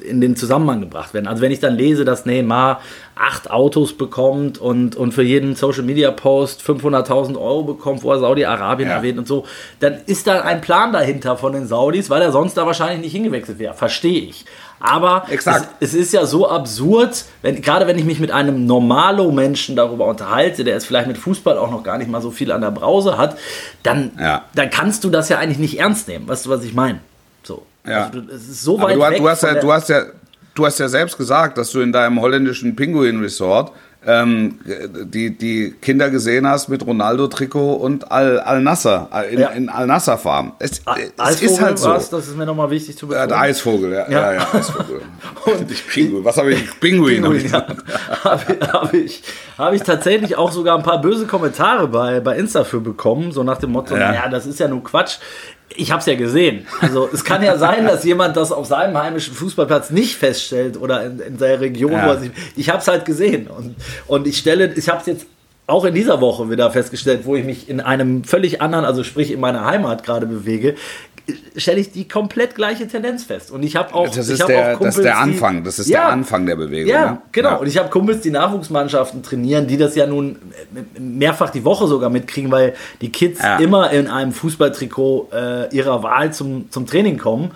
in 0.00 0.20
den 0.20 0.36
Zusammenhang 0.36 0.80
gebracht 0.80 1.14
werden. 1.14 1.26
Also 1.26 1.42
wenn 1.42 1.52
ich 1.52 1.60
dann 1.60 1.76
lese, 1.76 2.04
dass 2.04 2.26
Neymar 2.26 2.80
acht 3.14 3.50
Autos 3.50 3.92
bekommt 3.94 4.58
und, 4.58 4.94
und 4.96 5.12
für 5.12 5.22
jeden 5.24 5.56
Social 5.56 5.82
Media 5.82 6.10
Post 6.12 6.62
500.000 6.62 7.36
Euro 7.36 7.62
bekommt, 7.64 8.02
wo 8.04 8.12
er 8.12 8.20
Saudi-Arabien 8.20 8.88
Ja. 8.88 8.96
erwähnt 8.96 9.18
und 9.18 9.26
so, 9.26 9.44
dann 9.80 9.98
ist 10.06 10.26
da 10.26 10.40
ein 10.42 10.60
Plan 10.60 10.92
dahinter 10.92 11.36
von 11.36 11.52
den 11.52 11.66
Saudis, 11.66 12.10
weil 12.10 12.22
er 12.22 12.30
sonst 12.32 12.54
da 12.56 12.64
wahrscheinlich 12.66 13.00
nicht 13.00 13.12
hingewechselt 13.12 13.58
wäre. 13.58 13.74
Verstehe 13.74 14.20
ich. 14.20 14.44
Aber. 14.80 15.24
Es, 15.28 15.44
es 15.80 15.94
ist 15.94 16.12
ja 16.12 16.24
so 16.26 16.48
absurd, 16.48 17.24
wenn, 17.42 17.60
gerade 17.60 17.88
wenn 17.88 17.98
ich 17.98 18.04
mich 18.04 18.20
mit 18.20 18.30
einem 18.30 18.64
Normalo-Menschen 18.66 19.74
darüber 19.74 20.06
unterhalte, 20.06 20.62
der 20.62 20.76
es 20.76 20.84
vielleicht 20.84 21.08
mit 21.08 21.18
Fußball 21.18 21.58
auch 21.58 21.70
noch 21.72 21.82
gar 21.82 21.98
nicht 21.98 22.08
mal 22.08 22.22
so 22.22 22.30
viel 22.30 22.52
an 22.52 22.60
der 22.60 22.70
Brause 22.70 23.18
hat, 23.18 23.36
dann, 23.82 24.12
Ja. 24.20 24.44
dann 24.54 24.70
kannst 24.70 25.02
du 25.02 25.10
das 25.10 25.28
ja 25.28 25.38
eigentlich 25.38 25.58
nicht 25.58 25.80
ernst 25.80 26.06
nehmen. 26.06 26.28
Weißt 26.28 26.46
du, 26.46 26.50
was 26.50 26.62
ich 26.62 26.74
meine? 26.74 27.00
Ja. 27.86 28.06
Also, 28.06 28.20
du- 28.20 28.32
es 28.34 28.48
ist 28.48 28.62
so 28.62 28.78
Aber 28.78 28.88
weit 28.88 28.96
du, 28.96 29.02
hast- 29.04 29.10
weg 29.12 29.18
du, 29.20 29.28
hast 29.28 29.42
ja, 29.42 29.54
du, 29.54 29.72
hast 29.72 29.88
ja, 29.88 30.02
du 30.54 30.66
hast 30.66 30.78
ja 30.78 30.88
selbst 30.88 31.16
gesagt, 31.16 31.58
dass 31.58 31.70
du 31.70 31.80
in 31.80 31.92
deinem 31.92 32.20
holländischen 32.20 32.74
Pinguin-Resort 32.76 33.72
ähm, 34.06 34.60
die, 35.04 35.36
die 35.36 35.72
Kinder 35.82 36.08
gesehen 36.08 36.46
hast 36.46 36.68
mit 36.68 36.86
Ronaldo-Trikot 36.86 37.74
und 37.74 38.10
Al- 38.12 38.38
Al-Nassr, 38.38 39.08
Al 39.10 39.24
in, 39.24 39.40
Ja. 39.40 39.48
in 39.48 39.68
Al-Nassr-Farben. 39.68 40.52
Es, 40.60 40.80
A- 40.86 40.94
es 40.96 41.10
Eisvogel 41.18 41.48
ist 41.52 41.60
halt 41.60 41.78
so. 41.80 41.92
das 41.92 42.12
ist 42.28 42.36
mir 42.36 42.46
nochmal 42.46 42.70
wichtig 42.70 42.96
zu 42.96 43.08
betonen. 43.08 43.28
der 43.28 43.40
Eisvogel, 43.40 43.92
ja, 43.92 44.08
ja, 44.08 44.10
Ja. 44.10 44.32
ja, 44.34 44.48
Eisvogel. 44.54 45.02
Und 45.46 45.70
ich 45.70 45.86
Pinguin, 45.86 46.24
was 46.24 46.36
habe 46.36 46.52
ich? 46.54 46.80
Pinguin. 46.80 47.24
hab 47.26 47.34
ich 47.34 47.50
ja. 47.50 47.66
habe 48.24 48.72
hab 48.72 48.94
ich, 48.94 49.22
hab 49.58 49.72
ich 49.72 49.82
tatsächlich 49.82 50.36
auch 50.36 50.52
sogar 50.52 50.76
ein 50.78 50.84
paar 50.84 51.00
böse 51.00 51.26
Kommentare 51.26 51.88
bei, 51.88 52.20
bei 52.20 52.36
Insta 52.38 52.62
für 52.64 52.80
bekommen, 52.80 53.32
so 53.32 53.42
nach 53.42 53.58
dem 53.58 53.72
Motto, 53.72 53.94
Ja. 53.96 54.08
naja, 54.12 54.28
das 54.28 54.46
ist 54.46 54.60
ja 54.60 54.68
nur 54.68 54.84
Quatsch. 54.84 55.16
Ich 55.76 55.90
habe 55.90 56.00
es 56.00 56.06
ja 56.06 56.14
gesehen. 56.14 56.66
Also 56.80 57.08
es 57.12 57.24
kann 57.24 57.42
ja 57.42 57.58
sein, 57.58 57.86
dass 57.86 58.04
jemand 58.04 58.36
das 58.36 58.52
auf 58.52 58.66
seinem 58.66 58.96
heimischen 58.96 59.34
Fußballplatz 59.34 59.90
nicht 59.90 60.16
feststellt 60.16 60.80
oder 60.80 61.04
in, 61.04 61.20
in 61.20 61.38
seiner 61.38 61.60
Region. 61.60 61.92
Ja. 61.92 62.06
Wo 62.06 62.10
er 62.10 62.18
sich, 62.18 62.30
ich 62.56 62.68
habe 62.68 62.78
es 62.78 62.88
halt 62.88 63.04
gesehen 63.04 63.46
und, 63.48 63.76
und 64.06 64.26
ich 64.26 64.38
stelle, 64.38 64.72
ich 64.74 64.88
habe 64.88 65.00
es 65.00 65.06
jetzt 65.06 65.26
auch 65.68 65.84
in 65.84 65.94
dieser 65.94 66.22
Woche 66.22 66.50
wieder 66.50 66.70
festgestellt, 66.70 67.20
wo 67.24 67.36
ich 67.36 67.44
mich 67.44 67.68
in 67.68 67.80
einem 67.80 68.24
völlig 68.24 68.62
anderen, 68.62 68.86
also 68.86 69.04
sprich 69.04 69.30
in 69.30 69.38
meiner 69.38 69.66
Heimat 69.66 70.02
gerade 70.02 70.26
bewege, 70.26 70.76
stelle 71.56 71.80
ich 71.80 71.90
die 71.92 72.06
komplett 72.08 72.54
gleiche 72.54 72.86
Tendenz 72.88 73.24
fest. 73.24 73.50
Und 73.50 73.62
ich 73.62 73.76
habe 73.76 73.94
auch, 73.94 74.06
Das 74.08 74.28
ich 74.28 74.34
ist, 74.34 74.40
hab 74.40 74.46
der, 74.48 74.58
auch 74.58 74.64
das 74.64 74.76
Kumpels, 74.78 74.96
ist 74.98 75.04
der 75.04 75.18
Anfang, 75.18 75.64
das 75.64 75.78
ist 75.78 75.88
Ja. 75.88 76.00
der 76.00 76.08
Anfang 76.10 76.46
der 76.46 76.56
Bewegung. 76.56 76.90
Ja, 76.90 77.10
ne? 77.12 77.18
genau. 77.32 77.50
Ja. 77.50 77.56
Und 77.56 77.66
ich 77.66 77.78
habe 77.78 77.88
Kumpels, 77.90 78.20
die 78.20 78.30
Nachwuchsmannschaften 78.30 79.22
trainieren, 79.22 79.66
die 79.66 79.76
das 79.76 79.94
ja 79.94 80.06
nun 80.06 80.36
äh, 80.96 81.00
mehrfach 81.00 81.50
die 81.50 81.64
Woche 81.64 81.86
sogar 81.86 82.10
mitkriegen, 82.10 82.50
weil 82.50 82.74
die 83.00 83.10
Kids 83.10 83.42
Ja. 83.42 83.58
immer 83.58 83.90
in 83.90 84.06
einem 84.08 84.32
Fußballtrikot 84.32 85.28
äh, 85.32 85.74
ihrer 85.76 86.02
Wahl 86.02 86.32
zum, 86.32 86.70
zum 86.70 86.86
Training 86.86 87.18
kommen. 87.18 87.50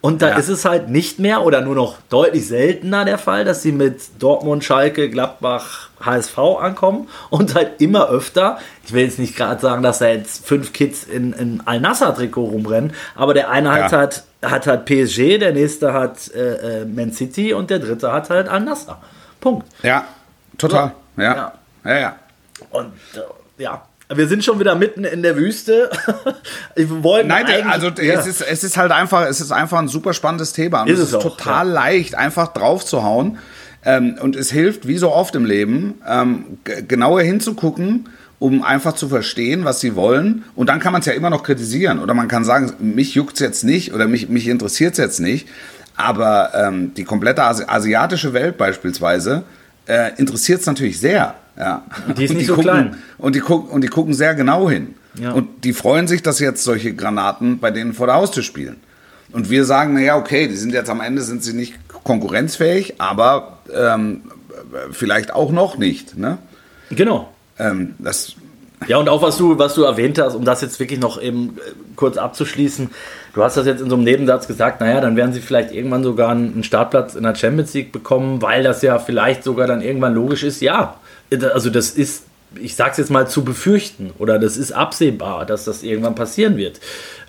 Und 0.00 0.22
da 0.22 0.28
Ja. 0.30 0.36
ist 0.36 0.48
es 0.48 0.64
halt 0.64 0.88
nicht 0.88 1.18
mehr 1.18 1.42
oder 1.44 1.60
nur 1.60 1.74
noch 1.74 1.96
deutlich 2.08 2.46
seltener 2.46 3.04
der 3.04 3.18
Fall, 3.18 3.44
dass 3.44 3.62
sie 3.62 3.72
mit 3.72 4.00
Dortmund, 4.20 4.62
Schalke, 4.62 5.10
Gladbach, 5.10 5.88
HSV 6.00 6.38
ankommen 6.38 7.08
und 7.30 7.54
halt 7.56 7.80
immer 7.80 8.08
öfter, 8.08 8.58
ich 8.86 8.92
will 8.92 9.02
jetzt 9.04 9.18
nicht 9.18 9.36
gerade 9.36 9.60
sagen, 9.60 9.82
dass 9.82 9.98
da 9.98 10.06
jetzt 10.06 10.46
fünf 10.46 10.72
Kids 10.72 11.02
in, 11.02 11.32
in 11.32 11.62
Al-Nassr-Trikot 11.64 12.44
rumrennen, 12.44 12.92
aber 13.16 13.34
der 13.34 13.50
eine 13.50 13.72
hat 13.72 13.90
Ja. 13.92 13.98
halt, 13.98 14.22
hat 14.44 14.66
halt 14.68 14.84
PSG, 14.84 15.38
der 15.38 15.52
nächste 15.52 15.92
hat 15.92 16.30
äh, 16.32 16.82
äh, 16.82 16.84
Man 16.84 17.12
City 17.12 17.52
und 17.52 17.68
der 17.70 17.80
dritte 17.80 18.12
hat 18.12 18.30
halt 18.30 18.48
Al-Nassr. 18.48 18.98
Punkt. 19.40 19.66
ja, 19.82 20.04
total. 20.58 20.92
Ja. 21.16 21.22
Ja. 21.34 21.52
Ja, 21.84 21.98
ja. 21.98 22.16
Und 22.70 22.92
äh, 23.14 23.62
ja, 23.62 23.82
wir 24.14 24.26
sind 24.26 24.42
schon 24.42 24.58
wieder 24.58 24.74
mitten 24.74 25.04
in 25.04 25.22
der 25.22 25.36
Wüste. 25.36 25.90
Wir 26.74 27.02
wollten 27.02 27.28
Nein, 27.28 27.66
also 27.68 27.88
ja. 27.88 28.14
es, 28.14 28.26
ist, 28.26 28.40
es 28.40 28.64
ist 28.64 28.76
halt 28.78 28.90
einfach, 28.90 29.26
es 29.26 29.40
ist 29.40 29.52
einfach 29.52 29.78
ein 29.78 29.88
super 29.88 30.14
spannendes 30.14 30.52
Thema. 30.52 30.82
Und 30.82 30.88
Ist 30.88 30.98
es 30.98 31.08
ist 31.08 31.14
auch, 31.14 31.22
total 31.22 31.68
leicht, 31.68 32.14
einfach 32.14 32.52
drauf 32.54 32.86
zu 32.86 33.02
hauen. 33.02 33.38
Ähm, 33.84 34.16
und 34.20 34.34
es 34.34 34.50
hilft, 34.50 34.88
wie 34.88 34.96
so 34.96 35.12
oft 35.12 35.34
im 35.34 35.44
Leben, 35.44 36.00
ähm, 36.08 36.58
genauer 36.64 37.20
hinzugucken, 37.20 38.08
um 38.38 38.62
einfach 38.62 38.94
zu 38.94 39.08
verstehen, 39.08 39.64
was 39.64 39.80
sie 39.80 39.94
wollen. 39.94 40.44
Und 40.54 40.68
dann 40.68 40.80
kann 40.80 40.92
man 40.92 41.00
es 41.00 41.06
ja 41.06 41.12
immer 41.12 41.30
noch 41.30 41.42
kritisieren. 41.42 41.98
Oder 41.98 42.14
man 42.14 42.28
kann 42.28 42.44
sagen, 42.44 42.72
mich 42.78 43.14
juckt 43.14 43.34
es 43.34 43.40
jetzt 43.40 43.64
nicht 43.64 43.92
oder 43.92 44.08
mich, 44.08 44.28
mich 44.28 44.48
interessiert 44.48 44.92
es 44.92 44.98
jetzt 44.98 45.20
nicht. 45.20 45.48
Aber 45.96 46.52
ähm, 46.54 46.94
die 46.94 47.04
komplette 47.04 47.42
Asi 47.42 47.64
asiatische 47.66 48.32
Welt 48.32 48.56
beispielsweise 48.56 49.42
äh, 49.86 50.12
interessiert 50.16 50.60
es 50.60 50.66
natürlich 50.66 51.00
sehr. 51.00 51.34
Ja. 51.58 51.82
Die 52.16 52.24
ist 52.24 52.30
Und 52.30 52.36
nicht 52.36 52.46
so 52.46 52.54
gucken, 52.54 52.70
klein. 52.70 52.96
Und 53.18 53.34
die, 53.34 53.40
gucken, 53.40 53.70
und 53.70 53.82
die 53.82 53.88
gucken 53.88 54.14
sehr 54.14 54.34
genau 54.34 54.70
hin. 54.70 54.94
Ja. 55.20 55.32
Und 55.32 55.64
die 55.64 55.72
freuen 55.72 56.06
sich, 56.06 56.22
dass 56.22 56.38
jetzt 56.38 56.62
solche 56.62 56.94
Granaten 56.94 57.58
bei 57.58 57.70
denen 57.70 57.92
vor 57.94 58.06
der 58.06 58.16
Haustür 58.16 58.44
spielen. 58.44 58.76
Und 59.32 59.50
wir 59.50 59.64
sagen, 59.64 59.94
naja, 59.94 60.16
okay, 60.16 60.48
die 60.48 60.56
sind 60.56 60.72
jetzt 60.72 60.88
am 60.88 61.00
Ende, 61.00 61.20
sind 61.22 61.42
sie 61.42 61.52
nicht 61.52 61.74
konkurrenzfähig, 62.04 62.94
aber 62.98 63.58
ähm, 63.74 64.22
vielleicht 64.92 65.34
auch 65.34 65.50
noch 65.50 65.76
nicht. 65.76 66.16
Ne? 66.16 66.38
Genau. 66.90 67.28
Ähm, 67.58 67.94
das, 67.98 68.36
Ja, 68.86 68.98
und 68.98 69.08
auch 69.08 69.20
was 69.20 69.36
du, 69.36 69.58
was 69.58 69.74
du 69.74 69.82
erwähnt 69.82 70.18
hast, 70.18 70.34
um 70.34 70.44
das 70.44 70.60
jetzt 70.60 70.78
wirklich 70.78 71.00
noch 71.00 71.20
eben 71.20 71.56
äh, 71.58 71.72
kurz 71.96 72.16
abzuschließen, 72.16 72.90
du 73.34 73.42
hast 73.42 73.56
das 73.56 73.66
jetzt 73.66 73.82
in 73.82 73.90
so 73.90 73.96
einem 73.96 74.04
Nebensatz 74.04 74.46
gesagt, 74.46 74.80
naja, 74.80 75.00
dann 75.00 75.16
werden 75.16 75.32
sie 75.32 75.40
vielleicht 75.40 75.72
irgendwann 75.72 76.04
sogar 76.04 76.30
einen 76.30 76.62
Startplatz 76.62 77.14
in 77.14 77.24
der 77.24 77.34
Champions 77.34 77.74
League 77.74 77.92
bekommen, 77.92 78.40
weil 78.40 78.62
das 78.62 78.80
ja 78.82 78.98
vielleicht 78.98 79.42
sogar 79.42 79.66
dann 79.66 79.82
irgendwann 79.82 80.14
logisch 80.14 80.44
ist. 80.44 80.62
Ja, 80.62 80.94
also 81.30 81.70
das 81.70 81.90
ist, 81.90 82.24
ich 82.54 82.74
sag's 82.74 82.98
jetzt 82.98 83.10
mal, 83.10 83.28
zu 83.28 83.44
befürchten 83.44 84.10
oder 84.18 84.38
das 84.38 84.56
ist 84.56 84.72
absehbar, 84.72 85.46
dass 85.46 85.64
das 85.64 85.82
irgendwann 85.82 86.14
passieren 86.14 86.56
wird. 86.56 86.80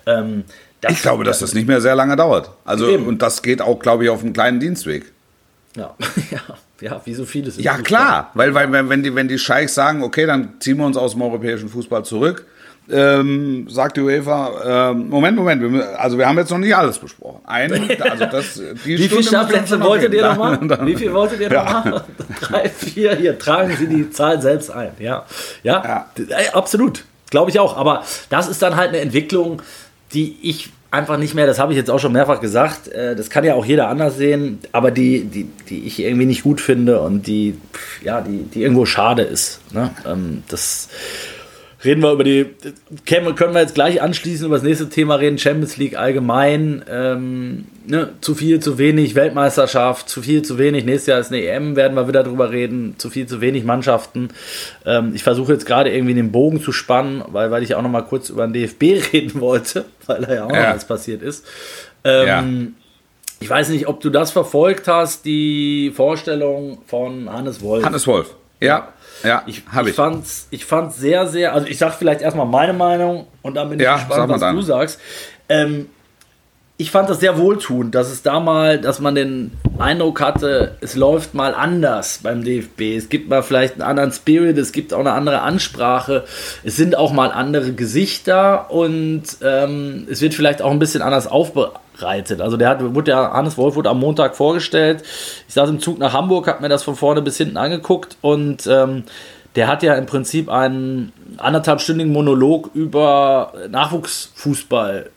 Ähm, 0.06 0.44
ich 0.88 1.02
glaube, 1.02 1.24
dass 1.24 1.40
das 1.40 1.52
nicht 1.52 1.68
mehr 1.68 1.80
sehr 1.80 1.94
lange 1.94 2.16
dauert. 2.16 2.50
Also, 2.64 2.88
Eben. 2.88 3.06
und 3.06 3.20
das 3.20 3.42
geht 3.42 3.60
auch, 3.60 3.78
glaube 3.78 4.04
ich, 4.04 4.10
auf 4.10 4.22
einem 4.22 4.32
kleinen 4.32 4.60
Dienstweg. 4.60 5.12
Ja, 5.76 5.94
ja, 6.30 6.40
ja, 6.80 7.00
wie 7.04 7.14
so 7.14 7.26
vieles. 7.26 7.58
Ja, 7.58 7.76
klar, 7.78 8.30
weil, 8.34 8.54
weil 8.54 8.72
wenn, 8.72 8.88
wenn, 8.88 9.02
die, 9.02 9.14
wenn 9.14 9.28
die 9.28 9.38
Scheichs 9.38 9.74
sagen, 9.74 10.02
okay, 10.02 10.26
dann 10.26 10.54
ziehen 10.60 10.78
wir 10.78 10.86
uns 10.86 10.96
aus 10.96 11.12
dem 11.12 11.22
europäischen 11.22 11.68
Fußball 11.68 12.04
zurück, 12.04 12.46
ähm, 12.92 13.66
sagt 13.68 13.96
die 13.96 14.00
UEFA, 14.00 14.90
ähm, 14.90 15.08
Moment, 15.08 15.36
Moment, 15.36 15.62
wir, 15.62 16.00
also 16.00 16.18
wir 16.18 16.28
haben 16.28 16.38
jetzt 16.38 16.50
noch 16.50 16.58
nicht 16.58 16.74
alles 16.74 16.98
besprochen. 16.98 17.40
Ein, 17.46 17.72
also 18.00 18.26
das, 18.26 18.60
Wie 18.84 18.96
viele 18.98 19.22
Startplätze 19.22 19.80
wolltet 19.80 20.12
ihr 20.14 20.22
noch 20.34 20.56
dann- 20.66 20.86
Wie 20.86 20.96
viel 20.96 21.12
wolltet 21.12 21.40
ihr 21.40 21.50
noch 21.50 21.64
mal? 21.84 22.04
Drei, 22.40 22.68
vier, 22.68 23.14
hier, 23.16 23.38
tragen 23.38 23.74
Sie 23.76 23.86
die 23.86 24.10
Zahl 24.10 24.40
selbst 24.42 24.70
ein. 24.70 24.90
Ja, 24.98 25.24
ja, 25.62 25.82
Ja. 25.84 26.06
Äh, 26.36 26.48
absolut. 26.52 27.04
Glaube 27.30 27.50
ich 27.50 27.60
auch. 27.60 27.76
Aber 27.76 28.02
das 28.28 28.48
ist 28.48 28.60
dann 28.62 28.74
halt 28.76 28.88
eine 28.88 28.98
Entwicklung, 28.98 29.62
die 30.12 30.36
ich 30.42 30.70
einfach 30.90 31.16
nicht 31.18 31.36
mehr, 31.36 31.46
das 31.46 31.60
habe 31.60 31.72
ich 31.72 31.78
jetzt 31.78 31.88
auch 31.88 32.00
schon 32.00 32.10
mehrfach 32.10 32.40
gesagt, 32.40 32.88
äh, 32.88 33.14
das 33.14 33.30
kann 33.30 33.44
ja 33.44 33.54
auch 33.54 33.64
jeder 33.64 33.86
anders 33.88 34.16
sehen, 34.16 34.58
aber 34.72 34.90
die, 34.90 35.22
die, 35.24 35.44
die 35.68 35.84
ich 35.86 36.00
irgendwie 36.00 36.26
nicht 36.26 36.42
gut 36.42 36.60
finde 36.60 37.00
und 37.00 37.28
die, 37.28 37.56
ja, 38.02 38.20
die, 38.20 38.38
die 38.42 38.62
irgendwo 38.62 38.86
schade 38.86 39.22
ist. 39.22 39.60
Ne? 39.72 39.92
Ähm, 40.04 40.42
das 40.48 40.88
reden 41.84 42.02
wir 42.02 42.12
über 42.12 42.24
die, 42.24 42.46
können 43.06 43.26
wir 43.54 43.60
jetzt 43.60 43.74
gleich 43.74 44.02
anschließen 44.02 44.46
über 44.46 44.56
das 44.56 44.64
nächste 44.64 44.88
Thema 44.88 45.14
reden, 45.16 45.38
Champions 45.38 45.76
League 45.76 45.96
allgemein, 45.98 46.84
ähm, 46.90 47.64
ne, 47.86 48.10
zu 48.20 48.34
viel, 48.34 48.60
zu 48.60 48.76
wenig, 48.78 49.14
Weltmeisterschaft, 49.14 50.08
zu 50.08 50.22
viel, 50.22 50.42
zu 50.42 50.58
wenig, 50.58 50.84
nächstes 50.84 51.06
Jahr 51.06 51.20
ist 51.20 51.32
eine 51.32 51.42
EM, 51.44 51.76
werden 51.76 51.94
wir 51.96 52.06
wieder 52.08 52.22
drüber 52.22 52.50
reden, 52.50 52.94
zu 52.98 53.08
viel, 53.10 53.26
zu 53.26 53.40
wenig 53.40 53.64
Mannschaften. 53.64 54.28
Ähm, 54.84 55.12
ich 55.14 55.22
versuche 55.22 55.52
jetzt 55.52 55.66
gerade 55.66 55.90
irgendwie 55.90 56.14
den 56.14 56.32
Bogen 56.32 56.60
zu 56.62 56.72
spannen, 56.72 57.22
weil, 57.28 57.50
weil 57.50 57.62
ich 57.62 57.74
auch 57.74 57.82
noch 57.82 57.90
mal 57.90 58.02
kurz 58.02 58.28
über 58.30 58.46
den 58.46 58.52
DFB 58.52 58.82
reden 59.12 59.40
wollte, 59.40 59.86
weil 60.06 60.20
da 60.22 60.34
ja 60.34 60.44
auch 60.44 60.52
Ja. 60.52 60.68
noch 60.70 60.76
was 60.76 60.86
passiert 60.86 61.22
ist. 61.22 61.46
Ähm, 62.04 62.26
Ja. 62.26 62.44
Ich 63.42 63.48
weiß 63.48 63.70
nicht, 63.70 63.88
ob 63.88 64.02
du 64.02 64.10
das 64.10 64.32
verfolgt 64.32 64.86
hast, 64.86 65.24
die 65.24 65.92
Vorstellung 65.96 66.82
von 66.86 67.32
Hannes 67.32 67.62
Wolf. 67.62 67.82
Hannes 67.86 68.06
Wolf. 68.06 68.34
Ja, 68.60 68.88
ja, 69.24 69.42
Ich, 69.46 69.62
habe 69.72 69.84
ich, 69.88 69.90
ich. 69.90 69.96
fand's, 69.96 70.46
ich 70.50 70.64
fand's 70.64 70.96
sehr, 70.96 71.26
sehr, 71.26 71.52
also 71.54 71.66
ich 71.66 71.78
sag 71.78 71.92
vielleicht 71.94 72.20
erstmal 72.22 72.46
meine 72.46 72.72
Meinung 72.72 73.26
und 73.42 73.54
dann 73.54 73.68
bin 73.70 73.78
ich 73.78 73.84
Ja, 73.84 73.96
gespannt, 73.96 74.30
was 74.30 74.40
deine. 74.40 74.56
du 74.56 74.62
sagst. 74.62 74.98
Ähm, 75.48 75.86
ich 76.76 76.90
fand 76.90 77.10
das 77.10 77.20
sehr 77.20 77.36
wohltuend, 77.36 77.94
dass 77.94 78.10
es 78.10 78.22
da 78.22 78.40
mal, 78.40 78.80
dass 78.80 79.00
man 79.00 79.14
den 79.14 79.52
Eindruck 79.78 80.22
hatte, 80.22 80.78
es 80.80 80.94
läuft 80.96 81.34
mal 81.34 81.54
anders 81.54 82.20
beim 82.22 82.42
DFB. 82.42 82.96
Es 82.96 83.10
gibt 83.10 83.28
mal 83.28 83.42
vielleicht 83.42 83.74
einen 83.74 83.82
anderen 83.82 84.12
Spirit, 84.12 84.56
es 84.56 84.72
gibt 84.72 84.94
auch 84.94 85.00
eine 85.00 85.12
andere 85.12 85.42
Ansprache, 85.42 86.24
es 86.64 86.76
sind 86.76 86.96
auch 86.96 87.12
mal 87.12 87.32
andere 87.32 87.72
Gesichter 87.74 88.70
und 88.70 89.24
ähm, 89.44 90.06
es 90.10 90.22
wird 90.22 90.32
vielleicht 90.32 90.62
auch 90.62 90.70
ein 90.70 90.78
bisschen 90.78 91.02
anders 91.02 91.26
aufbereitet. 91.26 91.78
Also 92.40 92.56
der 92.56 92.68
hat, 92.68 92.94
wurde 92.94 93.10
ja, 93.10 93.32
Hannes 93.32 93.56
Wolf 93.56 93.74
wurde 93.74 93.90
am 93.90 94.00
Montag 94.00 94.36
vorgestellt. 94.36 95.02
Ich 95.48 95.54
saß 95.54 95.70
im 95.70 95.80
Zug 95.80 95.98
nach 95.98 96.12
Hamburg, 96.12 96.46
habe 96.46 96.62
mir 96.62 96.68
das 96.68 96.82
von 96.82 96.96
vorne 96.96 97.22
bis 97.22 97.36
hinten 97.36 97.56
angeguckt 97.56 98.16
und 98.20 98.66
ähm, 98.66 99.04
der 99.56 99.68
hat 99.68 99.82
ja 99.82 99.94
im 99.94 100.06
Prinzip 100.06 100.48
einen 100.48 101.12
anderthalbstündigen 101.38 102.12
Monolog 102.12 102.70
über 102.74 103.52
Nachwuchsfußball 103.68 105.10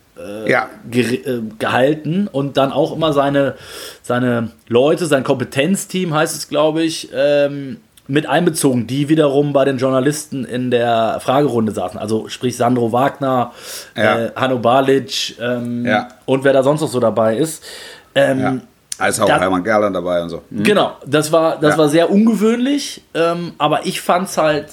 Ja, 0.47 0.69
ge 0.89 1.15
äh, 1.15 1.41
gehalten 1.57 2.27
und 2.31 2.57
dann 2.57 2.71
auch 2.71 2.95
immer 2.95 3.13
seine, 3.13 3.55
seine 4.01 4.51
Leute, 4.67 5.05
sein 5.07 5.23
Kompetenzteam 5.23 6.13
heißt 6.13 6.35
es, 6.35 6.47
glaube 6.49 6.83
ich, 6.83 7.09
ähm, 7.13 7.77
mit 8.07 8.27
einbezogen, 8.27 8.85
die 8.85 9.07
wiederum 9.07 9.53
bei 9.53 9.63
den 9.65 9.77
Journalisten 9.77 10.43
in 10.43 10.71
der 10.71 11.19
Fragerunde 11.21 11.71
saßen. 11.71 11.97
Also 11.99 12.27
sprich 12.27 12.57
Sandro 12.57 12.91
Wagner, 12.91 13.51
Ja. 13.95 14.19
äh, 14.19 14.31
Hanno 14.35 14.59
Balic 14.59 15.35
ähm, 15.39 15.85
Ja. 15.85 16.09
und 16.25 16.43
wer 16.43 16.51
da 16.53 16.63
sonst 16.63 16.81
noch 16.81 16.89
so 16.89 16.99
dabei 16.99 17.37
ist. 17.37 17.63
Ähm, 18.15 18.39
ja. 18.39 18.57
Da 18.99 19.07
ist 19.07 19.19
auch 19.21 19.25
da- 19.25 19.39
Hermann 19.39 19.63
Gerland 19.63 19.95
dabei 19.95 20.21
und 20.21 20.29
so. 20.29 20.41
Hm? 20.51 20.63
Genau, 20.63 20.91
das 21.05 21.31
war, 21.31 21.57
das 21.59 21.71
Ja. 21.73 21.77
war 21.79 21.89
sehr 21.89 22.11
ungewöhnlich, 22.11 23.01
ähm, 23.13 23.53
aber 23.57 23.85
ich 23.85 24.01
fand 24.01 24.27
es 24.29 24.37
halt 24.37 24.67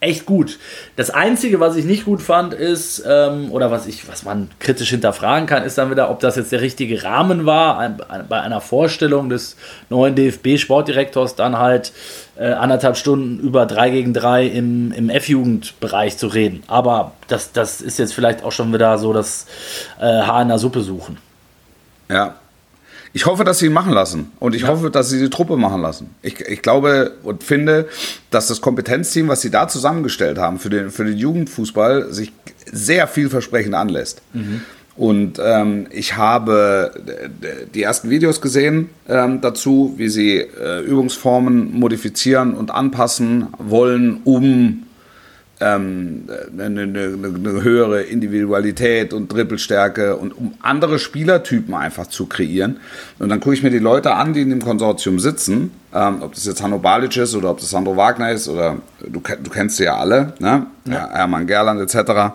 echt 0.00 0.26
gut. 0.26 0.58
Das 0.94 1.10
Einzige, 1.10 1.58
was 1.58 1.74
ich 1.76 1.84
nicht 1.84 2.04
gut 2.04 2.22
fand, 2.22 2.54
ist, 2.54 3.02
ähm, 3.06 3.50
oder 3.50 3.70
was 3.70 3.86
ich, 3.86 4.06
was 4.08 4.22
man 4.22 4.48
kritisch 4.60 4.90
hinterfragen 4.90 5.46
kann, 5.46 5.64
ist 5.64 5.76
dann 5.76 5.90
wieder, 5.90 6.10
ob 6.10 6.20
das 6.20 6.36
jetzt 6.36 6.52
der 6.52 6.60
richtige 6.60 7.02
Rahmen 7.02 7.46
war, 7.46 7.78
ein, 7.78 8.00
ein, 8.08 8.28
bei 8.28 8.40
einer 8.40 8.60
Vorstellung 8.60 9.28
des 9.28 9.56
neuen 9.90 10.14
DFB-Sportdirektors 10.14 11.34
dann 11.34 11.58
halt 11.58 11.92
äh, 12.36 12.52
anderthalb 12.52 12.96
Stunden 12.96 13.40
über 13.40 13.66
3 13.66 13.90
gegen 13.90 14.14
3 14.14 14.46
im, 14.46 14.92
im 14.92 15.10
F-Jugendbereich 15.10 16.16
zu 16.16 16.28
reden. 16.28 16.62
Aber 16.68 17.12
das, 17.26 17.50
das 17.52 17.80
ist 17.80 17.98
jetzt 17.98 18.14
vielleicht 18.14 18.44
auch 18.44 18.52
schon 18.52 18.72
wieder 18.72 18.98
so 18.98 19.12
das 19.12 19.46
äh, 19.98 20.04
Haar 20.04 20.42
in 20.42 20.48
der 20.48 20.58
Suppe 20.58 20.82
suchen. 20.82 21.18
Ja. 22.08 22.36
Ich 23.18 23.26
hoffe, 23.26 23.42
dass 23.42 23.58
sie 23.58 23.66
ihn 23.66 23.72
machen 23.72 23.92
lassen. 23.92 24.30
Und 24.38 24.54
ich 24.54 24.68
hoffe, 24.68 24.92
dass 24.92 25.10
sie 25.10 25.18
die 25.18 25.28
Truppe 25.28 25.56
machen 25.56 25.82
lassen. 25.82 26.10
Ich, 26.22 26.40
ich 26.40 26.62
glaube 26.62 27.14
und 27.24 27.42
finde, 27.42 27.88
dass 28.30 28.46
das 28.46 28.60
Kompetenzteam, 28.60 29.26
was 29.26 29.40
sie 29.40 29.50
da 29.50 29.66
zusammengestellt 29.66 30.38
haben 30.38 30.60
für 30.60 30.70
den, 30.70 30.92
für 30.92 31.04
den 31.04 31.16
Jugendfußball, 31.16 32.12
sich 32.12 32.30
sehr 32.70 33.08
vielversprechend 33.08 33.74
anlässt. 33.74 34.22
Und 34.94 35.40
ähm, 35.44 35.88
ich 35.90 36.16
habe 36.16 36.92
äh, 37.08 37.66
die 37.74 37.82
ersten 37.82 38.08
Videos 38.08 38.40
gesehen 38.40 38.88
ähm, 39.08 39.40
dazu, 39.40 39.94
wie 39.96 40.10
sie 40.10 40.36
äh, 40.36 40.84
Übungsformen 40.84 41.76
modifizieren 41.76 42.54
und 42.54 42.70
anpassen 42.70 43.48
wollen, 43.58 44.20
um 44.22 44.84
ähm, 45.60 46.28
eine, 46.52 46.82
eine, 46.82 47.18
eine 47.34 47.62
höhere 47.62 48.02
Individualität 48.02 49.12
und 49.12 49.32
Dribbelstärke 49.32 50.16
und 50.16 50.32
um 50.32 50.54
andere 50.60 50.98
Spielertypen 50.98 51.74
einfach 51.74 52.06
zu 52.06 52.26
kreieren. 52.26 52.78
Und 53.18 53.28
dann 53.28 53.40
gucke 53.40 53.54
ich 53.54 53.62
mir 53.62 53.70
die 53.70 53.78
Leute 53.78 54.14
an, 54.14 54.34
die 54.34 54.42
in 54.42 54.50
dem 54.50 54.62
Konsortium 54.62 55.18
sitzen, 55.18 55.72
ähm, 55.92 56.22
ob 56.22 56.34
das 56.34 56.44
jetzt 56.44 56.62
Hanno 56.62 56.78
Balic 56.78 57.16
ist 57.16 57.34
oder 57.34 57.50
ob 57.50 57.58
das 57.60 57.70
Sandro 57.70 57.96
Wagner 57.96 58.30
ist 58.30 58.48
oder 58.48 58.76
du, 59.00 59.20
du 59.20 59.50
kennst 59.50 59.78
sie 59.78 59.84
ja 59.84 59.96
alle, 59.96 60.34
ne? 60.38 60.66
Ja. 60.84 61.10
Hermann 61.10 61.46
Gerland 61.46 61.80
etc. 61.80 62.34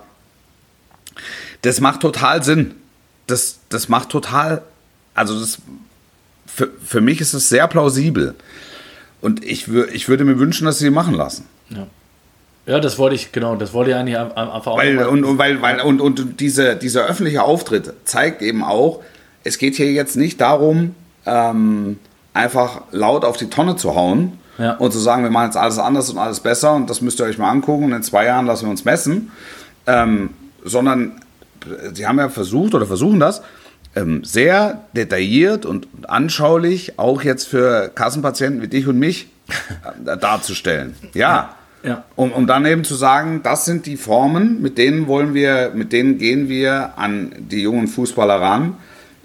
Das 1.61 1.79
macht 1.79 2.01
total 2.01 2.43
Sinn. 2.43 2.75
Das, 3.27 3.59
das 3.69 3.87
macht 3.87 4.09
total, 4.09 4.63
also 5.13 5.39
das, 5.39 5.59
für, 6.45 6.69
für 6.83 6.99
mich 6.99 7.21
ist 7.21 7.33
es 7.33 7.47
sehr 7.47 7.67
plausibel. 7.67 8.35
Und 9.21 9.45
ich, 9.45 9.69
ich 9.69 10.09
würde 10.09 10.25
mir 10.25 10.37
wünschen, 10.39 10.65
dass 10.65 10.79
sie 10.79 10.89
machen 10.89 11.13
lassen. 11.13 11.45
Ja, 11.69 11.87
das 12.65 12.97
wollte 12.97 13.15
ich, 13.15 13.31
genau, 13.31 13.55
das 13.55 13.73
wollte 13.73 13.91
ich 13.91 13.95
eigentlich 13.97 14.17
einfach 14.17 14.67
auch 14.67 14.77
Weil, 14.77 14.93
mal- 14.95 15.07
und, 15.07 15.23
und, 15.25 15.37
weil, 15.37 15.61
weil, 15.61 15.81
und, 15.81 15.99
und 16.01 16.39
diese, 16.39 16.75
dieser 16.75 17.05
öffentliche 17.05 17.43
Auftritt 17.43 17.93
zeigt 18.05 18.41
eben 18.41 18.63
auch, 18.63 19.01
es 19.43 19.57
geht 19.57 19.75
hier 19.75 19.91
jetzt 19.91 20.15
nicht 20.15 20.39
darum, 20.39 20.95
ähm, 21.25 21.99
einfach 22.33 22.81
laut 22.91 23.25
auf 23.25 23.35
die 23.37 23.49
Tonne 23.49 23.75
zu 23.75 23.95
hauen 23.95 24.39
Ja. 24.57 24.73
und 24.77 24.91
zu 24.93 24.99
sagen, 24.99 25.23
wir 25.23 25.29
machen 25.29 25.47
jetzt 25.47 25.57
alles 25.57 25.77
anders 25.77 26.09
und 26.09 26.17
alles 26.17 26.39
besser 26.39 26.73
und 26.73 26.89
das 26.89 27.01
müsst 27.01 27.19
ihr 27.19 27.25
euch 27.25 27.37
mal 27.37 27.49
angucken 27.49 27.83
und 27.85 27.91
in 27.93 28.03
zwei 28.03 28.25
Jahren 28.25 28.45
lassen 28.45 28.65
wir 28.65 28.71
uns 28.71 28.85
messen, 28.85 29.31
ähm, 29.85 30.29
sondern 30.63 31.11
sie 31.93 32.07
haben 32.07 32.17
ja 32.19 32.29
versucht 32.29 32.73
oder 32.73 32.85
versuchen 32.85 33.19
das, 33.19 33.41
ähm, 33.95 34.23
sehr 34.23 34.85
detailliert 34.93 35.65
und 35.65 35.87
anschaulich 36.07 36.97
auch 36.97 37.21
jetzt 37.21 37.47
für 37.47 37.89
Kassenpatienten 37.93 38.61
wie 38.61 38.67
dich 38.67 38.87
und 38.87 38.97
mich 38.97 39.27
äh, 40.05 40.17
darzustellen. 40.17 40.95
Ja. 41.13 41.55
Ja. 41.83 42.05
Um, 42.15 42.31
um 42.31 42.47
dann 42.47 42.65
eben 42.65 42.83
zu 42.83 42.95
sagen, 42.95 43.41
das 43.43 43.65
sind 43.65 43.85
die 43.85 43.97
Formen, 43.97 44.61
mit 44.61 44.77
denen 44.77 45.07
wollen 45.07 45.33
wir, 45.33 45.71
mit 45.75 45.91
denen 45.91 46.17
gehen 46.17 46.47
wir 46.47 46.97
an 46.97 47.33
die 47.37 47.61
jungen 47.61 47.87
Fußballer 47.87 48.39
ran, 48.39 48.77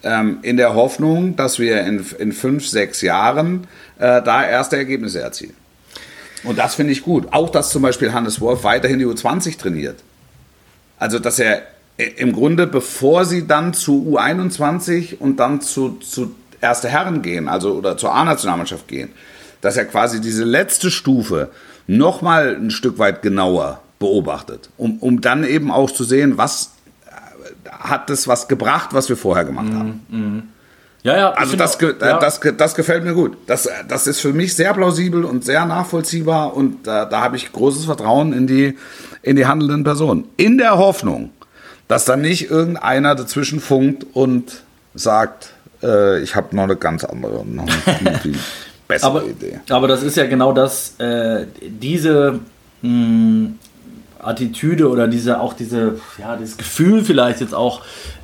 ähm, 0.02 0.38
in 0.42 0.56
der 0.56 0.74
Hoffnung, 0.74 1.36
dass 1.36 1.58
wir 1.58 1.82
in, 1.82 2.04
in 2.18 2.32
fünf, 2.32 2.66
sechs 2.66 3.00
Jahren 3.00 3.66
äh, 3.98 4.22
da 4.22 4.44
erste 4.44 4.76
Ergebnisse 4.76 5.20
erzielen. 5.20 5.54
Und 6.44 6.58
das 6.58 6.74
finde 6.74 6.92
ich 6.92 7.02
gut. 7.02 7.28
Auch, 7.32 7.50
dass 7.50 7.70
zum 7.70 7.82
Beispiel 7.82 8.12
Hannes 8.12 8.40
Wolf 8.40 8.64
weiterhin 8.64 8.98
die 8.98 9.06
U20 9.06 9.58
trainiert. 9.58 10.02
Also, 10.98 11.18
dass 11.18 11.38
er 11.38 11.62
im 11.96 12.32
Grunde, 12.32 12.66
bevor 12.66 13.24
sie 13.24 13.46
dann 13.46 13.74
zu 13.74 14.16
U21 14.16 15.18
und 15.18 15.38
dann 15.40 15.60
zu, 15.60 15.98
zu 15.98 16.34
Erste 16.60 16.88
Herren 16.88 17.22
gehen, 17.22 17.48
also 17.48 17.74
oder 17.74 17.96
zur 17.96 18.12
A-Nationalmannschaft 18.12 18.88
gehen, 18.88 19.10
dass 19.60 19.76
er 19.76 19.84
quasi 19.84 20.20
diese 20.20 20.42
letzte 20.42 20.90
Stufe 20.90 21.50
nochmal 21.88 22.54
ein 22.54 22.70
Stück 22.70 22.98
weit 22.98 23.22
genauer 23.22 23.80
beobachtet, 23.98 24.70
um, 24.76 24.98
um 24.98 25.20
dann 25.20 25.42
eben 25.42 25.72
auch 25.72 25.90
zu 25.90 26.04
sehen, 26.04 26.38
was 26.38 26.70
äh, 27.06 27.70
hat 27.70 28.08
das 28.10 28.28
was 28.28 28.46
gebracht, 28.46 28.90
was 28.92 29.08
wir 29.08 29.16
vorher 29.16 29.44
gemacht 29.44 29.72
haben. 29.72 30.52
Ja, 31.02 31.16
ja. 31.16 31.32
ich 31.32 31.38
Also 31.38 31.56
das, 31.56 31.74
auch- 31.74 31.78
ge- 31.80 31.94
äh, 32.00 32.06
ja. 32.06 32.18
das, 32.18 32.40
ge- 32.40 32.54
das 32.56 32.74
gefällt 32.76 33.02
mir 33.02 33.14
gut. 33.14 33.36
Das, 33.46 33.68
das 33.88 34.06
ist 34.06 34.20
für 34.20 34.32
mich 34.32 34.54
sehr 34.54 34.72
plausibel 34.74 35.24
und 35.24 35.44
sehr 35.44 35.64
nachvollziehbar 35.64 36.54
und 36.54 36.86
da, 36.86 37.04
da 37.06 37.20
habe 37.22 37.36
ich 37.36 37.50
großes 37.52 37.86
Vertrauen 37.86 38.32
in 38.32 38.46
die, 38.46 38.76
in 39.22 39.34
die 39.36 39.46
handelnden 39.46 39.82
Personen. 39.84 40.24
In 40.36 40.58
der 40.58 40.76
Hoffnung, 40.78 41.30
dass 41.88 42.04
dann 42.04 42.20
nicht 42.20 42.50
irgendeiner 42.50 43.14
dazwischen 43.14 43.60
funkt 43.60 44.06
und 44.12 44.62
sagt, 44.94 45.50
äh, 45.82 46.20
ich 46.20 46.36
habe 46.36 46.54
noch 46.54 46.64
eine 46.64 46.76
ganz 46.76 47.02
andere, 47.04 47.44
noch 47.46 47.66
eine 47.86 48.20
bessere 48.88 49.10
aber, 49.10 49.24
Idee. 49.26 49.60
aber 49.70 49.86
das 49.88 50.02
ist 50.02 50.16
ja 50.16 50.26
genau 50.26 50.52
das, 50.52 50.94
äh, 50.98 51.46
diese 51.60 52.40
mh, 52.82 53.50
Attitüde 54.20 54.88
oder 54.88 55.06
diese, 55.06 55.40
auch 55.40 55.52
diese, 55.52 56.00
ja, 56.18 56.36
dieses 56.36 56.56
Gefühl 56.56 57.04
vielleicht 57.04 57.40
jetzt 57.40 57.54
auch, 57.54 57.82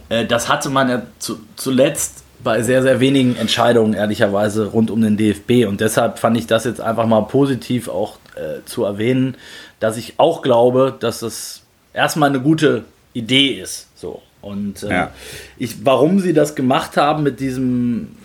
äh, 0.08 0.24
das 0.26 0.48
hatte 0.48 0.70
man 0.70 0.88
ja 0.88 1.02
zu, 1.18 1.38
zuletzt 1.56 2.24
bei 2.42 2.62
sehr, 2.62 2.82
sehr 2.82 3.00
wenigen 3.00 3.36
Entscheidungen 3.36 3.94
ehrlicherweise 3.94 4.66
rund 4.66 4.90
um 4.90 5.00
den 5.00 5.16
DFB 5.16 5.66
und 5.68 5.80
deshalb 5.80 6.18
fand 6.18 6.36
ich 6.36 6.46
das 6.46 6.64
jetzt 6.64 6.80
einfach 6.80 7.06
mal 7.06 7.22
positiv 7.22 7.88
auch 7.88 8.18
äh, 8.34 8.64
zu 8.66 8.84
erwähnen, 8.84 9.36
dass 9.80 9.96
ich 9.96 10.14
auch 10.18 10.42
glaube, 10.42 10.94
dass 10.98 11.20
das 11.20 11.62
erstmal 11.94 12.28
eine 12.30 12.40
gute 12.40 12.84
Idee 13.12 13.60
ist. 13.60 13.86
So. 13.94 14.20
Und 14.42 14.82
äh, 14.82 14.90
Ja. 14.90 15.10
ich, 15.56 15.86
warum 15.86 16.18
sie 16.20 16.32
das 16.34 16.54
gemacht 16.54 16.96
haben 16.96 17.22
mit 17.22 17.40
diesem 17.40 18.16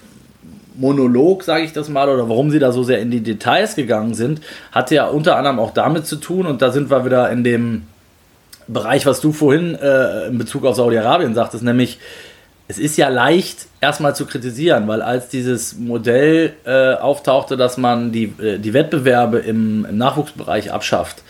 Monolog, 0.80 1.44
sage 1.44 1.64
ich 1.64 1.74
das 1.74 1.90
mal, 1.90 2.10
oder 2.10 2.30
warum 2.30 2.52
sie 2.52 2.60
da 2.60 2.72
so 2.72 2.84
sehr 2.84 3.00
in 3.00 3.12
die 3.12 3.22
Details 3.22 3.76
gegangen 3.76 4.14
sind, 4.14 4.42
hatte 4.72 4.96
ja 4.96 5.08
unter 5.08 5.36
anderem 5.36 5.60
auch 5.60 5.72
damit 5.72 6.08
zu 6.08 6.16
tun, 6.16 6.46
und 6.46 6.62
da 6.62 6.72
sind 6.72 6.90
wir 6.90 7.06
wieder 7.06 7.30
in 7.30 7.44
dem 7.44 7.84
Bereich, 8.68 9.06
was 9.06 9.20
du 9.20 9.32
vorhin 9.32 9.76
äh, 9.76 10.28
in 10.28 10.38
Bezug 10.38 10.66
auf 10.66 10.76
Saudi-Arabien 10.76 11.34
sagtest, 11.34 11.64
nämlich 11.64 12.00
es 12.70 12.78
ist 12.78 12.98
ja 12.98 13.10
leicht 13.10 13.66
erstmal 13.82 14.16
zu 14.16 14.28
kritisieren, 14.28 14.88
weil 14.88 15.02
als 15.02 15.28
dieses 15.28 15.76
Modell 15.76 16.54
äh, 16.66 16.94
auftauchte, 16.94 17.58
dass 17.58 17.78
man 17.78 18.12
die, 18.12 18.32
äh, 18.40 18.60
die 18.60 18.74
Wettbewerbe 18.74 19.40
im, 19.40 19.86
im 19.90 19.98
Nachwuchsbereich 19.98 20.72
abschafft, 20.72 21.24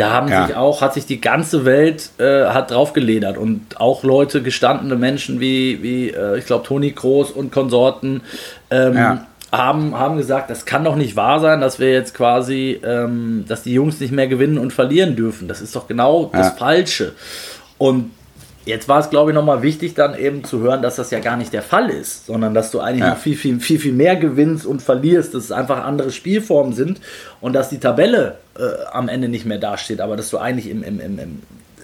da 0.00 0.10
haben 0.10 0.28
Ja. 0.28 0.46
sich 0.46 0.56
auch, 0.56 0.80
hat 0.82 0.94
sich 0.94 1.06
die 1.06 1.20
ganze 1.20 1.64
Welt 1.64 2.10
äh, 2.18 2.46
hat 2.46 2.70
draufgeledert 2.70 3.36
und 3.38 3.80
auch 3.80 4.02
Leute, 4.02 4.42
gestandene 4.42 4.96
Menschen 4.96 5.40
wie, 5.40 5.82
wie 5.82 6.10
äh, 6.10 6.38
ich 6.38 6.46
glaube, 6.46 6.64
Toni 6.66 6.92
Kroos 6.92 7.30
und 7.30 7.52
Konsorten 7.52 8.22
ähm, 8.70 8.94
Ja. 8.96 9.26
haben, 9.52 9.98
haben 9.98 10.16
gesagt, 10.16 10.50
das 10.50 10.64
kann 10.64 10.84
doch 10.84 10.96
nicht 10.96 11.16
wahr 11.16 11.40
sein, 11.40 11.60
dass 11.60 11.78
wir 11.78 11.92
jetzt 11.92 12.14
quasi, 12.14 12.80
ähm, 12.84 13.44
dass 13.48 13.62
die 13.62 13.72
Jungs 13.74 14.00
nicht 14.00 14.12
mehr 14.12 14.26
gewinnen 14.28 14.58
und 14.58 14.72
verlieren 14.72 15.16
dürfen. 15.16 15.48
Das 15.48 15.60
ist 15.60 15.74
doch 15.76 15.86
genau 15.88 16.30
das 16.32 16.48
Ja. 16.48 16.52
Falsche. 16.54 17.12
Und 17.78 18.10
jetzt 18.66 18.88
war 18.88 19.00
es, 19.00 19.10
glaube 19.10 19.30
ich, 19.30 19.34
nochmal 19.34 19.62
wichtig, 19.62 19.94
dann 19.94 20.14
eben 20.18 20.44
zu 20.44 20.60
hören, 20.60 20.82
dass 20.82 20.96
das 20.96 21.10
ja 21.10 21.18
gar 21.20 21.36
nicht 21.36 21.52
der 21.52 21.62
Fall 21.62 21.88
ist, 21.90 22.26
sondern 22.26 22.54
dass 22.54 22.70
du 22.70 22.80
eigentlich 22.80 23.00
Ja. 23.00 23.10
noch 23.10 23.18
viel, 23.18 23.36
viel, 23.36 23.58
viel, 23.60 23.78
viel 23.78 23.92
mehr 23.92 24.16
gewinnst 24.16 24.66
und 24.66 24.82
verlierst, 24.82 25.34
dass 25.34 25.44
es 25.44 25.52
einfach 25.52 25.84
andere 25.84 26.10
Spielformen 26.12 26.72
sind 26.74 27.00
und 27.40 27.52
dass 27.54 27.68
die 27.70 27.78
Tabelle 27.78 28.36
äh, 28.58 28.62
am 28.92 29.08
Ende 29.08 29.28
nicht 29.28 29.46
mehr 29.46 29.58
dasteht, 29.58 30.00
aber 30.00 30.16
dass 30.16 30.30
du 30.30 30.38
eigentlich 30.38 30.68
im, 30.68 30.82
im, 30.82 31.00
im, 31.00 31.18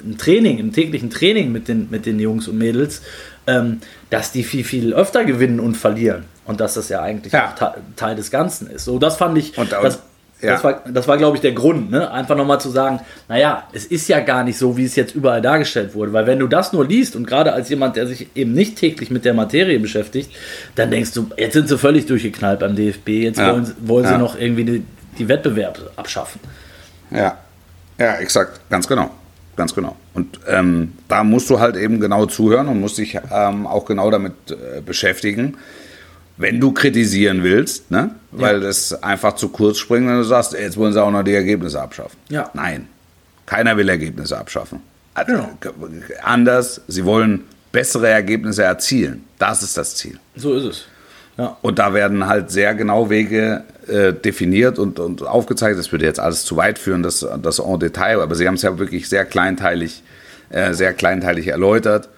im, 0.04 0.18
Training, 0.18 0.58
im 0.58 0.72
täglichen 0.72 1.10
Training 1.10 1.50
mit 1.50 1.68
den, 1.68 1.88
mit 1.90 2.06
den 2.06 2.20
Jungs 2.20 2.46
und 2.48 2.58
Mädels, 2.58 3.02
ähm, 3.46 3.80
dass 4.10 4.30
die 4.32 4.44
viel, 4.44 4.62
viel 4.64 4.92
öfter 4.92 5.24
gewinnen 5.24 5.58
und 5.60 5.76
verlieren. 5.76 6.24
Und 6.44 6.60
dass 6.60 6.74
das 6.74 6.88
ja 6.90 7.00
eigentlich 7.02 7.32
Ja. 7.32 7.54
Teil 7.96 8.14
des 8.14 8.30
Ganzen 8.30 8.68
ist. 8.70 8.84
So, 8.84 8.98
das 9.00 9.16
fand 9.16 9.36
ich, 9.38 9.56
Und- 9.58 9.72
und- 9.72 9.82
das, 9.82 10.00
ja. 10.42 10.52
das 10.52 10.64
war, 10.64 10.82
das 10.88 11.08
war 11.08 11.16
glaube 11.16 11.36
ich, 11.36 11.40
der 11.40 11.52
Grund. 11.52 11.90
Ne? 11.90 12.10
Einfach 12.10 12.36
nochmal 12.36 12.60
zu 12.60 12.70
sagen, 12.70 13.00
naja, 13.28 13.64
es 13.72 13.86
ist 13.86 14.08
ja 14.08 14.20
gar 14.20 14.44
nicht 14.44 14.58
so, 14.58 14.76
wie 14.76 14.84
es 14.84 14.94
jetzt 14.96 15.14
überall 15.14 15.40
dargestellt 15.42 15.94
wurde. 15.94 16.12
Weil 16.12 16.26
wenn 16.26 16.38
du 16.38 16.46
das 16.46 16.72
nur 16.72 16.86
liest 16.86 17.16
und 17.16 17.26
gerade 17.26 17.52
als 17.52 17.68
jemand, 17.68 17.96
der 17.96 18.06
sich 18.06 18.28
eben 18.34 18.52
nicht 18.52 18.76
täglich 18.76 19.10
mit 19.10 19.24
der 19.24 19.34
Materie 19.34 19.78
beschäftigt, 19.80 20.30
dann 20.74 20.90
denkst 20.90 21.12
du, 21.12 21.28
jetzt 21.36 21.54
sind 21.54 21.68
sie 21.68 21.78
völlig 21.78 22.06
durchgeknallt 22.06 22.60
beim 22.60 22.76
DFB, 22.76 23.08
jetzt 23.22 23.38
Ja. 23.38 23.52
wollen, 23.52 23.64
sie- 23.66 23.74
wollen 23.80 24.04
sie 24.04 24.12
Ja. 24.12 24.18
noch 24.18 24.38
irgendwie 24.38 24.64
die, 24.64 24.82
die 25.18 25.28
Wettbewerbe 25.28 25.90
abschaffen. 25.96 26.40
Ja, 27.10 27.38
ja, 27.98 28.16
exakt, 28.16 28.60
ganz 28.68 28.86
genau, 28.86 29.10
ganz 29.56 29.74
genau. 29.74 29.96
Und 30.12 30.38
ähm, 30.48 30.92
da 31.08 31.24
musst 31.24 31.48
du 31.50 31.60
halt 31.60 31.76
eben 31.76 32.00
genau 32.00 32.26
zuhören 32.26 32.68
und 32.68 32.80
musst 32.80 32.98
dich 32.98 33.18
ähm, 33.32 33.66
auch 33.66 33.84
genau 33.86 34.10
damit 34.10 34.32
äh, 34.50 34.80
beschäftigen, 34.80 35.56
wenn 36.36 36.60
du 36.60 36.72
kritisieren 36.72 37.42
willst, 37.42 37.90
ne? 37.90 38.10
weil 38.30 38.60
das 38.60 39.02
einfach 39.02 39.34
zu 39.36 39.48
kurz 39.48 39.78
springt, 39.78 40.06
wenn 40.06 40.16
du 40.16 40.22
sagst, 40.22 40.52
jetzt 40.52 40.76
wollen 40.76 40.92
sie 40.92 41.02
auch 41.02 41.10
noch 41.10 41.22
die 41.22 41.34
Ergebnisse 41.34 41.80
abschaffen. 41.80 42.18
Ja. 42.28 42.50
Nein, 42.52 42.88
keiner 43.46 43.76
will 43.76 43.88
Ergebnisse 43.88 44.36
abschaffen. 44.36 44.80
Also, 45.14 45.32
Genau. 45.32 45.48
Anders, 46.22 46.82
sie 46.88 47.04
wollen 47.04 47.44
bessere 47.72 48.08
Ergebnisse 48.08 48.64
erzielen. 48.64 49.24
Das 49.38 49.62
ist 49.62 49.76
das 49.76 49.96
Ziel. 49.96 50.18
So 50.34 50.54
ist 50.54 50.64
es. 50.64 50.84
Ja. 51.38 51.56
Und 51.62 51.78
da 51.78 51.92
werden 51.92 52.26
halt 52.26 52.50
sehr 52.50 52.74
genau 52.74 53.10
Wege 53.10 53.64
äh, 53.86 54.12
definiert 54.12 54.78
und, 54.78 54.98
und 54.98 55.22
aufgezeigt. 55.22 55.78
Das 55.78 55.92
würde 55.92 56.06
jetzt 56.06 56.20
alles 56.20 56.44
zu 56.44 56.56
weit 56.56 56.78
führen, 56.78 57.02
das, 57.02 57.26
das 57.42 57.58
en 57.58 57.78
Detail, 57.78 58.20
aber 58.20 58.34
sie 58.34 58.46
haben 58.46 58.54
es 58.54 58.62
ja 58.62 58.78
wirklich 58.78 59.08
sehr 59.08 59.24
kleinteilig, 59.24 60.02
äh, 60.50 60.72
sehr 60.72 60.94
kleinteilig 60.94 61.48
erläutert. 61.48 62.08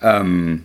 Ähm, 0.00 0.64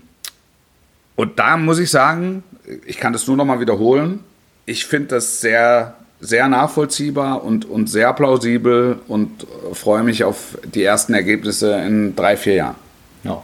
und 1.20 1.38
da 1.38 1.58
muss 1.58 1.80
ich 1.80 1.92
sagen, 1.92 2.44
ich 2.86 2.98
kann 2.98 3.12
das 3.12 3.28
nur 3.28 3.36
noch 3.36 3.44
mal 3.44 3.60
wiederholen. 3.60 4.24
Ich 4.66 4.86
finde 4.86 5.16
das 5.16 5.42
sehr, 5.42 5.96
sehr 6.22 6.48
nachvollziehbar 6.48 7.44
und, 7.44 7.70
und 7.70 7.90
sehr 7.90 8.14
plausibel 8.14 9.00
und 9.10 9.44
äh, 9.44 9.76
freue 9.76 10.04
mich 10.04 10.24
auf 10.24 10.58
die 10.64 10.82
ersten 10.82 11.14
Ergebnisse 11.14 11.74
in 11.82 12.16
drei, 12.16 12.38
vier 12.38 12.54
Jahren. 12.54 12.76
Ja. 13.26 13.42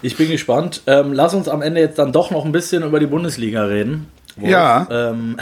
Ich 0.00 0.16
bin 0.16 0.30
gespannt. 0.30 0.80
Ähm, 0.86 1.12
lass 1.12 1.34
uns 1.34 1.46
am 1.46 1.60
Ende 1.60 1.82
jetzt 1.82 1.98
dann 1.98 2.10
doch 2.10 2.30
noch 2.30 2.46
ein 2.46 2.52
bisschen 2.52 2.84
über 2.84 3.00
die 3.00 3.06
Bundesliga 3.06 3.64
reden. 3.64 4.08
Wolf. 4.36 4.50
Ja. 4.50 4.86
Ähm, 4.90 5.36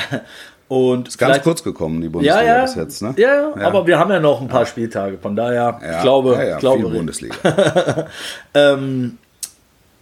und 0.66 1.06
Ist 1.06 1.18
ganz 1.18 1.42
kurz 1.42 1.62
gekommen, 1.62 2.00
die 2.00 2.06
Ja, 2.08 2.10
Bundesliga 2.10 2.44
ja. 2.44 2.62
bis 2.62 2.74
jetzt. 2.74 3.02
Ne? 3.02 3.14
ja, 3.18 3.52
ja, 3.56 3.66
aber 3.68 3.86
wir 3.86 4.00
haben 4.00 4.10
ja 4.10 4.18
noch 4.18 4.40
ein 4.40 4.48
paar 4.48 4.66
Spieltage. 4.66 5.18
Von 5.22 5.36
daher, 5.36 5.78
Ja, 5.80 5.96
ich 5.96 6.02
glaube, 6.02 6.32
ja, 6.32 6.44
ja, 6.44 6.58
glaube 6.58 6.86
viel 6.86 6.92
Bundesliga. 6.96 7.36
ähm, 8.54 9.18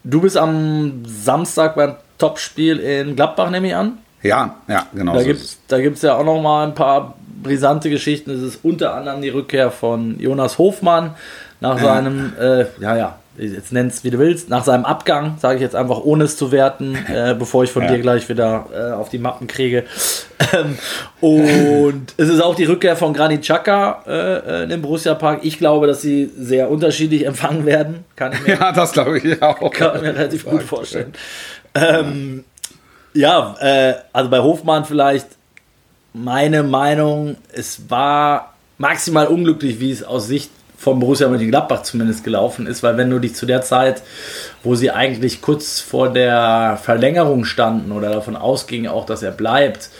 du 0.04 0.20
bist 0.20 0.36
am 0.36 1.04
Samstag 1.06 1.74
beim 1.74 1.96
Topspiel 2.18 2.78
in 2.78 3.16
Gladbach, 3.16 3.50
nehme 3.50 3.68
ich 3.68 3.74
an. 3.74 3.98
Ja, 4.22 4.56
ja, 4.68 4.86
genau. 4.94 5.14
Da 5.14 5.20
so 5.20 5.26
gibt 5.26 5.40
es. 5.40 5.44
es 5.44 5.58
da 5.66 5.80
gibt's 5.80 6.02
ja 6.02 6.16
auch 6.16 6.24
noch 6.24 6.40
mal 6.40 6.66
ein 6.66 6.74
paar 6.74 7.14
brisante 7.42 7.90
Geschichten. 7.90 8.30
Es 8.30 8.40
ist 8.40 8.60
unter 8.62 8.94
anderem 8.94 9.20
die 9.22 9.30
Rückkehr 9.30 9.70
von 9.70 10.18
Jonas 10.20 10.58
Hofmann 10.58 11.14
nach 11.60 11.78
seinem, 11.80 12.32
äh, 12.40 12.66
ja, 12.80 12.96
ja, 12.96 13.18
jetzt 13.38 13.72
nenn's 13.72 14.04
wie 14.04 14.10
du 14.10 14.18
willst, 14.18 14.48
nach 14.50 14.64
seinem 14.64 14.84
Abgang, 14.84 15.36
sage 15.40 15.56
ich 15.56 15.62
jetzt 15.62 15.74
einfach, 15.74 16.00
ohne 16.00 16.24
es 16.24 16.36
zu 16.36 16.52
werten, 16.52 16.96
äh, 17.12 17.34
bevor 17.38 17.64
ich 17.64 17.70
von 17.70 17.82
Ja. 17.84 17.88
dir 17.92 17.98
gleich 18.00 18.28
wieder 18.28 18.66
äh, 18.74 18.92
auf 18.92 19.08
die 19.08 19.18
Mappen 19.18 19.46
kriege. 19.46 19.84
Ähm, 20.52 20.76
und 21.20 22.14
es 22.16 22.28
ist 22.28 22.40
auch 22.42 22.54
die 22.54 22.64
Rückkehr 22.64 22.96
von 22.96 23.14
Granit 23.14 23.42
Xhaka 23.42 24.02
äh, 24.06 24.62
in 24.64 24.68
den 24.68 24.82
Borussia 24.82 25.14
Park. 25.14 25.40
Ich 25.42 25.58
glaube, 25.58 25.86
dass 25.86 26.02
sie 26.02 26.30
sehr 26.36 26.70
unterschiedlich 26.70 27.24
empfangen 27.26 27.64
werden. 27.64 28.04
Kann 28.16 28.32
ich 28.32 28.46
mir 28.46 28.54
Ja, 28.60 28.72
das 28.72 28.92
glaube 28.92 29.18
ich 29.18 29.40
auch. 29.42 29.70
kann 29.72 29.96
ich 29.96 30.02
mir 30.02 30.14
relativ 30.14 30.44
gut 30.44 30.62
vorstellen. 30.62 31.12
Ähm, 31.74 32.44
ja, 33.14 33.54
äh, 33.60 33.94
also 34.12 34.28
bei 34.30 34.40
Hofmann 34.40 34.84
vielleicht 34.84 35.26
meine 36.12 36.62
Meinung, 36.62 37.36
es 37.52 37.88
war 37.88 38.52
maximal 38.78 39.26
unglücklich, 39.28 39.80
wie 39.80 39.90
es 39.90 40.02
aus 40.02 40.26
Sicht 40.26 40.50
von 40.82 40.98
Borussia 40.98 41.28
Mönchengladbach 41.28 41.82
zumindest 41.84 42.24
gelaufen 42.24 42.66
ist, 42.66 42.82
weil 42.82 42.96
wenn 42.96 43.08
du 43.08 43.20
dich 43.20 43.36
zu 43.36 43.46
der 43.46 43.62
Zeit, 43.62 44.02
wo 44.64 44.74
sie 44.74 44.90
eigentlich 44.90 45.40
kurz 45.40 45.78
vor 45.78 46.12
der 46.12 46.76
Verlängerung 46.82 47.44
standen 47.44 47.92
oder 47.92 48.10
davon 48.10 48.34
ausging 48.34 48.88
auch, 48.88 49.06
dass 49.06 49.22
er 49.22 49.30
bleibt, 49.30 49.90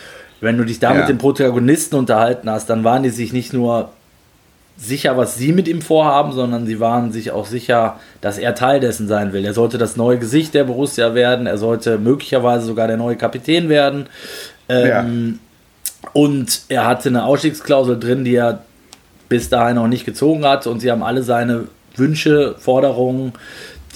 wenn 0.41 0.59
du 0.59 0.65
dich 0.65 0.81
da 0.81 0.91
Ja. 0.93 0.99
mit 0.99 1.09
den 1.09 1.19
Protagonisten 1.19 1.95
unterhalten 1.95 2.51
hast, 2.51 2.69
dann 2.69 2.83
waren 2.83 3.05
die 3.05 3.11
sich 3.11 3.33
nicht 3.33 3.53
nur 3.53 3.91
sicher, 4.77 5.17
was 5.17 5.37
sie 5.37 5.53
mit 5.53 5.69
ihm 5.69 5.83
vorhaben, 5.83 6.33
sondern 6.33 6.67
sie 6.67 6.81
waren 6.81 7.13
sich 7.13 7.31
auch 7.31 7.47
sicher, 7.47 8.01
dass 8.21 8.39
er 8.39 8.57
Teil 8.57 8.81
dessen 8.81 9.07
sein 9.07 9.33
will. 9.33 9.45
Er 9.45 9.55
sollte 9.55 9.79
das 9.79 9.97
neue 9.97 10.19
Gesicht 10.19 10.53
der 10.55 10.65
Borussia 10.65 11.15
werden, 11.15 11.47
er 11.47 11.59
sollte 11.59 11.97
möglicherweise 11.99 12.67
sogar 12.67 12.89
der 12.89 12.97
neue 12.97 13.15
Kapitän 13.15 13.69
werden. 13.69 14.07
Ähm, 14.69 15.39
Und 16.13 16.63
er 16.69 16.87
hatte 16.87 17.09
eine 17.11 17.25
Ausstiegsklausel 17.25 18.01
drin, 18.01 18.25
die 18.25 18.35
er 18.35 18.65
bis 19.33 19.49
dahin 19.49 19.77
noch 19.77 19.89
nicht 19.89 20.05
gezogen 20.05 20.45
hat. 20.45 20.67
Und 20.67 20.81
sie 20.81 20.91
haben 20.91 21.03
alle 21.03 21.23
seine 21.23 21.65
Wünsche, 21.97 22.55
Forderungen, 22.59 23.33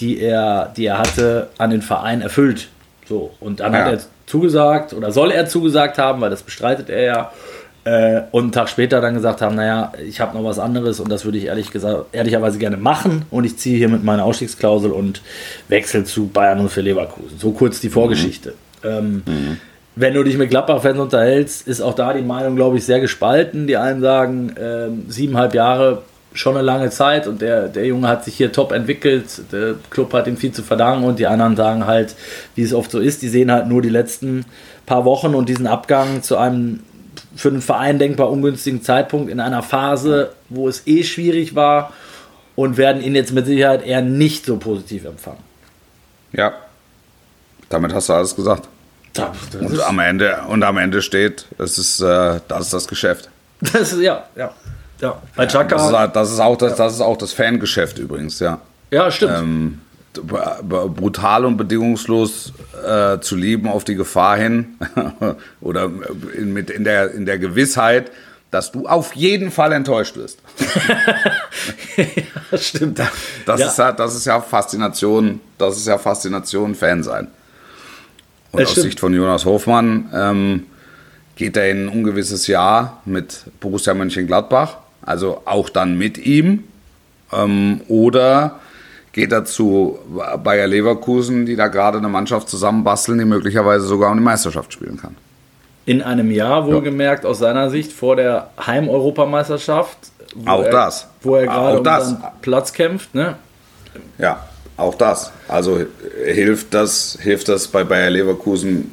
die 0.00 0.18
er, 0.18 0.72
die 0.74 0.86
er 0.86 0.98
hatte, 0.98 1.48
an 1.58 1.68
den 1.68 1.82
Verein 1.82 2.22
erfüllt. 2.22 2.68
So, 3.06 3.32
und 3.38 3.60
dann 3.60 3.72
hat 3.74 3.86
Ja. 3.86 3.92
er 3.92 4.00
zugesagt 4.24 4.94
oder 4.94 5.12
soll 5.12 5.30
er 5.30 5.46
zugesagt 5.46 5.98
haben, 5.98 6.22
weil 6.22 6.30
das 6.30 6.42
bestreitet 6.42 6.88
er 6.88 7.02
ja. 7.02 7.32
Äh, 7.84 8.22
und 8.32 8.44
einen 8.44 8.52
Tag 8.52 8.70
später 8.70 9.00
dann 9.02 9.12
gesagt 9.14 9.42
haben, 9.42 9.54
naja, 9.56 9.92
ich 10.04 10.20
habe 10.20 10.36
noch 10.36 10.42
was 10.42 10.58
anderes 10.58 11.00
und 11.00 11.10
das 11.10 11.24
würde 11.26 11.36
ich 11.38 11.44
ehrlich 11.44 11.70
gesagt, 11.70 12.06
ehrlicherweise 12.12 12.58
gerne 12.58 12.78
machen 12.78 13.26
und 13.30 13.44
ich 13.44 13.58
ziehe 13.58 13.76
hier 13.76 13.88
mit 13.90 14.02
meiner 14.02 14.24
Ausstiegsklausel 14.24 14.90
und 14.90 15.20
wechsle 15.68 16.04
zu 16.04 16.28
Bayern 16.28 16.60
und 16.60 16.70
für 16.70 16.80
Leverkusen. 16.80 17.38
So 17.38 17.52
kurz 17.52 17.78
die 17.80 17.90
Vorgeschichte. 17.90 18.54
Ähm, 18.82 19.22
Wenn 19.98 20.12
du 20.12 20.22
dich 20.22 20.36
mit 20.36 20.50
Gladbach-Fans 20.50 20.98
unterhältst, 20.98 21.66
ist 21.66 21.80
auch 21.80 21.94
da 21.94 22.12
die 22.12 22.22
Meinung, 22.22 22.54
glaube 22.54 22.76
ich, 22.76 22.84
sehr 22.84 23.00
gespalten. 23.00 23.66
Die 23.66 23.78
einen 23.78 24.02
sagen, 24.02 24.54
ähm, 24.60 25.06
siebeneinhalb 25.08 25.54
Jahre 25.54 26.02
schon 26.34 26.54
eine 26.54 26.64
lange 26.64 26.90
Zeit 26.90 27.26
und 27.26 27.40
der, 27.40 27.68
der 27.68 27.86
Junge 27.86 28.06
hat 28.06 28.22
sich 28.22 28.36
hier 28.36 28.52
top 28.52 28.72
entwickelt. 28.72 29.24
Der 29.52 29.76
Club 29.88 30.12
hat 30.12 30.26
ihm 30.26 30.36
viel 30.36 30.52
zu 30.52 30.62
verdanken 30.62 31.04
und 31.04 31.18
die 31.18 31.26
anderen 31.26 31.56
sagen 31.56 31.86
halt, 31.86 32.14
wie 32.54 32.62
es 32.62 32.74
oft 32.74 32.90
so 32.90 33.00
ist, 33.00 33.22
die 33.22 33.28
sehen 33.28 33.50
halt 33.50 33.68
nur 33.68 33.80
die 33.80 33.88
letzten 33.88 34.44
paar 34.84 35.06
Wochen 35.06 35.34
und 35.34 35.48
diesen 35.48 35.66
Abgang 35.66 36.22
zu 36.22 36.36
einem 36.36 36.80
für 37.34 37.50
den 37.50 37.62
Verein 37.62 37.98
denkbar 37.98 38.30
ungünstigen 38.30 38.82
Zeitpunkt 38.82 39.30
in 39.30 39.40
einer 39.40 39.62
Phase, 39.62 40.32
wo 40.50 40.68
es 40.68 40.86
eh 40.86 41.04
schwierig 41.04 41.54
war 41.54 41.92
und 42.54 42.76
werden 42.76 43.02
ihn 43.02 43.14
jetzt 43.14 43.32
mit 43.32 43.46
Sicherheit 43.46 43.84
eher 43.84 44.02
nicht 44.02 44.44
so 44.44 44.58
positiv 44.58 45.06
empfangen. 45.06 45.42
Ja. 46.32 46.52
Damit 47.70 47.94
hast 47.94 48.10
du 48.10 48.12
alles 48.12 48.36
gesagt. 48.36 48.68
Das, 49.16 49.36
das 49.52 49.60
Und 49.60 49.80
am 49.80 49.98
Ende, 49.98 50.42
und 50.48 50.62
am 50.62 50.78
Ende 50.78 51.02
steht, 51.02 51.46
es 51.58 51.78
ist, 51.78 52.00
äh, 52.00 52.40
das 52.48 52.66
ist 52.66 52.72
das 52.72 52.88
Geschäft. 52.88 53.30
das 53.60 53.92
ist, 53.92 54.00
ja, 54.00 54.24
ja. 54.36 54.52
Ja, 55.00 55.20
bei 55.34 55.46
Chaka. 55.46 55.76
Das 55.76 55.86
ist, 55.86 56.16
das 56.16 56.32
ist 56.32 56.40
auch 56.40 56.56
das, 56.56 56.76
das 56.76 56.94
ist 56.94 57.00
auch 57.00 57.18
das 57.18 57.32
Fangeschäft 57.32 57.98
übrigens, 57.98 58.38
ja. 58.40 58.60
ja, 58.90 59.10
stimmt. 59.10 59.34
Ähm, 59.38 59.80
brutal 60.22 61.44
und 61.44 61.58
bedingungslos 61.58 62.52
äh, 62.86 63.18
zu 63.20 63.36
lieben 63.36 63.68
auf 63.68 63.84
die 63.84 63.94
Gefahr 63.94 64.38
hin 64.38 64.78
oder 65.60 65.90
in, 66.34 66.54
mit 66.54 66.70
in 66.70 66.84
der, 66.84 67.12
in 67.12 67.26
der 67.26 67.38
Gewissheit, 67.38 68.10
dass 68.50 68.72
du 68.72 68.86
auf 68.86 69.14
jeden 69.14 69.50
Fall 69.50 69.72
enttäuscht 69.72 70.16
wirst. 70.16 70.38
ja, 71.96 72.58
stimmt. 72.58 73.02
Das, 73.44 73.60
ja. 73.60 73.66
ist, 73.66 73.78
ja, 73.78 73.92
das 73.92 74.14
ist 74.14 74.24
ja 74.24 74.40
Faszination, 74.40 75.40
das 75.58 75.76
ist 75.76 75.86
ja 75.86 75.98
Faszination 75.98 76.74
Fan 76.74 77.02
sein. 77.02 77.28
Und 78.56 78.62
Es 78.62 78.68
aus 78.68 78.72
stimmt. 78.72 78.84
Sicht 78.86 79.00
von 79.00 79.12
Jonas 79.12 79.44
Hofmann 79.44 80.08
ähm, 80.14 80.66
geht 81.36 81.56
er 81.56 81.70
in 81.70 81.86
ein 81.86 81.88
ungewisses 81.90 82.46
Jahr 82.46 83.02
mit 83.04 83.44
Borussia 83.60 83.92
Mönchengladbach, 83.92 84.78
also 85.02 85.42
auch 85.44 85.68
dann 85.68 85.98
mit 85.98 86.16
ihm. 86.18 86.64
Ähm, 87.32 87.82
oder 87.88 88.60
geht 89.12 89.32
er 89.32 89.44
zu 89.44 89.98
Bayer 90.42 90.66
Leverkusen, 90.66 91.44
die 91.44 91.56
da 91.56 91.68
gerade 91.68 91.98
eine 91.98 92.08
Mannschaft 92.08 92.48
zusammenbasteln, 92.48 93.18
die 93.18 93.24
möglicherweise 93.24 93.86
sogar 93.86 94.10
um 94.10 94.18
die 94.18 94.24
Meisterschaft 94.24 94.72
spielen 94.72 94.98
kann. 94.98 95.16
In 95.84 96.02
einem 96.02 96.30
Jahr, 96.30 96.66
wohlgemerkt, 96.66 97.24
aus 97.24 97.38
seiner 97.38 97.70
Sicht 97.70 97.92
vor 97.92 98.16
der 98.16 98.50
Heim-Europameisterschaft. 98.66 99.96
wo 100.34 100.50
Auch 100.50 100.64
er, 100.64 100.70
das. 100.70 101.08
Wo 101.22 101.36
er 101.36 101.46
gerade 101.46 101.78
um 101.78 101.84
das. 101.84 102.14
Platz 102.42 102.72
kämpft. 102.72 103.14
Ne? 103.14 103.36
Ja, 104.18 104.40
auch 104.76 104.94
das. 104.94 105.32
Also 105.48 105.78
äh, 105.80 106.32
hilft 106.34 106.74
das, 106.74 107.18
hilft 107.20 107.48
das 107.48 107.68
bei 107.68 107.84
Bayer 107.84 108.10
Leverkusen 108.10 108.90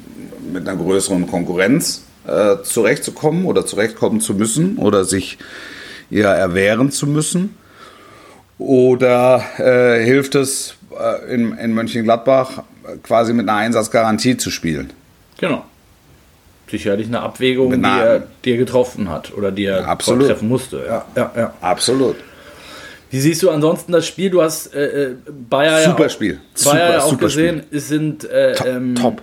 mit 0.52 0.68
einer 0.68 0.78
größeren 0.78 1.26
Konkurrenz 1.26 2.04
äh, 2.26 2.56
zurechtzukommen 2.62 3.44
oder 3.46 3.66
zurechtkommen 3.66 4.20
zu 4.20 4.34
müssen 4.34 4.78
oder 4.78 5.04
sich 5.04 5.38
ihr 6.10 6.26
erwehren 6.26 6.90
zu 6.90 7.06
müssen? 7.06 7.56
Oder 8.58 9.42
äh, 9.58 10.04
hilft 10.04 10.34
es 10.36 10.76
äh, 10.98 11.34
in, 11.34 11.56
in 11.58 11.72
Mönchengladbach 11.74 12.62
quasi 13.02 13.32
mit 13.32 13.48
einer 13.48 13.58
Einsatzgarantie 13.58 14.36
zu 14.36 14.50
spielen? 14.50 14.92
Genau. 15.38 15.64
Sicherlich 16.70 17.08
eine 17.08 17.20
Abwägung, 17.20 17.70
die 17.70 17.76
einer- 17.76 18.02
er, 18.02 18.22
die 18.44 18.52
er 18.52 18.56
getroffen 18.56 19.10
hat 19.10 19.32
oder 19.36 19.50
die 19.50 19.64
er 19.66 19.86
Absolut. 19.88 20.28
treffen 20.28 20.48
musste. 20.48 20.84
Ja, 20.86 21.04
ja, 21.16 21.30
ja. 21.36 21.54
Absolut. 21.60 22.16
Wie 23.14 23.20
siehst 23.20 23.44
du 23.44 23.50
ansonsten 23.50 23.92
das 23.92 24.08
Spiel? 24.08 24.28
Du 24.28 24.42
hast 24.42 24.74
äh, 24.74 25.10
äh, 25.10 25.14
Bayer 25.48 25.80
ja 25.80 25.90
Super 25.90 26.06
auch, 26.06 26.10
Spiel. 26.10 26.34
Bayer 26.34 26.40
Super, 26.54 26.78
ja 26.94 26.98
auch 27.02 27.10
super 27.10 27.26
gesehen, 27.26 27.62
es 27.70 27.86
sind 27.86 28.24
äh, 28.24 28.54
Top. 28.54 28.66
ähm, 28.66 28.94
top. 28.96 29.22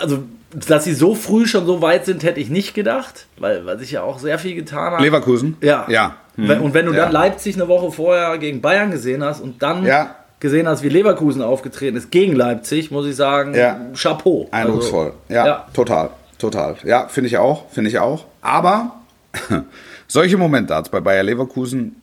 also 0.00 0.24
dass 0.52 0.82
sie 0.82 0.92
so 0.94 1.14
früh 1.14 1.46
schon 1.46 1.66
so 1.66 1.82
weit 1.82 2.04
sind, 2.04 2.24
hätte 2.24 2.40
ich 2.40 2.48
nicht 2.50 2.74
gedacht, 2.74 3.26
weil, 3.38 3.64
weil 3.64 3.78
sich 3.78 3.92
ja 3.92 4.02
auch 4.02 4.18
sehr 4.18 4.40
viel 4.40 4.56
getan 4.56 4.92
hat. 4.94 5.00
Leverkusen? 5.00 5.56
Ja. 5.60 5.86
Ja. 5.88 6.16
Hm. 6.34 6.62
Und 6.62 6.74
wenn 6.74 6.86
du 6.86 6.92
Ja. 6.94 7.02
dann 7.04 7.12
Leipzig 7.12 7.54
eine 7.54 7.68
Woche 7.68 7.92
vorher 7.92 8.38
gegen 8.38 8.60
Bayern 8.60 8.90
gesehen 8.90 9.22
hast 9.22 9.40
und 9.40 9.62
dann 9.62 9.84
Ja. 9.86 10.16
gesehen 10.40 10.66
hast, 10.66 10.82
wie 10.82 10.88
Leverkusen 10.88 11.42
aufgetreten 11.42 11.96
ist 11.96 12.10
gegen 12.10 12.34
Leipzig, 12.34 12.90
muss 12.90 13.06
ich 13.06 13.14
sagen, 13.14 13.54
Ja. 13.54 13.78
Chapeau. 13.94 14.48
Eindrucksvoll. 14.50 15.12
Also, 15.28 15.34
ja, 15.34 15.46
ja. 15.46 15.66
total. 15.72 16.10
Total. 16.38 16.74
Ja, 16.84 17.06
finde 17.06 17.28
ich 17.28 17.38
auch. 17.38 17.70
Finde 17.70 17.88
ich 17.90 17.98
auch. 18.00 18.24
Aber 18.40 18.96
solche 20.08 20.36
Momente 20.36 20.74
hat 20.74 20.86
es 20.86 20.90
bei 20.90 21.00
Bayer 21.00 21.22
Leverkusen 21.22 22.00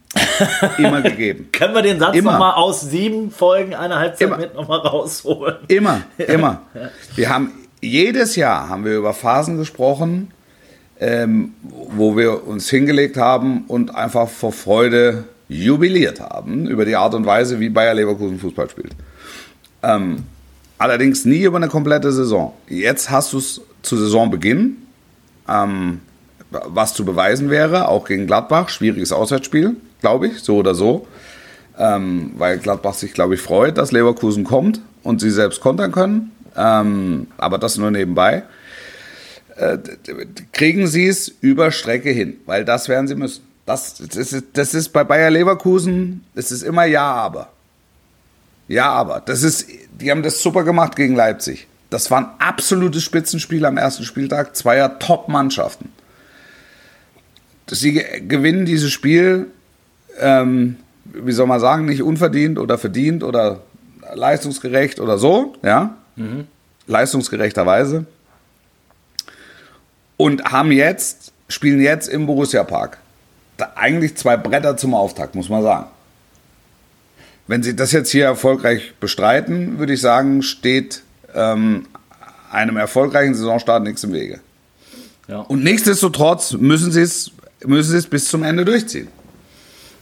immer 0.78 1.02
gegeben. 1.02 1.50
Können 1.52 1.74
wir 1.74 1.82
den 1.82 2.00
Satz 2.00 2.16
nochmal 2.22 2.54
aus 2.54 2.82
sieben 2.82 3.32
Folgen 3.32 3.74
einer 3.74 4.00
Halbzeit 4.00 4.28
Immer. 4.28 4.38
mit 4.38 4.56
nochmal 4.56 4.80
rausholen? 4.80 5.58
Immer, 5.68 6.02
immer. 6.18 6.62
Wir 7.16 7.30
haben 7.30 7.52
jedes 7.82 8.36
Jahr 8.36 8.70
haben 8.70 8.86
wir 8.86 8.98
über 8.98 9.14
Phasen 9.14 9.58
gesprochen, 9.58 10.32
ähm, 11.00 11.54
wo 11.62 12.16
wir 12.16 12.48
uns 12.48 12.70
hingelegt 12.70 13.18
haben 13.18 13.66
und 13.68 13.94
einfach 13.94 14.30
vor 14.30 14.54
Freude 14.54 15.26
jubiliert 15.50 16.22
haben 16.22 16.68
über 16.68 16.86
die 16.86 16.96
Art 16.96 17.14
und 17.14 17.26
Weise, 17.26 17.60
wie 17.60 17.70
Bayer 17.70 17.94
Leverkusen 17.94 18.40
Fußball 18.40 18.70
spielt. 18.70 18.94
Ähm, 19.84 20.24
allerdings 20.78 21.26
nie 21.26 21.44
über 21.44 21.58
eine 21.58 21.68
komplette 21.68 22.12
Saison. 22.12 22.54
Jetzt 22.68 23.10
hast 23.10 23.34
du 23.34 23.38
es 23.38 23.62
zu 23.82 23.98
Saisonbeginn, 23.98 24.78
ähm, 25.50 26.00
was 26.50 26.94
zu 26.94 27.04
beweisen 27.04 27.50
wäre, 27.50 27.90
auch 27.90 28.06
gegen 28.06 28.28
Gladbach, 28.28 28.70
schwieriges 28.70 29.12
Auswärtsspiel, 29.12 29.76
glaube 30.04 30.28
ich, 30.28 30.40
so 30.42 30.58
oder 30.58 30.76
so. 30.76 31.08
Ähm, 31.80 32.34
weil 32.38 32.60
Gladbach 32.60 32.94
sich, 32.94 33.14
glaube 33.14 33.34
ich, 33.34 33.42
freut, 33.42 33.80
dass 33.80 33.92
Leverkusen 33.92 34.44
kommt 34.44 34.80
und 35.02 35.20
sie 35.22 35.32
selbst 35.32 35.60
kontern 35.60 35.92
können. 35.92 36.32
Ähm, 36.56 37.26
aber 37.38 37.58
das 37.58 37.78
nur 37.78 37.90
nebenbei. 37.90 38.44
Äh, 39.56 39.80
kriegen 40.52 40.86
sie 40.86 41.08
es 41.08 41.30
über 41.42 41.72
Strecke 41.72 42.12
hin, 42.12 42.36
weil 42.46 42.64
das 42.64 42.90
werden 42.90 43.08
sie 43.08 43.16
müssen. 43.16 43.44
Das, 43.66 43.96
das, 43.96 44.34
ist, 44.34 44.46
das 44.54 44.74
ist 44.76 44.90
bei 44.90 45.04
Bayer 45.04 45.32
Leverkusen, 45.32 46.24
es 46.36 46.52
ist 46.52 46.62
immer 46.62 46.86
Ja, 46.86 47.12
aber. 47.12 47.50
Ja, 48.68 48.92
aber. 48.92 49.22
Das 49.26 49.42
ist, 49.42 49.68
die 50.00 50.12
haben 50.12 50.22
das 50.22 50.44
super 50.44 50.64
gemacht 50.64 50.96
gegen 50.96 51.16
Leipzig. 51.16 51.68
Das 51.90 52.12
war 52.12 52.20
ein 52.20 52.30
absolutes 52.40 53.04
Spitzenspiel 53.04 53.66
am 53.66 53.78
ersten 53.78 54.04
Spieltag 54.04 54.56
zweier 54.56 55.00
Top-Mannschaften. 55.00 55.90
Sie 57.68 57.94
ge- 57.94 58.22
gewinnen 58.28 58.66
dieses 58.66 58.92
Spiel 58.92 59.48
ähm, 60.20 60.78
wie 61.06 61.32
soll 61.32 61.48
man 61.48 61.60
sagen, 61.60 61.86
nicht 61.86 62.02
unverdient 62.02 62.58
oder 62.58 62.78
verdient 62.78 63.24
oder 63.24 63.62
leistungsgerecht 64.14 65.00
oder 65.00 65.18
so, 65.18 65.54
ja, 65.64 65.96
leistungsgerechterweise. 66.88 68.06
Und 70.18 70.46
haben 70.46 70.72
jetzt, 70.72 71.34
spielen 71.48 71.82
jetzt 71.82 72.08
im 72.08 72.26
Borussia 72.26 72.64
Park. 72.64 72.98
Da 73.58 73.74
eigentlich 73.76 74.16
zwei 74.16 74.38
Bretter 74.38 74.78
zum 74.78 74.94
Auftakt, 74.94 75.36
muss 75.36 75.50
man 75.50 75.64
sagen. 75.64 75.88
Wenn 77.48 77.62
Sie 77.62 77.76
das 77.76 77.92
jetzt 77.92 78.10
hier 78.10 78.26
erfolgreich 78.26 78.94
bestreiten, 79.00 79.78
würde 79.80 79.94
ich 79.94 80.02
sagen, 80.02 80.44
steht 80.44 81.04
ähm, 81.36 81.88
einem 82.52 82.78
erfolgreichen 82.78 83.36
Saisonstart 83.36 83.84
nichts 83.84 84.04
im 84.04 84.14
Wege. 84.14 84.40
Ja. 85.28 85.40
Und 85.40 85.64
nichtsdestotrotz 85.64 86.54
müssen 86.54 86.92
Sie 86.92 87.02
es, 87.02 87.32
müssen 87.66 87.92
Sie 87.92 87.98
es 87.98 88.08
bis 88.08 88.28
zum 88.28 88.44
Ende 88.44 88.64
durchziehen. 88.64 89.08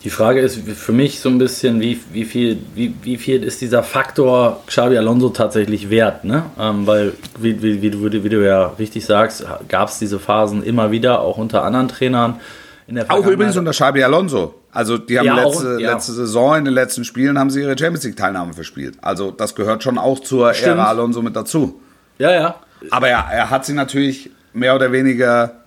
Die 0.04 0.10
Frage 0.10 0.40
ist 0.40 0.58
für 0.68 0.94
mich 0.94 1.20
so 1.20 1.30
ein 1.30 1.38
bisschen, 1.38 1.80
wie, 1.80 2.00
wie, 2.12 2.26
viel, 2.26 2.58
wie, 2.74 2.96
wie 3.04 3.18
viel 3.18 3.44
ist 3.44 3.62
dieser 3.62 3.84
Faktor 3.84 4.64
Xabi 4.66 4.98
Alonso 4.98 5.30
tatsächlich 5.30 5.92
wert? 5.92 6.24
Ne? 6.24 6.44
Ähm, 6.60 6.88
weil, 6.88 7.14
wie, 7.40 7.62
wie, 7.62 7.82
wie, 7.84 7.92
du, 7.92 8.02
wie 8.24 8.30
du 8.30 8.44
ja 8.44 8.68
richtig 8.80 9.06
sagst, 9.06 9.46
gab 9.68 9.90
es 9.90 10.00
diese 10.00 10.18
Phasen 10.20 10.64
immer 10.64 10.90
wieder, 10.90 11.20
auch 11.20 11.38
unter 11.38 11.64
anderen 11.64 11.88
Trainern. 11.88 12.40
In 12.88 12.96
der 12.96 13.12
Auch 13.12 13.26
übrigens 13.28 13.56
unter 13.58 13.72
Xabi 13.72 14.04
Alonso. 14.04 14.56
Also 14.72 14.98
die 14.98 15.20
haben 15.20 15.26
Ja, 15.28 15.44
auch- 15.44 15.54
letzte, 15.54 15.80
ja. 15.80 15.94
letzte 15.94 16.14
Saison, 16.14 16.58
in 16.58 16.66
den 16.66 16.74
letzten 16.74 17.04
Spielen 17.04 17.38
haben 17.38 17.52
sie 17.52 17.62
ihre 17.62 17.78
Champions 17.78 18.04
League 18.04 18.16
Teilnahme 18.18 18.54
verspielt. 18.54 18.98
Also 19.04 19.30
das 19.30 19.54
gehört 19.54 19.84
schon 19.84 20.00
auch 20.00 20.20
zur 20.20 20.54
Stimmt. 20.56 20.78
Ära 20.78 20.86
Alonso 20.88 21.22
mit 21.22 21.36
dazu. 21.36 21.80
Ja, 22.18 22.32
ja. 22.32 22.56
Aber 22.90 23.08
er, 23.08 23.26
er 23.32 23.50
hat 23.52 23.66
sie 23.66 23.74
natürlich 23.74 24.32
mehr 24.54 24.76
oder 24.76 24.92
weniger 24.92 25.58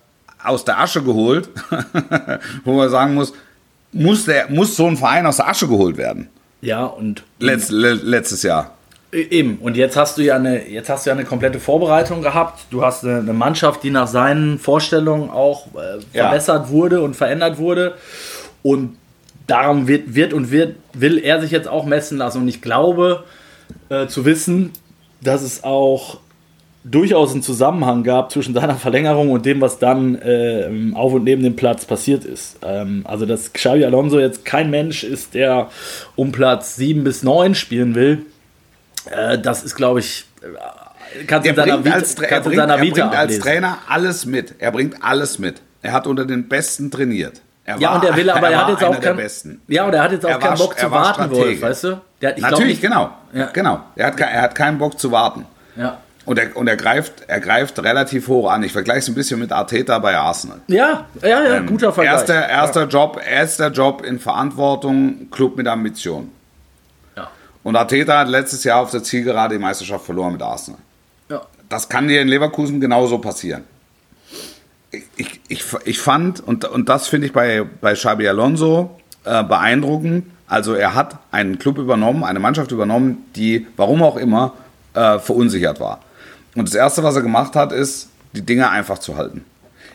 aus 0.43 0.65
der 0.65 0.81
Asche 0.81 1.03
geholt, 1.03 1.49
wo 2.65 2.73
man 2.75 2.89
sagen 2.91 3.15
muss, 3.15 3.33
muss, 3.95 4.27
der, 4.27 4.51
muss 4.51 4.77
so 4.77 4.87
ein 4.87 4.97
Verein 4.97 5.25
aus 5.27 5.37
der 5.37 5.49
Asche 5.49 5.67
geholt 5.69 5.97
werden. 5.97 6.29
Ja, 6.61 6.85
und 6.85 7.23
Letz, 7.41 7.71
le, 7.71 7.93
letztes 7.95 8.43
Jahr. 8.43 8.73
Eben, 9.13 9.59
und 9.59 9.77
jetzt 9.77 9.97
hast 9.97 10.19
du 10.19 10.23
ja 10.23 10.35
eine, 10.37 10.69
jetzt 10.69 10.89
hast 10.89 11.07
du 11.07 11.11
ja 11.11 11.15
eine 11.15 11.25
komplette 11.25 11.61
Vorbereitung 11.61 12.21
gehabt. 12.21 12.65
Du 12.71 12.85
hast 12.85 13.05
eine, 13.05 13.19
eine 13.19 13.33
Mannschaft, 13.33 13.83
die 13.85 13.91
nach 13.91 14.09
seinen 14.09 14.59
Vorstellungen 14.59 15.31
auch 15.31 15.69
äh, 15.75 15.99
Ja. 16.13 16.25
verbessert 16.29 16.69
wurde 16.71 17.01
und 17.01 17.15
verändert 17.15 17.59
wurde. 17.59 17.95
Und 18.63 18.97
darum 19.47 19.87
wird, 19.87 20.15
wird 20.15 20.33
und 20.33 20.51
wird, 20.51 20.75
will 20.95 21.19
er 21.19 21.41
sich 21.41 21.53
jetzt 21.53 21.69
auch 21.69 21.85
messen 21.85 22.19
lassen. 22.19 22.39
Und 22.43 22.49
ich 22.49 22.61
glaube 22.61 23.23
äh, 23.89 24.07
zu 24.09 24.25
wissen, 24.25 24.73
dass 25.21 25.43
es 25.43 25.63
auch 25.63 26.19
durchaus 26.85 27.33
einen 27.33 27.43
Zusammenhang 27.43 28.05
gab 28.05 28.31
zwischen 28.31 28.53
seiner 28.55 28.75
Verlängerung 28.77 29.31
und 29.31 29.47
dem, 29.47 29.61
was 29.61 29.79
dann 29.79 30.17
äh, 30.17 30.93
auf 30.95 31.13
und 31.15 31.25
neben 31.25 31.43
dem 31.43 31.57
Platz 31.57 31.85
passiert 31.87 32.25
ist. 32.25 32.59
Ähm, 32.63 33.05
also, 33.09 33.25
dass 33.27 33.53
Xavi 33.53 33.85
Alonso 33.85 34.19
jetzt 34.21 34.45
kein 34.45 34.71
Mensch 34.71 35.03
ist, 35.03 35.35
der 35.35 35.71
um 36.17 36.31
Platz 36.33 36.77
7 36.77 37.03
bis 37.05 37.23
9 37.23 37.55
spielen 37.55 37.95
will, 37.95 38.27
äh, 39.11 39.39
das 39.39 39.63
ist, 39.65 39.75
glaube 39.77 40.01
ich, 40.01 40.27
äh, 40.43 41.25
kannst 41.27 41.47
Er 41.47 41.51
in 41.51 41.57
seiner 41.57 41.85
Vita, 41.85 41.95
als, 41.97 42.15
er 42.17 42.29
kannst 42.29 42.47
in 42.47 42.51
bringt, 42.51 42.57
seiner 42.61 42.75
er 42.77 42.83
Vita 42.83 43.07
bringt 43.07 43.17
als. 43.19 43.39
Trainer 43.39 43.79
alles 43.89 44.27
mit. 44.27 44.55
Er 44.59 44.71
bringt 44.71 45.03
alles 45.03 45.39
mit. 45.39 45.63
Er 45.83 45.93
hat 45.93 46.07
unter 46.07 46.25
den 46.27 46.49
Besten 46.49 46.91
trainiert. 46.91 47.41
Er 47.67 47.79
Ja, 47.79 47.89
war- 47.89 47.95
und 48.03 48.05
er 48.09 48.15
will, 48.17 48.29
aber 48.29 48.51
er, 48.51 48.59
hat 48.59 48.65
war 48.65 48.71
jetzt 48.73 48.85
auch 48.85 48.91
einer 48.91 49.01
der 49.01 49.11
keinen. 49.13 49.17
Besten. 49.23 49.63
Ja, 49.69 49.87
und 49.87 49.95
er 49.95 50.03
hat 50.03 50.13
jetzt 50.13 50.27
auch 50.27 50.31
Er 50.31 50.39
keinen 50.39 50.51
war- 50.51 50.67
Bock 50.67 50.75
er 50.77 50.85
zu 50.85 50.91
war 50.91 51.19
warten, 51.19 51.31
Wolf, 51.35 51.63
weißt 51.63 51.85
du? 51.85 52.01
Der, 52.21 52.31
hat- 52.31 52.39
Natürlich, 52.41 52.67
nicht- 52.73 52.83
genau. 52.83 53.11
Ja. 53.33 53.47
Genau. 53.55 53.81
Er 53.97 54.07
hat, 54.09 54.21
er 54.21 54.43
hat 54.43 54.55
keinen 54.55 54.77
Bock 54.77 54.99
zu 54.99 55.11
warten. 55.11 55.47
Ja. 55.77 55.99
Und 56.25 56.39
er, 56.39 56.57
und 56.57 56.67
er, 56.69 56.77
greift, 56.77 57.25
er 57.27 57.41
greift 57.41 57.79
relativ 57.83 58.29
hoch 58.29 58.51
an. 58.51 58.63
Ich 58.63 58.73
vergleiche 58.73 59.01
es 59.01 59.09
ein 59.09 59.15
bisschen 59.15 59.39
mit 59.39 59.53
Arteta 59.53 59.99
bei 59.99 60.17
Arsenal. 60.17 60.61
Ja, 60.69 61.07
ja, 61.21 61.43
ja, 61.43 61.61
guter 61.61 61.93
Vergleich. 61.93 62.15
Erster, 62.15 62.49
erster 62.49 62.87
Job, 62.87 63.21
erster 63.23 63.71
Job 63.71 64.03
in 64.05 64.19
Verantwortung, 64.19 65.31
Club 65.31 65.57
mit 65.57 65.69
Ambition. 65.69 66.31
Ja. 67.15 67.31
Und 67.63 67.77
Arteta 67.77 68.21
hat 68.21 68.29
letztes 68.29 68.65
Jahr 68.65 68.81
auf 68.81 68.91
der 68.91 69.03
Zielgerade 69.03 69.57
die 69.57 69.61
Meisterschaft 69.61 70.07
verloren 70.07 70.33
mit 70.33 70.43
Arsenal. 70.43 70.81
Ja. 71.29 71.43
Das 71.69 71.89
kann 71.89 72.09
dir 72.09 72.23
in 72.23 72.29
Leverkusen 72.29 72.81
genauso 72.81 73.19
passieren. 73.19 73.65
Ich, 74.91 75.03
ich, 75.17 75.41
ich, 75.49 75.65
ich 75.85 75.99
fand, 75.99 76.41
und, 76.41 76.65
und 76.65 76.89
das 76.89 77.09
finde 77.09 77.27
ich 77.27 77.33
bei, 77.35 77.67
bei 77.81 77.93
Xabi 77.95 78.27
Alonso 78.29 78.99
äh, 79.25 79.43
beeindruckend, 79.43 80.27
also 80.47 80.75
er 80.75 80.95
hat 80.95 81.19
einen 81.33 81.59
Club 81.59 81.79
übernommen, 81.79 82.23
eine 82.23 82.39
Mannschaft 82.39 82.71
übernommen, 82.71 83.25
die, 83.35 83.67
warum 83.77 84.03
auch 84.03 84.17
immer, 84.17 84.53
äh, 84.95 85.19
verunsichert 85.19 85.81
war. 85.81 86.01
Und 86.55 86.69
das 86.69 86.75
Erste, 86.75 87.03
was 87.03 87.17
er 87.17 87.23
gemacht 87.23 87.57
hat, 87.57 87.73
ist, 87.73 88.09
die 88.35 88.43
Dinge 88.43 88.71
einfach 88.71 88.99
zu 88.99 89.17
halten. 89.17 89.45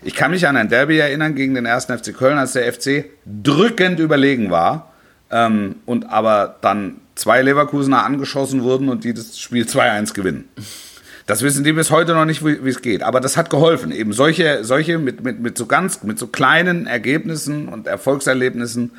Ich 0.01 0.15
kann 0.15 0.31
mich 0.31 0.47
an 0.47 0.55
ein 0.55 0.69
Derby 0.69 0.97
erinnern 0.97 1.35
gegen 1.35 1.55
den 1.55 1.67
1. 1.67 1.85
FC 1.85 2.15
Köln, 2.15 2.37
als 2.37 2.53
der 2.53 2.71
FC 2.71 3.05
drückend 3.25 3.99
überlegen 3.99 4.49
war 4.49 4.93
ähm, 5.29 5.75
und 5.85 6.09
aber 6.09 6.55
dann 6.61 7.01
zwei 7.15 7.41
Leverkusener 7.41 8.05
angeschossen 8.05 8.63
wurden 8.63 8.87
und 8.87 9.03
die 9.03 9.13
das 9.13 9.37
Spiel 9.39 9.65
2-1 9.65 10.13
gewinnen. 10.13 10.47
Das 11.25 11.43
wissen 11.43 11.63
die 11.63 11.73
bis 11.73 11.91
heute 11.91 12.13
noch 12.13 12.25
nicht, 12.25 12.43
wie 12.43 12.69
es 12.69 12.81
geht. 12.81 13.03
Aber 13.03 13.19
das 13.19 13.37
hat 13.37 13.51
geholfen. 13.51 13.91
Eben 13.91 14.13
solche, 14.13 14.63
solche 14.63 14.97
mit, 14.97 15.23
mit, 15.23 15.39
mit 15.39 15.57
so 15.57 15.67
ganz, 15.67 16.01
mit 16.01 16.17
so 16.17 16.25
kleinen 16.25 16.87
Ergebnissen 16.87 17.67
und 17.67 17.85
Erfolgserlebnissen 17.85 18.91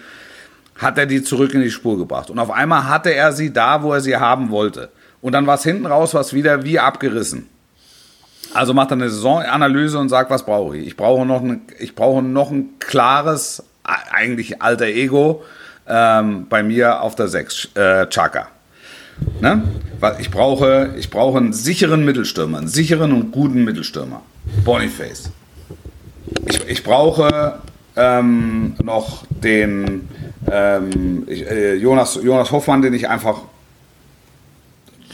hat 0.76 0.96
er 0.96 1.06
die 1.06 1.24
zurück 1.24 1.54
in 1.54 1.62
die 1.62 1.72
Spur 1.72 1.98
gebracht. 1.98 2.30
Und 2.30 2.38
auf 2.38 2.50
einmal 2.50 2.88
hatte 2.88 3.12
er 3.12 3.32
sie 3.32 3.52
da, 3.52 3.82
wo 3.82 3.92
er 3.92 4.00
sie 4.00 4.16
haben 4.16 4.50
wollte. 4.50 4.90
Und 5.22 5.32
dann 5.32 5.46
war 5.46 5.56
es 5.56 5.62
hinten 5.62 5.86
raus 5.86 6.14
was 6.14 6.32
wieder 6.32 6.64
wie 6.64 6.78
abgerissen. 6.78 7.48
Also 8.52 8.74
macht 8.74 8.90
er 8.90 8.94
eine 8.94 9.10
Saisonanalyse 9.10 9.98
und 9.98 10.08
sagt, 10.08 10.30
was 10.30 10.44
brauche 10.44 10.76
ich? 10.76 10.86
Ich 10.86 10.96
brauche 10.96 11.24
noch 11.24 11.42
ein, 11.42 11.62
ich 11.78 11.94
brauche 11.94 12.22
noch 12.22 12.50
ein 12.50 12.70
klares, 12.78 13.62
eigentlich 13.84 14.60
alter 14.60 14.86
Ego 14.86 15.44
ähm, 15.86 16.46
bei 16.48 16.62
mir 16.62 17.00
auf 17.02 17.14
der 17.14 17.28
6, 17.28 17.68
äh, 17.74 18.06
Chaka. 18.08 18.48
Ne? 19.40 19.62
Ich 20.18 20.30
brauche, 20.30 20.94
ich 20.98 21.10
brauche 21.10 21.38
einen 21.38 21.52
sicheren 21.52 22.04
Mittelstürmer, 22.04 22.58
einen 22.58 22.68
sicheren 22.68 23.12
und 23.12 23.32
guten 23.32 23.64
Mittelstürmer. 23.64 24.22
Boniface. 24.64 25.30
Ich, 26.46 26.66
ich 26.68 26.82
brauche 26.82 27.58
ähm, 27.96 28.74
noch 28.82 29.26
den 29.28 30.08
ähm, 30.50 31.24
ich, 31.26 31.46
äh, 31.46 31.74
Jonas, 31.74 32.18
Jonas 32.22 32.50
Hoffmann, 32.50 32.82
den 32.82 32.94
ich 32.94 33.08
einfach 33.08 33.42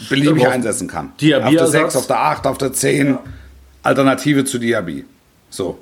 beliebig 0.08 0.44
Hoff- 0.44 0.52
einsetzen 0.52 0.88
kann. 0.88 1.12
Diaby 1.20 1.44
auf 1.44 1.50
der 1.52 1.60
Ersatz. 1.62 1.92
6, 1.92 1.96
auf 1.96 2.06
der 2.06 2.20
8, 2.20 2.46
auf 2.46 2.58
der 2.58 2.72
10. 2.72 3.18
Alternative 3.82 4.44
zu 4.44 4.58
Diaby. 4.58 5.04
So. 5.50 5.78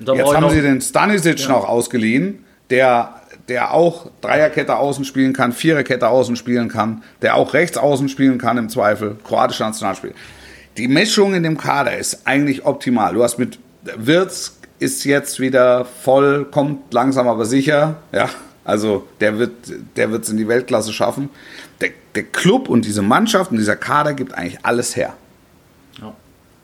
Jetzt 0.00 0.34
haben 0.34 0.50
sie 0.50 0.62
den 0.62 0.80
Stanisic 0.80 1.48
noch 1.48 1.68
ausgeliehen, 1.68 2.44
der, 2.70 3.14
der 3.48 3.72
auch 3.74 4.10
Dreierkette 4.22 4.76
außen 4.76 5.04
spielen 5.04 5.32
kann, 5.32 5.52
Viererkette 5.52 6.08
außen 6.08 6.36
spielen 6.36 6.68
kann, 6.68 7.02
der 7.22 7.36
auch 7.36 7.52
rechts 7.54 7.76
außen 7.76 8.08
spielen 8.08 8.38
kann 8.38 8.56
im 8.56 8.68
Zweifel, 8.68 9.16
kroatischer 9.22 9.66
Nationalspiel. 9.66 10.14
Die 10.76 10.88
Mischung 10.88 11.34
in 11.34 11.42
dem 11.42 11.58
Kader 11.58 11.98
ist 11.98 12.22
eigentlich 12.26 12.64
optimal. 12.64 13.12
Du 13.14 13.22
hast 13.22 13.38
mit 13.38 13.58
Wirtz 13.96 14.56
ist 14.78 15.04
jetzt 15.04 15.40
wieder 15.40 15.84
voll, 15.84 16.46
kommt 16.46 16.92
langsam 16.94 17.28
aber 17.28 17.44
sicher, 17.44 17.96
ja. 18.12 18.28
Also 18.64 19.06
der 19.20 19.38
wird 19.38 19.52
der 19.96 20.10
wird's 20.12 20.28
in 20.28 20.36
die 20.36 20.48
Weltklasse 20.48 20.92
schaffen. 20.92 21.28
Der, 22.14 22.24
Club 22.24 22.68
und 22.68 22.84
diese 22.84 23.02
Mannschaft 23.02 23.50
und 23.50 23.56
dieser 23.56 23.76
Kader 23.76 24.14
gibt 24.14 24.34
eigentlich 24.34 24.58
alles 24.62 24.96
her. 24.96 25.14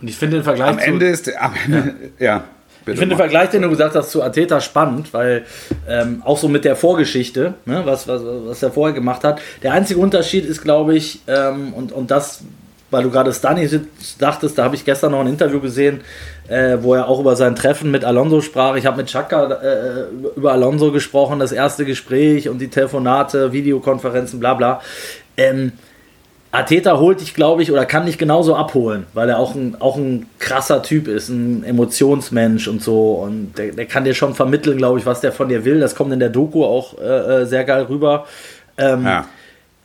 Und 0.01 0.09
ich 0.09 0.16
finde 0.16 0.38
den 0.38 0.44
Vergleich 0.44 0.68
Am 0.68 0.78
Ende 0.78 1.07
ist 1.07 1.26
der, 1.26 1.42
am 1.42 1.55
Ende, 1.64 1.94
ja. 2.18 2.44
bitte 2.84 2.92
Ich 2.92 2.99
finde 2.99 3.14
den. 3.14 3.18
Vergleich, 3.18 3.51
den 3.51 3.62
du 3.62 3.70
gesagt 3.70 3.94
hast, 3.94 4.11
zu 4.11 4.22
Ateta 4.22 4.61
spannend, 4.61 5.12
weil 5.14 5.47
ähm, 5.88 6.22
auch 6.24 6.38
so 6.38 6.49
mit 6.49 6.64
der 6.64 6.76
Vorgeschichte, 6.76 7.55
ne, 7.64 7.82
was, 7.84 8.07
was, 8.07 8.22
was 8.24 8.62
er 8.62 8.70
vorher 8.70 8.94
gemacht 8.94 9.24
hat. 9.24 9.40
Der 9.62 9.72
einzige 9.72 10.01
Unterschied 10.01 10.44
ist, 10.44 10.62
glaube 10.62 10.94
ich, 10.94 11.20
ähm, 11.26 11.72
und, 11.72 11.92
und 11.92 12.11
das, 12.11 12.40
weil 12.90 13.05
du 13.05 13.11
gerade 13.11 13.32
Stanisic 13.32 13.82
dachtest, 14.18 14.59
da 14.59 14.64
habe 14.64 14.76
ich 14.76 14.84
gestern 14.84 15.12
noch 15.12 15.20
ein 15.20 15.28
Interview 15.28 15.61
gesehen, 15.61 16.03
äh, 16.49 16.76
wo 16.80 16.94
er 16.94 17.09
auch 17.09 17.18
über 17.18 17.34
sein 17.34 17.57
Treffen 17.57 17.90
mit 17.90 18.05
Alonso 18.05 18.42
sprach. 18.42 18.76
Ich 18.76 18.84
habe 18.84 18.99
mit 18.99 19.07
Chaka 19.07 19.47
äh, 19.55 20.05
über 20.36 20.53
Alonso 20.53 20.92
gesprochen, 20.92 21.38
das 21.38 21.53
erste 21.53 21.86
Gespräch 21.86 22.51
und 22.51 22.59
die 22.59 22.68
Telefonate, 22.68 23.53
Videokonferenzen, 23.53 24.40
bla 24.40 24.53
bla. 24.53 24.82
Ähm, 25.37 25.72
Arteta 26.53 26.99
holt 26.99 27.20
dich, 27.20 27.34
glaube 27.34 27.62
ich, 27.62 27.70
oder 27.70 27.84
kann 27.84 28.07
dich 28.07 28.16
genauso 28.16 28.55
abholen, 28.57 29.07
weil 29.12 29.28
er 29.28 29.39
auch 29.39 29.55
ein, 29.55 29.76
auch 29.78 29.97
ein 29.97 30.26
krasser 30.39 30.82
Typ 30.82 31.07
ist, 31.07 31.28
ein 31.28 31.64
Emotionsmensch 31.64 32.68
und 32.68 32.82
so. 32.82 33.14
Und 33.14 33.59
der, 33.59 33.72
der 33.72 33.87
kann 33.87 34.05
dir 34.05 34.14
schon 34.14 34.34
vermitteln, 34.34 34.78
glaube 34.78 34.99
ich, 34.99 35.05
was 35.05 35.20
der 35.20 35.32
von 35.32 35.49
dir 35.49 35.64
will. 35.64 35.80
Das 35.80 35.95
kommt 35.95 36.12
in 36.12 36.20
der 36.20 36.30
Doku 36.30 36.64
auch 36.64 36.99
äh, 36.99 37.43
äh, 37.43 37.47
sehr 37.47 37.64
geil 37.64 37.82
rüber. 37.84 38.26
Ähm, 38.78 39.05
Ja. 39.05 39.26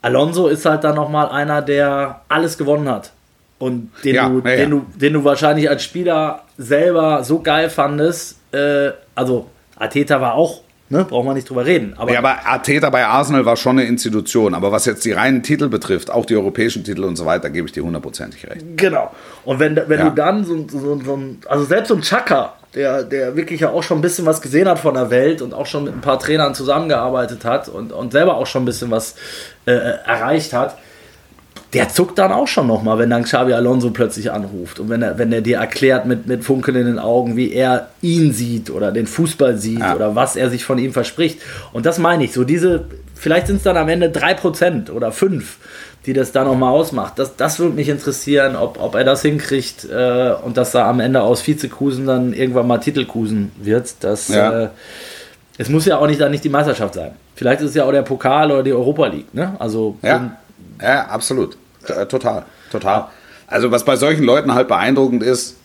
Alonso 0.04 0.47
ist 0.47 0.66
halt 0.66 0.84
dann 0.84 0.95
nochmal 0.95 1.30
einer, 1.30 1.62
der 1.62 2.22
alles 2.28 2.58
gewonnen 2.58 2.89
hat. 2.89 3.12
Und 3.60 3.91
den, 4.04 4.16
Ja, 4.16 4.30
du, 4.30 4.39
ja. 4.39 4.56
Den, 4.56 4.72
du, 4.72 4.86
den 4.95 5.14
du 5.14 5.24
wahrscheinlich 5.24 5.70
als 5.70 5.84
Spieler 5.84 6.41
selber 6.58 7.24
so 7.24 7.41
geil 7.41 7.70
fandest. 7.70 8.38
Äh, 8.52 8.91
also, 9.14 9.47
Arteta 9.78 10.20
war 10.20 10.34
auch, 10.34 10.62
ne, 10.92 11.06
braucht 11.06 11.26
man 11.26 11.36
nicht 11.36 11.50
drüber 11.50 11.66
reden. 11.66 11.96
Aber 11.98 12.12
Ja, 12.12 12.20
aber 12.20 12.46
Arteta 12.46 12.89
bei 12.89 13.06
Arsenal 13.06 13.46
war 13.46 13.56
schon 13.58 13.80
eine 13.80 13.88
Institution. 13.88 14.54
Aber 14.54 14.72
was 14.72 14.86
jetzt 14.86 15.04
die 15.06 15.12
reinen 15.14 15.42
Titel 15.42 15.70
betrifft, 15.70 16.12
auch 16.12 16.26
die 16.26 16.36
europäischen 16.36 16.84
Titel 16.84 17.04
und 17.06 17.16
so 17.16 17.26
weiter, 17.26 17.50
gebe 17.50 17.68
ich 17.68 17.74
dir 17.74 17.84
hundertprozentig 17.84 18.48
recht. 18.50 18.66
Genau. 18.78 19.12
Und 19.46 19.60
wenn, 19.60 19.76
wenn 19.76 20.00
Ja. 20.00 20.10
du 20.10 20.16
dann 20.16 20.44
so, 20.46 20.68
so, 20.68 21.00
so 21.04 21.16
ein, 21.16 21.39
also 21.48 21.64
selbst 21.66 21.88
so 21.89 21.96
ein 21.96 22.02
Chaka, 22.02 22.54
der, 22.76 23.04
der 23.04 23.36
wirklich 23.36 23.62
ja 23.62 23.70
auch 23.70 23.84
schon 23.84 23.98
ein 23.98 24.02
bisschen 24.02 24.26
was 24.26 24.42
gesehen 24.42 24.68
hat 24.68 24.80
von 24.80 24.94
der 24.94 25.10
Welt 25.10 25.42
und 25.42 25.54
auch 25.54 25.66
schon 25.66 25.84
mit 25.86 25.94
ein 25.94 26.02
paar 26.02 26.20
Trainern 26.20 26.54
zusammengearbeitet 26.56 27.44
hat 27.44 27.68
und, 27.68 27.92
und 27.92 28.12
selber 28.12 28.36
auch 28.38 28.48
schon 28.48 28.62
ein 28.64 28.66
bisschen 28.66 28.92
was 28.92 29.16
äh, 29.66 29.72
erreicht 29.72 30.54
hat, 30.54 30.78
der 31.74 31.88
zuckt 31.89 32.19
dann 32.19 32.32
auch 32.34 32.47
schon 32.47 32.67
nochmal, 32.67 32.99
wenn 32.99 33.09
dann 33.09 33.24
Xabi 33.24 33.53
Alonso 33.53 33.91
plötzlich 33.91 34.32
anruft 34.32 34.80
und 34.80 34.89
wenn 34.89 35.01
er, 35.01 35.17
wenn 35.17 35.32
er 35.32 35.41
dir 35.41 35.57
erklärt 35.57 36.05
mit, 36.05 36.28
mit 36.28 36.43
Funkeln 36.43 36.76
in 36.76 36.86
den 36.86 36.99
Augen, 36.99 37.38
wie 37.38 37.53
er 37.53 37.88
ihn 38.01 38.34
sieht 38.34 38.69
oder 38.69 38.91
den 38.91 39.07
Fußball 39.07 39.57
sieht 39.57 39.80
Ja. 39.80 39.95
oder 39.95 40.13
was 40.15 40.36
er 40.36 40.49
sich 40.49 40.65
von 40.65 40.78
ihm 40.78 40.91
verspricht. 40.91 41.39
Und 41.72 41.86
das 41.86 41.97
meine 41.97 42.26
ich, 42.26 42.34
so 42.34 42.43
diese, 42.43 42.86
vielleicht 43.15 43.47
sind 43.47 43.57
es 43.57 43.63
dann 43.63 43.78
am 43.78 43.88
Ende 43.88 44.07
3% 44.09 44.91
oder 44.91 45.09
5%, 45.11 45.41
die 46.05 46.13
das 46.13 46.32
dann 46.34 46.47
nochmal 46.47 46.74
ausmacht. 46.74 47.17
Das, 47.19 47.36
das 47.38 47.59
würde 47.59 47.76
mich 47.76 47.88
interessieren, 47.88 48.55
ob, 48.57 48.78
ob 48.82 48.95
er 48.95 49.03
das 49.05 49.22
hinkriegt 49.22 49.86
äh, 49.89 50.32
und 50.43 50.57
dass 50.57 50.72
da 50.72 50.89
am 50.89 50.99
Ende 50.99 51.22
aus 51.22 51.45
Vizekusen 51.47 52.05
dann 52.05 52.34
irgendwann 52.34 52.67
mal 52.67 52.80
Titelkusen 52.80 53.51
wird. 53.61 53.93
Das, 54.01 54.28
Ja. 54.28 54.63
äh, 54.63 54.67
es 55.57 55.69
muss 55.69 55.86
ja 55.86 55.99
auch 55.99 56.07
nicht 56.07 56.19
dann 56.19 56.32
nicht 56.32 56.43
die 56.43 56.49
Meisterschaft 56.49 56.95
sein. 56.95 57.11
Vielleicht 57.36 57.61
ist 57.61 57.69
es 57.69 57.76
ja 57.76 57.86
auch 57.86 57.91
der 57.91 58.01
Pokal 58.01 58.51
oder 58.51 58.63
die 58.63 58.74
Europa 58.74 59.07
League. 59.07 59.34
Ne? 59.34 59.55
Also 59.59 59.95
Ja, 60.01 60.38
ja 60.82 61.05
absolut. 61.07 61.57
T- 61.86 61.93
äh, 61.93 62.05
Total. 62.05 62.43
Total. 62.71 63.07
Also, 63.47 63.71
was 63.71 63.84
bei 63.84 63.95
solchen 63.95 64.23
Leuten 64.23 64.53
halt 64.53 64.67
beeindruckend 64.67 65.23
ist, 65.23 65.55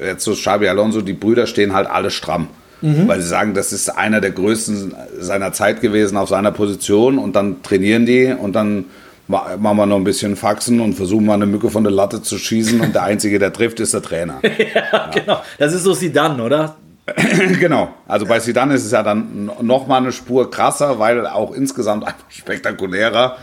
äh, 0.00 0.06
jetzt 0.08 0.24
so 0.24 0.32
Xabi 0.32 0.68
Alonso, 0.68 1.00
die 1.02 1.12
Brüder 1.12 1.46
stehen 1.46 1.74
halt 1.74 1.88
alle 1.88 2.10
stramm. 2.10 2.48
Weil 2.80 3.20
sie 3.20 3.26
sagen, 3.26 3.54
das 3.54 3.72
ist 3.72 3.88
einer 3.88 4.20
der 4.20 4.30
größten 4.30 4.94
seiner 5.18 5.52
Zeit 5.52 5.80
gewesen 5.80 6.16
auf 6.16 6.28
seiner 6.28 6.52
Position 6.52 7.18
und 7.18 7.34
dann 7.34 7.60
trainieren 7.64 8.06
die 8.06 8.26
und 8.32 8.52
dann 8.52 8.84
ma- 9.26 9.56
machen 9.58 9.78
wir 9.78 9.86
noch 9.86 9.96
ein 9.96 10.04
bisschen 10.04 10.36
Faxen 10.36 10.78
und 10.80 10.94
versuchen 10.94 11.26
mal 11.26 11.34
eine 11.34 11.46
Mücke 11.46 11.70
von 11.70 11.82
der 11.82 11.90
Latte 11.92 12.22
zu 12.22 12.38
schießen 12.38 12.80
und 12.80 12.94
der 12.94 13.02
Einzige, 13.02 13.40
der 13.40 13.52
trifft, 13.52 13.80
ist 13.80 13.94
der 13.94 14.02
Trainer. 14.02 14.40
genau. 15.12 15.42
Das 15.58 15.74
ist 15.74 15.82
so 15.82 15.92
Sidan, 15.92 16.40
oder? 16.40 16.76
genau. 17.58 17.88
Also 18.06 18.26
bei 18.26 18.38
Zidane 18.38 18.74
ist 18.74 18.84
es 18.84 18.92
ja 18.92 19.02
dann 19.02 19.50
noch 19.60 19.88
mal 19.88 19.96
eine 19.96 20.12
Spur 20.12 20.48
krasser, 20.48 21.00
weil 21.00 21.26
auch 21.26 21.52
insgesamt 21.52 22.04
einfach 22.06 22.30
spektakulärer. 22.30 23.38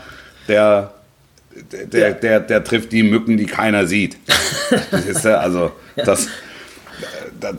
Der, 0.48 0.92
der, 1.72 1.86
der, 1.86 2.12
der, 2.12 2.40
der 2.40 2.64
trifft 2.64 2.92
die 2.92 3.02
Mücken, 3.02 3.36
die 3.36 3.46
keiner 3.46 3.86
sieht. 3.86 4.16
Also 5.24 5.72
das, 5.96 6.28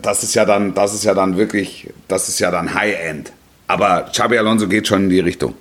das 0.02 0.22
ist 0.22 0.34
ja 0.34 0.44
dann, 0.44 0.74
das 0.74 0.92
ist 0.94 1.04
ja 1.04 1.14
dann 1.14 1.36
wirklich, 1.38 1.88
das 2.08 2.28
ist 2.28 2.38
ja 2.38 2.50
dann 2.50 2.74
High-End. 2.74 3.32
Aber 3.66 4.08
Xabi 4.12 4.36
Alonso 4.38 4.66
geht 4.68 4.86
schon 4.88 5.04
in 5.04 5.10
die 5.10 5.20
Richtung. 5.20 5.54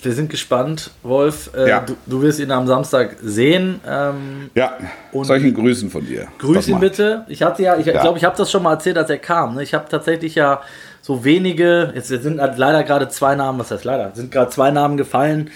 Wir 0.00 0.12
sind 0.12 0.30
gespannt, 0.30 0.92
Wolf. 1.02 1.50
Äh, 1.56 1.68
Ja. 1.68 1.80
du, 1.80 1.96
du 2.06 2.22
wirst 2.22 2.38
ihn 2.38 2.52
am 2.52 2.68
Samstag 2.68 3.16
sehen. 3.20 3.80
Ähm, 3.86 4.48
Ja, 4.54 4.76
Und- 5.10 5.24
solchen 5.24 5.52
Grüßen 5.52 5.90
von 5.90 6.06
dir. 6.06 6.28
grüß 6.38 6.68
ihn 6.68 6.78
bitte. 6.78 7.24
Ich 7.28 7.42
hatte 7.42 7.64
ja, 7.64 7.76
ich 7.76 7.86
Ja. 7.86 8.00
glaube, 8.00 8.16
ich 8.16 8.24
habe 8.24 8.36
das 8.36 8.48
schon 8.48 8.62
mal 8.62 8.74
erzählt, 8.74 8.96
als 8.96 9.10
er 9.10 9.18
kam. 9.18 9.56
Ne? 9.56 9.64
Ich 9.64 9.74
habe 9.74 9.88
tatsächlich 9.90 10.36
ja 10.36 10.62
so 11.02 11.24
wenige, 11.24 11.92
jetzt 11.96 12.08
sind 12.08 12.40
halt 12.40 12.58
leider 12.58 12.84
gerade 12.84 13.08
zwei 13.08 13.34
Namen, 13.34 13.58
was 13.58 13.72
heißt 13.72 13.84
leider, 13.84 14.12
sind 14.14 14.30
gerade 14.30 14.50
zwei 14.52 14.70
Namen 14.70 14.96
gefallen. 14.98 15.50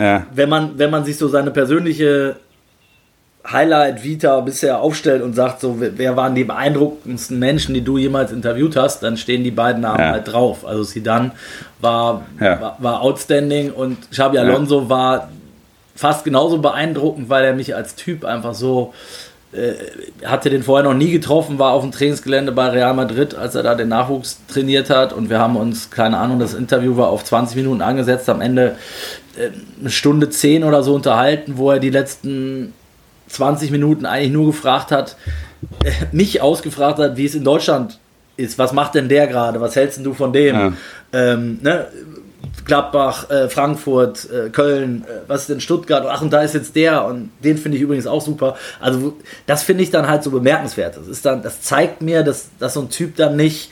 Ja. 0.00 0.26
Wenn 0.34 0.48
man, 0.48 0.78
wenn 0.78 0.90
man 0.90 1.04
sich 1.04 1.16
so 1.18 1.28
seine 1.28 1.50
persönliche 1.52 2.36
Highlight 3.46 4.02
Vita 4.04 4.40
bisher 4.40 4.80
aufstellt 4.80 5.22
und 5.22 5.34
sagt, 5.34 5.60
so, 5.60 5.76
wer 5.78 6.16
waren 6.16 6.34
die 6.34 6.44
beeindruckendsten 6.44 7.38
Menschen, 7.38 7.74
die 7.74 7.80
du 7.82 7.96
jemals 7.96 8.32
interviewt 8.32 8.76
hast, 8.76 9.02
dann 9.02 9.16
stehen 9.16 9.44
die 9.44 9.50
beiden 9.50 9.80
Namen 9.82 9.98
Ja. 10.00 10.10
halt 10.12 10.30
drauf. 10.30 10.66
Also 10.66 10.84
Zidane 10.84 11.30
war, 11.80 12.24
Ja. 12.40 12.60
war, 12.60 12.76
war 12.80 13.00
outstanding 13.02 13.70
und 13.72 14.10
Xabi 14.10 14.38
Alonso 14.38 14.88
war 14.90 15.28
fast 15.96 16.24
genauso 16.24 16.58
beeindruckend, 16.58 17.28
weil 17.28 17.44
er 17.44 17.54
mich 17.54 17.74
als 17.74 17.94
Typ 17.94 18.24
einfach 18.24 18.54
so 18.54 18.92
hatte 20.24 20.48
den 20.48 20.62
vorher 20.62 20.88
noch 20.88 20.96
nie 20.96 21.10
getroffen, 21.10 21.58
war 21.58 21.72
auf 21.72 21.82
dem 21.82 21.90
Trainingsgelände 21.90 22.52
bei 22.52 22.68
Real 22.68 22.94
Madrid, 22.94 23.34
als 23.34 23.56
er 23.56 23.64
da 23.64 23.74
den 23.74 23.88
Nachwuchs 23.88 24.40
trainiert 24.46 24.90
hat 24.90 25.12
und 25.12 25.28
wir 25.28 25.40
haben 25.40 25.56
uns, 25.56 25.90
keine 25.90 26.18
Ahnung, 26.18 26.38
das 26.38 26.54
Interview 26.54 26.96
war 26.96 27.08
auf 27.08 27.24
20 27.24 27.56
Minuten 27.56 27.82
angesetzt, 27.82 28.28
am 28.28 28.40
Ende 28.40 28.76
äh, 29.36 29.50
eine 29.80 29.90
Stunde 29.90 30.30
10 30.30 30.62
oder 30.62 30.84
so 30.84 30.94
unterhalten, 30.94 31.54
wo 31.56 31.72
er 31.72 31.80
die 31.80 31.90
letzten 31.90 32.74
20 33.28 33.72
Minuten 33.72 34.06
eigentlich 34.06 34.32
nur 34.32 34.46
gefragt 34.46 34.92
hat, 34.92 35.16
äh, 35.84 35.90
mich 36.12 36.42
ausgefragt 36.42 36.98
hat, 36.98 37.16
wie 37.16 37.26
es 37.26 37.34
in 37.34 37.42
Deutschland 37.44 37.98
ist. 38.36 38.58
Was 38.58 38.72
macht 38.72 38.94
denn 38.94 39.08
der 39.08 39.26
gerade? 39.26 39.60
Was 39.60 39.74
hältst 39.74 39.98
denn 39.98 40.04
du 40.04 40.14
von 40.14 40.32
dem? 40.32 40.54
Ja. 40.54 40.72
Ähm, 41.12 41.58
ne? 41.62 41.86
Gladbach, 42.64 43.30
äh, 43.30 43.48
Frankfurt, 43.48 44.28
äh, 44.30 44.50
Köln, 44.50 45.04
äh, 45.04 45.28
was 45.28 45.42
ist 45.42 45.48
denn 45.50 45.60
Stuttgart? 45.60 46.06
Ach, 46.08 46.22
und 46.22 46.32
da 46.32 46.42
ist 46.42 46.54
jetzt 46.54 46.76
der 46.76 47.04
und 47.04 47.30
den 47.42 47.58
finde 47.58 47.76
ich 47.76 47.82
übrigens 47.82 48.06
auch 48.06 48.22
super. 48.22 48.56
Also 48.80 49.16
das 49.46 49.62
finde 49.62 49.82
ich 49.82 49.90
dann 49.90 50.08
halt 50.08 50.22
so 50.22 50.30
bemerkenswert. 50.30 50.96
Das 50.96 51.08
ist 51.08 51.24
dann, 51.24 51.42
das 51.42 51.62
zeigt 51.62 52.02
mir, 52.02 52.22
dass, 52.22 52.50
dass 52.58 52.74
so 52.74 52.82
ein 52.82 52.90
Typ 52.90 53.16
dann 53.16 53.36
nicht, 53.36 53.70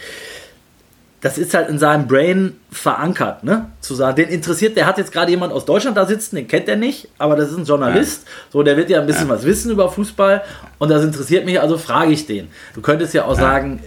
das 1.21 1.37
ist 1.37 1.55
halt 1.55 1.69
in 1.69 1.79
seinem 1.79 2.07
Brain 2.07 2.57
verankert, 2.71 3.43
ne? 3.43 3.71
Zu 3.81 3.95
sagen, 3.97 4.16
den 4.16 4.29
interessiert, 4.29 4.77
der 4.77 4.87
hat 4.87 4.99
jetzt 4.99 5.11
gerade 5.12 5.31
jemand 5.31 5.53
aus 5.53 5.64
Deutschland 5.64 5.97
da 5.97 6.07
sitzen, 6.07 6.37
den 6.37 6.47
kennt 6.47 6.69
er 6.69 6.77
nicht, 6.77 7.09
aber 7.19 7.35
das 7.35 7.51
ist 7.51 7.57
ein 7.57 7.64
Journalist, 7.64 8.25
so, 8.53 8.62
der 8.62 8.77
wird 8.77 8.89
ja 8.89 9.01
ein 9.01 9.07
bisschen 9.07 9.29
was 9.29 9.45
wissen 9.45 9.73
über 9.73 9.91
Fußball 9.91 10.43
und 10.79 10.91
das 10.91 11.03
interessiert 11.03 11.45
mich, 11.45 11.61
also 11.61 11.77
frage 11.77 12.12
ich 12.12 12.27
den. 12.27 12.49
Du 12.75 12.83
könntest 12.83 13.14
ja 13.14 13.25
auch 13.25 13.35
sagen, 13.35 13.81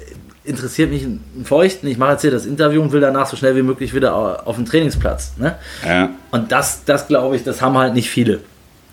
interessiert 0.44 0.89
mich 0.89 1.04
ein 1.04 1.22
Feuchten, 1.46 1.88
ich 1.88 1.98
mache 1.98 2.14
jetzt 2.14 2.22
hier 2.22 2.32
das 2.32 2.46
Interview 2.46 2.82
und 2.82 2.92
will 2.92 3.02
danach 3.02 3.28
so 3.28 3.36
schnell 3.38 3.56
wie 3.56 3.62
möglich 3.62 3.94
wieder 3.94 4.16
au- 4.16 4.36
auf 4.46 4.56
den 4.56 4.66
Trainingsplatz, 4.66 5.34
ne? 5.38 5.58
Ja. 5.86 6.10
Und 6.32 6.52
das, 6.52 6.84
das 6.86 7.08
glaube 7.08 7.36
ich, 7.36 7.44
das 7.44 7.62
haben 7.62 7.78
halt 7.78 7.94
nicht 7.94 8.10
viele. 8.10 8.39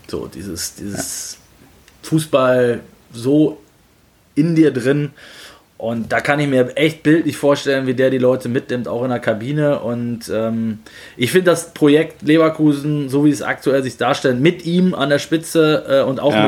So, 0.07 0.27
dieses, 0.27 0.75
dieses 0.75 1.37
Fußball 2.03 2.81
so 3.11 3.59
in 4.35 4.55
dir 4.55 4.71
drin. 4.71 5.11
Und 5.79 6.11
da 6.11 6.19
kann 6.19 6.41
ich 6.41 6.47
mir 6.49 6.75
echt 6.75 7.03
bildlich 7.03 7.37
vorstellen, 7.37 7.87
wie 7.87 7.93
der 7.93 8.09
die 8.09 8.17
Leute 8.17 8.49
mitnimmt, 8.49 8.89
auch 8.89 9.01
in 9.05 9.11
der 9.11 9.19
Kabine. 9.19 9.79
Und 9.79 10.29
ähm, 10.29 10.79
ich 11.15 11.31
finde 11.31 11.51
das 11.51 11.73
Projekt 11.73 12.21
Leverkusen, 12.21 13.07
so 13.07 13.23
wie 13.23 13.29
es 13.29 13.41
aktuell 13.41 13.81
sich 13.81 13.95
darstellt, 13.95 14.41
mit 14.41 14.65
ihm 14.65 14.93
an 14.93 15.07
der 15.07 15.19
Spitze 15.19 15.85
äh, 15.87 16.01
und 16.03 16.19
auch 16.19 16.33
Ja. 16.33 16.47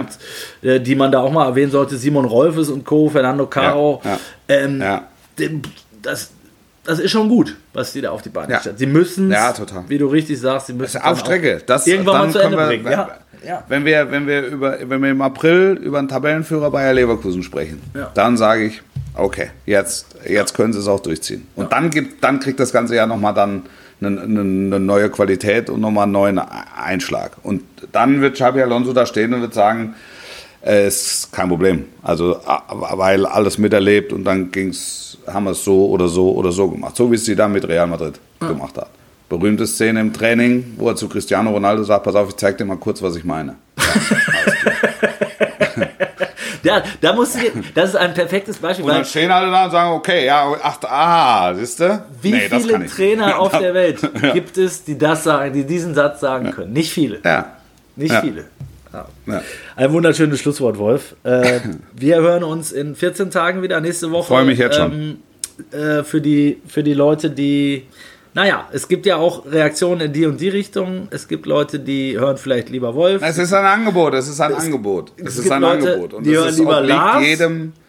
mit, 0.62 0.70
äh, 0.70 0.82
die 0.82 0.96
man 0.96 1.14
da 1.14 1.22
auch 1.22 1.32
mal 1.32 1.46
erwähnen 1.48 1.72
sollte, 1.72 1.96
Simon 1.96 2.26
Rolfes 2.26 2.70
und 2.70 2.84
Co., 2.84 3.08
Fernando 3.08 3.46
Caro. 3.48 4.02
Ja, 4.04 4.10
ja. 4.12 4.20
Ähm, 4.50 4.82
Ja. 4.82 5.08
dem- 5.40 5.62
das, 6.02 6.32
das 6.84 7.00
ist 7.00 7.12
schon 7.12 7.30
gut, 7.30 7.56
was 7.72 7.94
die 7.94 8.02
da 8.02 8.10
auf 8.12 8.22
die 8.24 8.30
Beine 8.30 8.52
Ja. 8.52 8.60
stellen. 8.60 8.76
Sie 8.76 8.86
müssen, 8.86 9.32
Ja, 9.32 9.54
total. 9.54 9.86
wie 9.88 9.98
du 9.98 10.08
richtig 10.08 10.42
sagst, 10.42 10.68
sie 10.68 10.74
müssen 10.74 11.00
Auf 11.02 11.20
Strecke. 11.22 11.62
Das, 11.66 11.88
irgendwann 11.88 12.26
mal 12.26 12.32
zu 12.32 12.40
Ende 12.40 12.58
wir- 12.58 12.66
bringen. 12.68 12.86
Ja, 12.92 13.18
ja. 13.48 13.64
Wenn 13.70 13.86
wir, 13.86 14.12
wenn 14.12 14.28
wir 14.28 14.42
über, 14.48 14.78
wenn 14.84 15.02
wir 15.02 15.10
im 15.12 15.22
April 15.22 15.80
über 15.82 16.00
einen 16.00 16.10
Tabellenführer 16.10 16.70
Bayer 16.70 16.94
Leverkusen 16.94 17.44
sprechen, 17.44 17.82
dann 18.14 18.36
sage 18.36 18.66
ich, 18.66 18.82
okay, 19.16 19.50
jetzt, 19.66 20.16
jetzt 20.28 20.54
können 20.54 20.74
sie 20.74 20.80
es 20.80 20.88
auch 20.88 21.00
durchziehen. 21.00 21.48
Und 21.56 21.72
dann 21.72 21.90
gibt, 21.90 22.24
dann 22.24 22.40
kriegt 22.40 22.60
das 22.60 22.72
ganze 22.72 22.96
ja 22.96 23.06
nochmal 23.06 23.34
dann 23.34 23.64
eine, 24.02 24.22
eine, 24.22 24.42
eine 24.42 24.80
neue 24.80 25.10
Qualität 25.10 25.70
und 25.70 25.80
nochmal 25.82 26.04
einen 26.04 26.14
neuen 26.14 26.40
Einschlag. 26.40 27.38
Und 27.44 27.64
dann 27.92 28.22
wird 28.22 28.36
Xabi 28.36 28.62
Alonso 28.62 28.94
da 28.94 29.06
stehen 29.06 29.34
und 29.34 29.42
wird 29.42 29.54
sagen, 29.54 29.96
äh, 30.66 30.88
ist 30.88 31.32
kein 31.32 31.50
Problem. 31.50 31.86
Also, 32.02 32.40
weil 32.70 33.26
alles 33.26 33.58
miterlebt 33.58 34.14
und 34.14 34.24
dann 34.24 34.52
ging's, 34.52 35.18
haben 35.28 35.46
wir 35.46 35.52
es 35.52 35.64
so 35.64 35.90
oder 35.90 36.08
so 36.08 36.32
oder 36.34 36.52
so 36.52 36.70
gemacht. 36.70 36.96
So 36.96 37.12
wie 37.12 37.16
es 37.16 37.26
sie 37.26 37.36
dann 37.36 37.52
mit 37.52 37.68
Real 37.68 37.88
Madrid 37.88 38.20
gemacht 38.40 38.78
hat. 38.78 38.90
Berühmte 39.30 39.66
Szene 39.66 40.02
im 40.02 40.12
Training, 40.12 40.74
wo 40.78 40.90
er 40.90 40.96
zu 40.96 41.08
Cristiano 41.08 41.52
Ronaldo 41.52 41.84
sagt, 41.84 42.04
pass 42.04 42.16
auf, 42.16 42.30
ich 42.30 42.36
zeig 42.36 42.58
dir 42.58 42.66
mal 42.66 42.78
kurz, 42.78 43.02
was 43.02 43.16
ich 43.16 43.24
meine. 43.24 43.56
Ja, 44.64 44.71
da 47.02 47.14
musst 47.14 47.36
du 47.36 47.40
dir, 47.40 47.52
das 47.76 47.90
ist 47.90 47.96
ein 47.96 48.14
perfektes 48.14 48.58
Beispiel, 48.58 48.86
Und 48.86 48.92
dann 48.94 49.06
stehen 49.06 49.32
alle 49.32 49.50
da 49.52 49.66
und 49.66 49.72
sagen, 49.72 49.92
okay, 49.94 50.26
ja, 50.26 50.54
ach, 50.62 50.78
ah, 50.84 51.54
siehst 51.56 51.80
du? 51.80 52.04
wie 52.22 52.32
Nee, 52.32 52.50
viele. 52.50 52.86
Trainer 52.88 53.40
auf 53.40 53.58
der 53.58 53.74
Welt 53.74 54.00
gibt 54.34 54.58
es, 54.58 54.84
die 54.84 54.98
das 54.98 55.24
sagen, 55.24 55.54
die 55.54 55.64
diesen 55.66 55.94
Satz 55.96 56.20
sagen 56.20 56.52
können? 56.52 56.74
Nicht 56.74 56.92
viele. 56.92 57.20
Ja. 57.24 57.54
Nicht 57.96 58.12
Ja. 58.14 58.22
viele. 58.22 58.46
Ja. 58.94 59.06
ja. 59.28 59.42
Ein 59.76 59.94
wunderschönes 59.94 60.40
Schlusswort, 60.40 60.78
Wolf. 60.78 61.16
Äh, 61.24 61.60
wir 61.94 62.18
hören 62.18 62.44
uns 62.44 62.72
in 62.72 62.96
14 62.96 63.32
Tagen 63.32 63.62
wieder, 63.62 63.80
nächste 63.80 64.12
Woche. 64.12 64.28
Freu 64.28 64.44
mich 64.44 64.60
jetzt 64.60 64.76
schon. 64.78 64.92
Ähm, 65.72 65.80
äh, 65.80 66.04
für, 66.04 66.20
die, 66.22 66.62
für 66.68 66.84
die 66.84 66.94
Leute, 66.94 67.30
die. 67.30 67.86
Naja, 68.34 68.68
es 68.72 68.88
gibt 68.88 69.06
ja 69.06 69.18
auch 69.18 69.46
Reaktionen 69.46 70.02
in 70.02 70.14
die 70.14 70.26
und 70.26 70.40
die 70.40 70.48
Richtung. 70.50 71.08
Es 71.12 71.28
gibt 71.28 71.46
Leute, 71.46 71.80
die 71.80 72.18
hören 72.18 72.38
vielleicht 72.38 72.70
lieber 72.70 72.96
Wolf. 72.96 73.22
Es 73.24 73.38
ist 73.38 73.52
ein 73.54 73.66
Angebot, 73.66 74.14
es 74.14 74.28
ist 74.30 74.40
ein 74.40 74.54
Angebot. 74.54 75.12
Es, 75.18 75.34
es 75.38 75.46
ist 75.46 75.52
ein 75.52 75.62
Leute, 75.62 75.88
Angebot. 75.94 76.14
Und 76.14 76.24
die 76.26 76.32
es 76.34 76.38
hören 76.46 76.56
lieber 76.56 76.82
Lars. 76.82 77.22
jedem. 77.26 77.74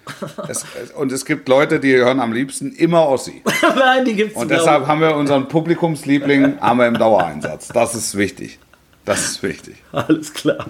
Es, 0.49 0.65
es- 0.83 0.91
und 0.91 1.13
es 1.13 1.25
gibt 1.25 1.49
Leute, 1.49 1.79
die 1.79 1.95
hören 1.95 2.19
am 2.19 2.33
liebsten 2.33 2.73
immer 2.73 3.07
Ossi. 3.09 3.41
Nein, 3.77 4.05
die 4.05 4.15
gibt's 4.15 4.37
Und 4.37 4.51
deshalb 4.51 4.87
haben 4.89 5.01
wir 5.01 5.15
unseren 5.15 5.47
Publikumsliebling 5.47 6.59
haben 6.61 6.79
wir 6.81 6.89
im 6.89 6.99
Dauereinsatz. 6.99 7.69
Das 7.69 7.95
ist 7.95 8.17
wichtig. 8.17 8.59
Das 9.05 9.21
ist 9.25 9.43
wichtig. 9.45 9.77
Alles 9.93 10.35
klar. 10.35 10.67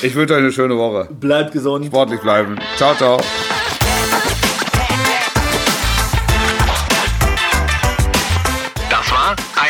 Ich 0.00 0.14
wünsche 0.14 0.34
euch 0.34 0.40
eine 0.40 0.52
schöne 0.52 0.78
Woche. 0.78 1.08
Bleibt 1.12 1.52
gesund. 1.52 1.84
Sportlich 1.86 2.20
bleiben. 2.20 2.56
Ciao, 2.76 2.94
ciao. 2.94 3.18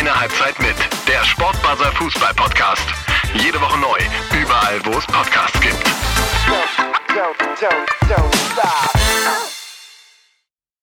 Eine 0.03 0.19
Halbzeit 0.19 0.59
mit 0.59 0.75
der 1.07 1.25
Sportbuzzer 1.25 1.93
Fußball 1.93 2.35
Podcast. 2.35 2.83
Jede 3.35 3.61
Woche 3.61 3.79
neu, 3.79 3.99
überall 4.37 4.81
wo 4.85 4.99
es 4.99 5.07
Podcasts 5.07 5.61
gibt. 5.61 5.77
don't, 7.15 7.37
don't, 7.61 8.09
don't. 8.09 9.62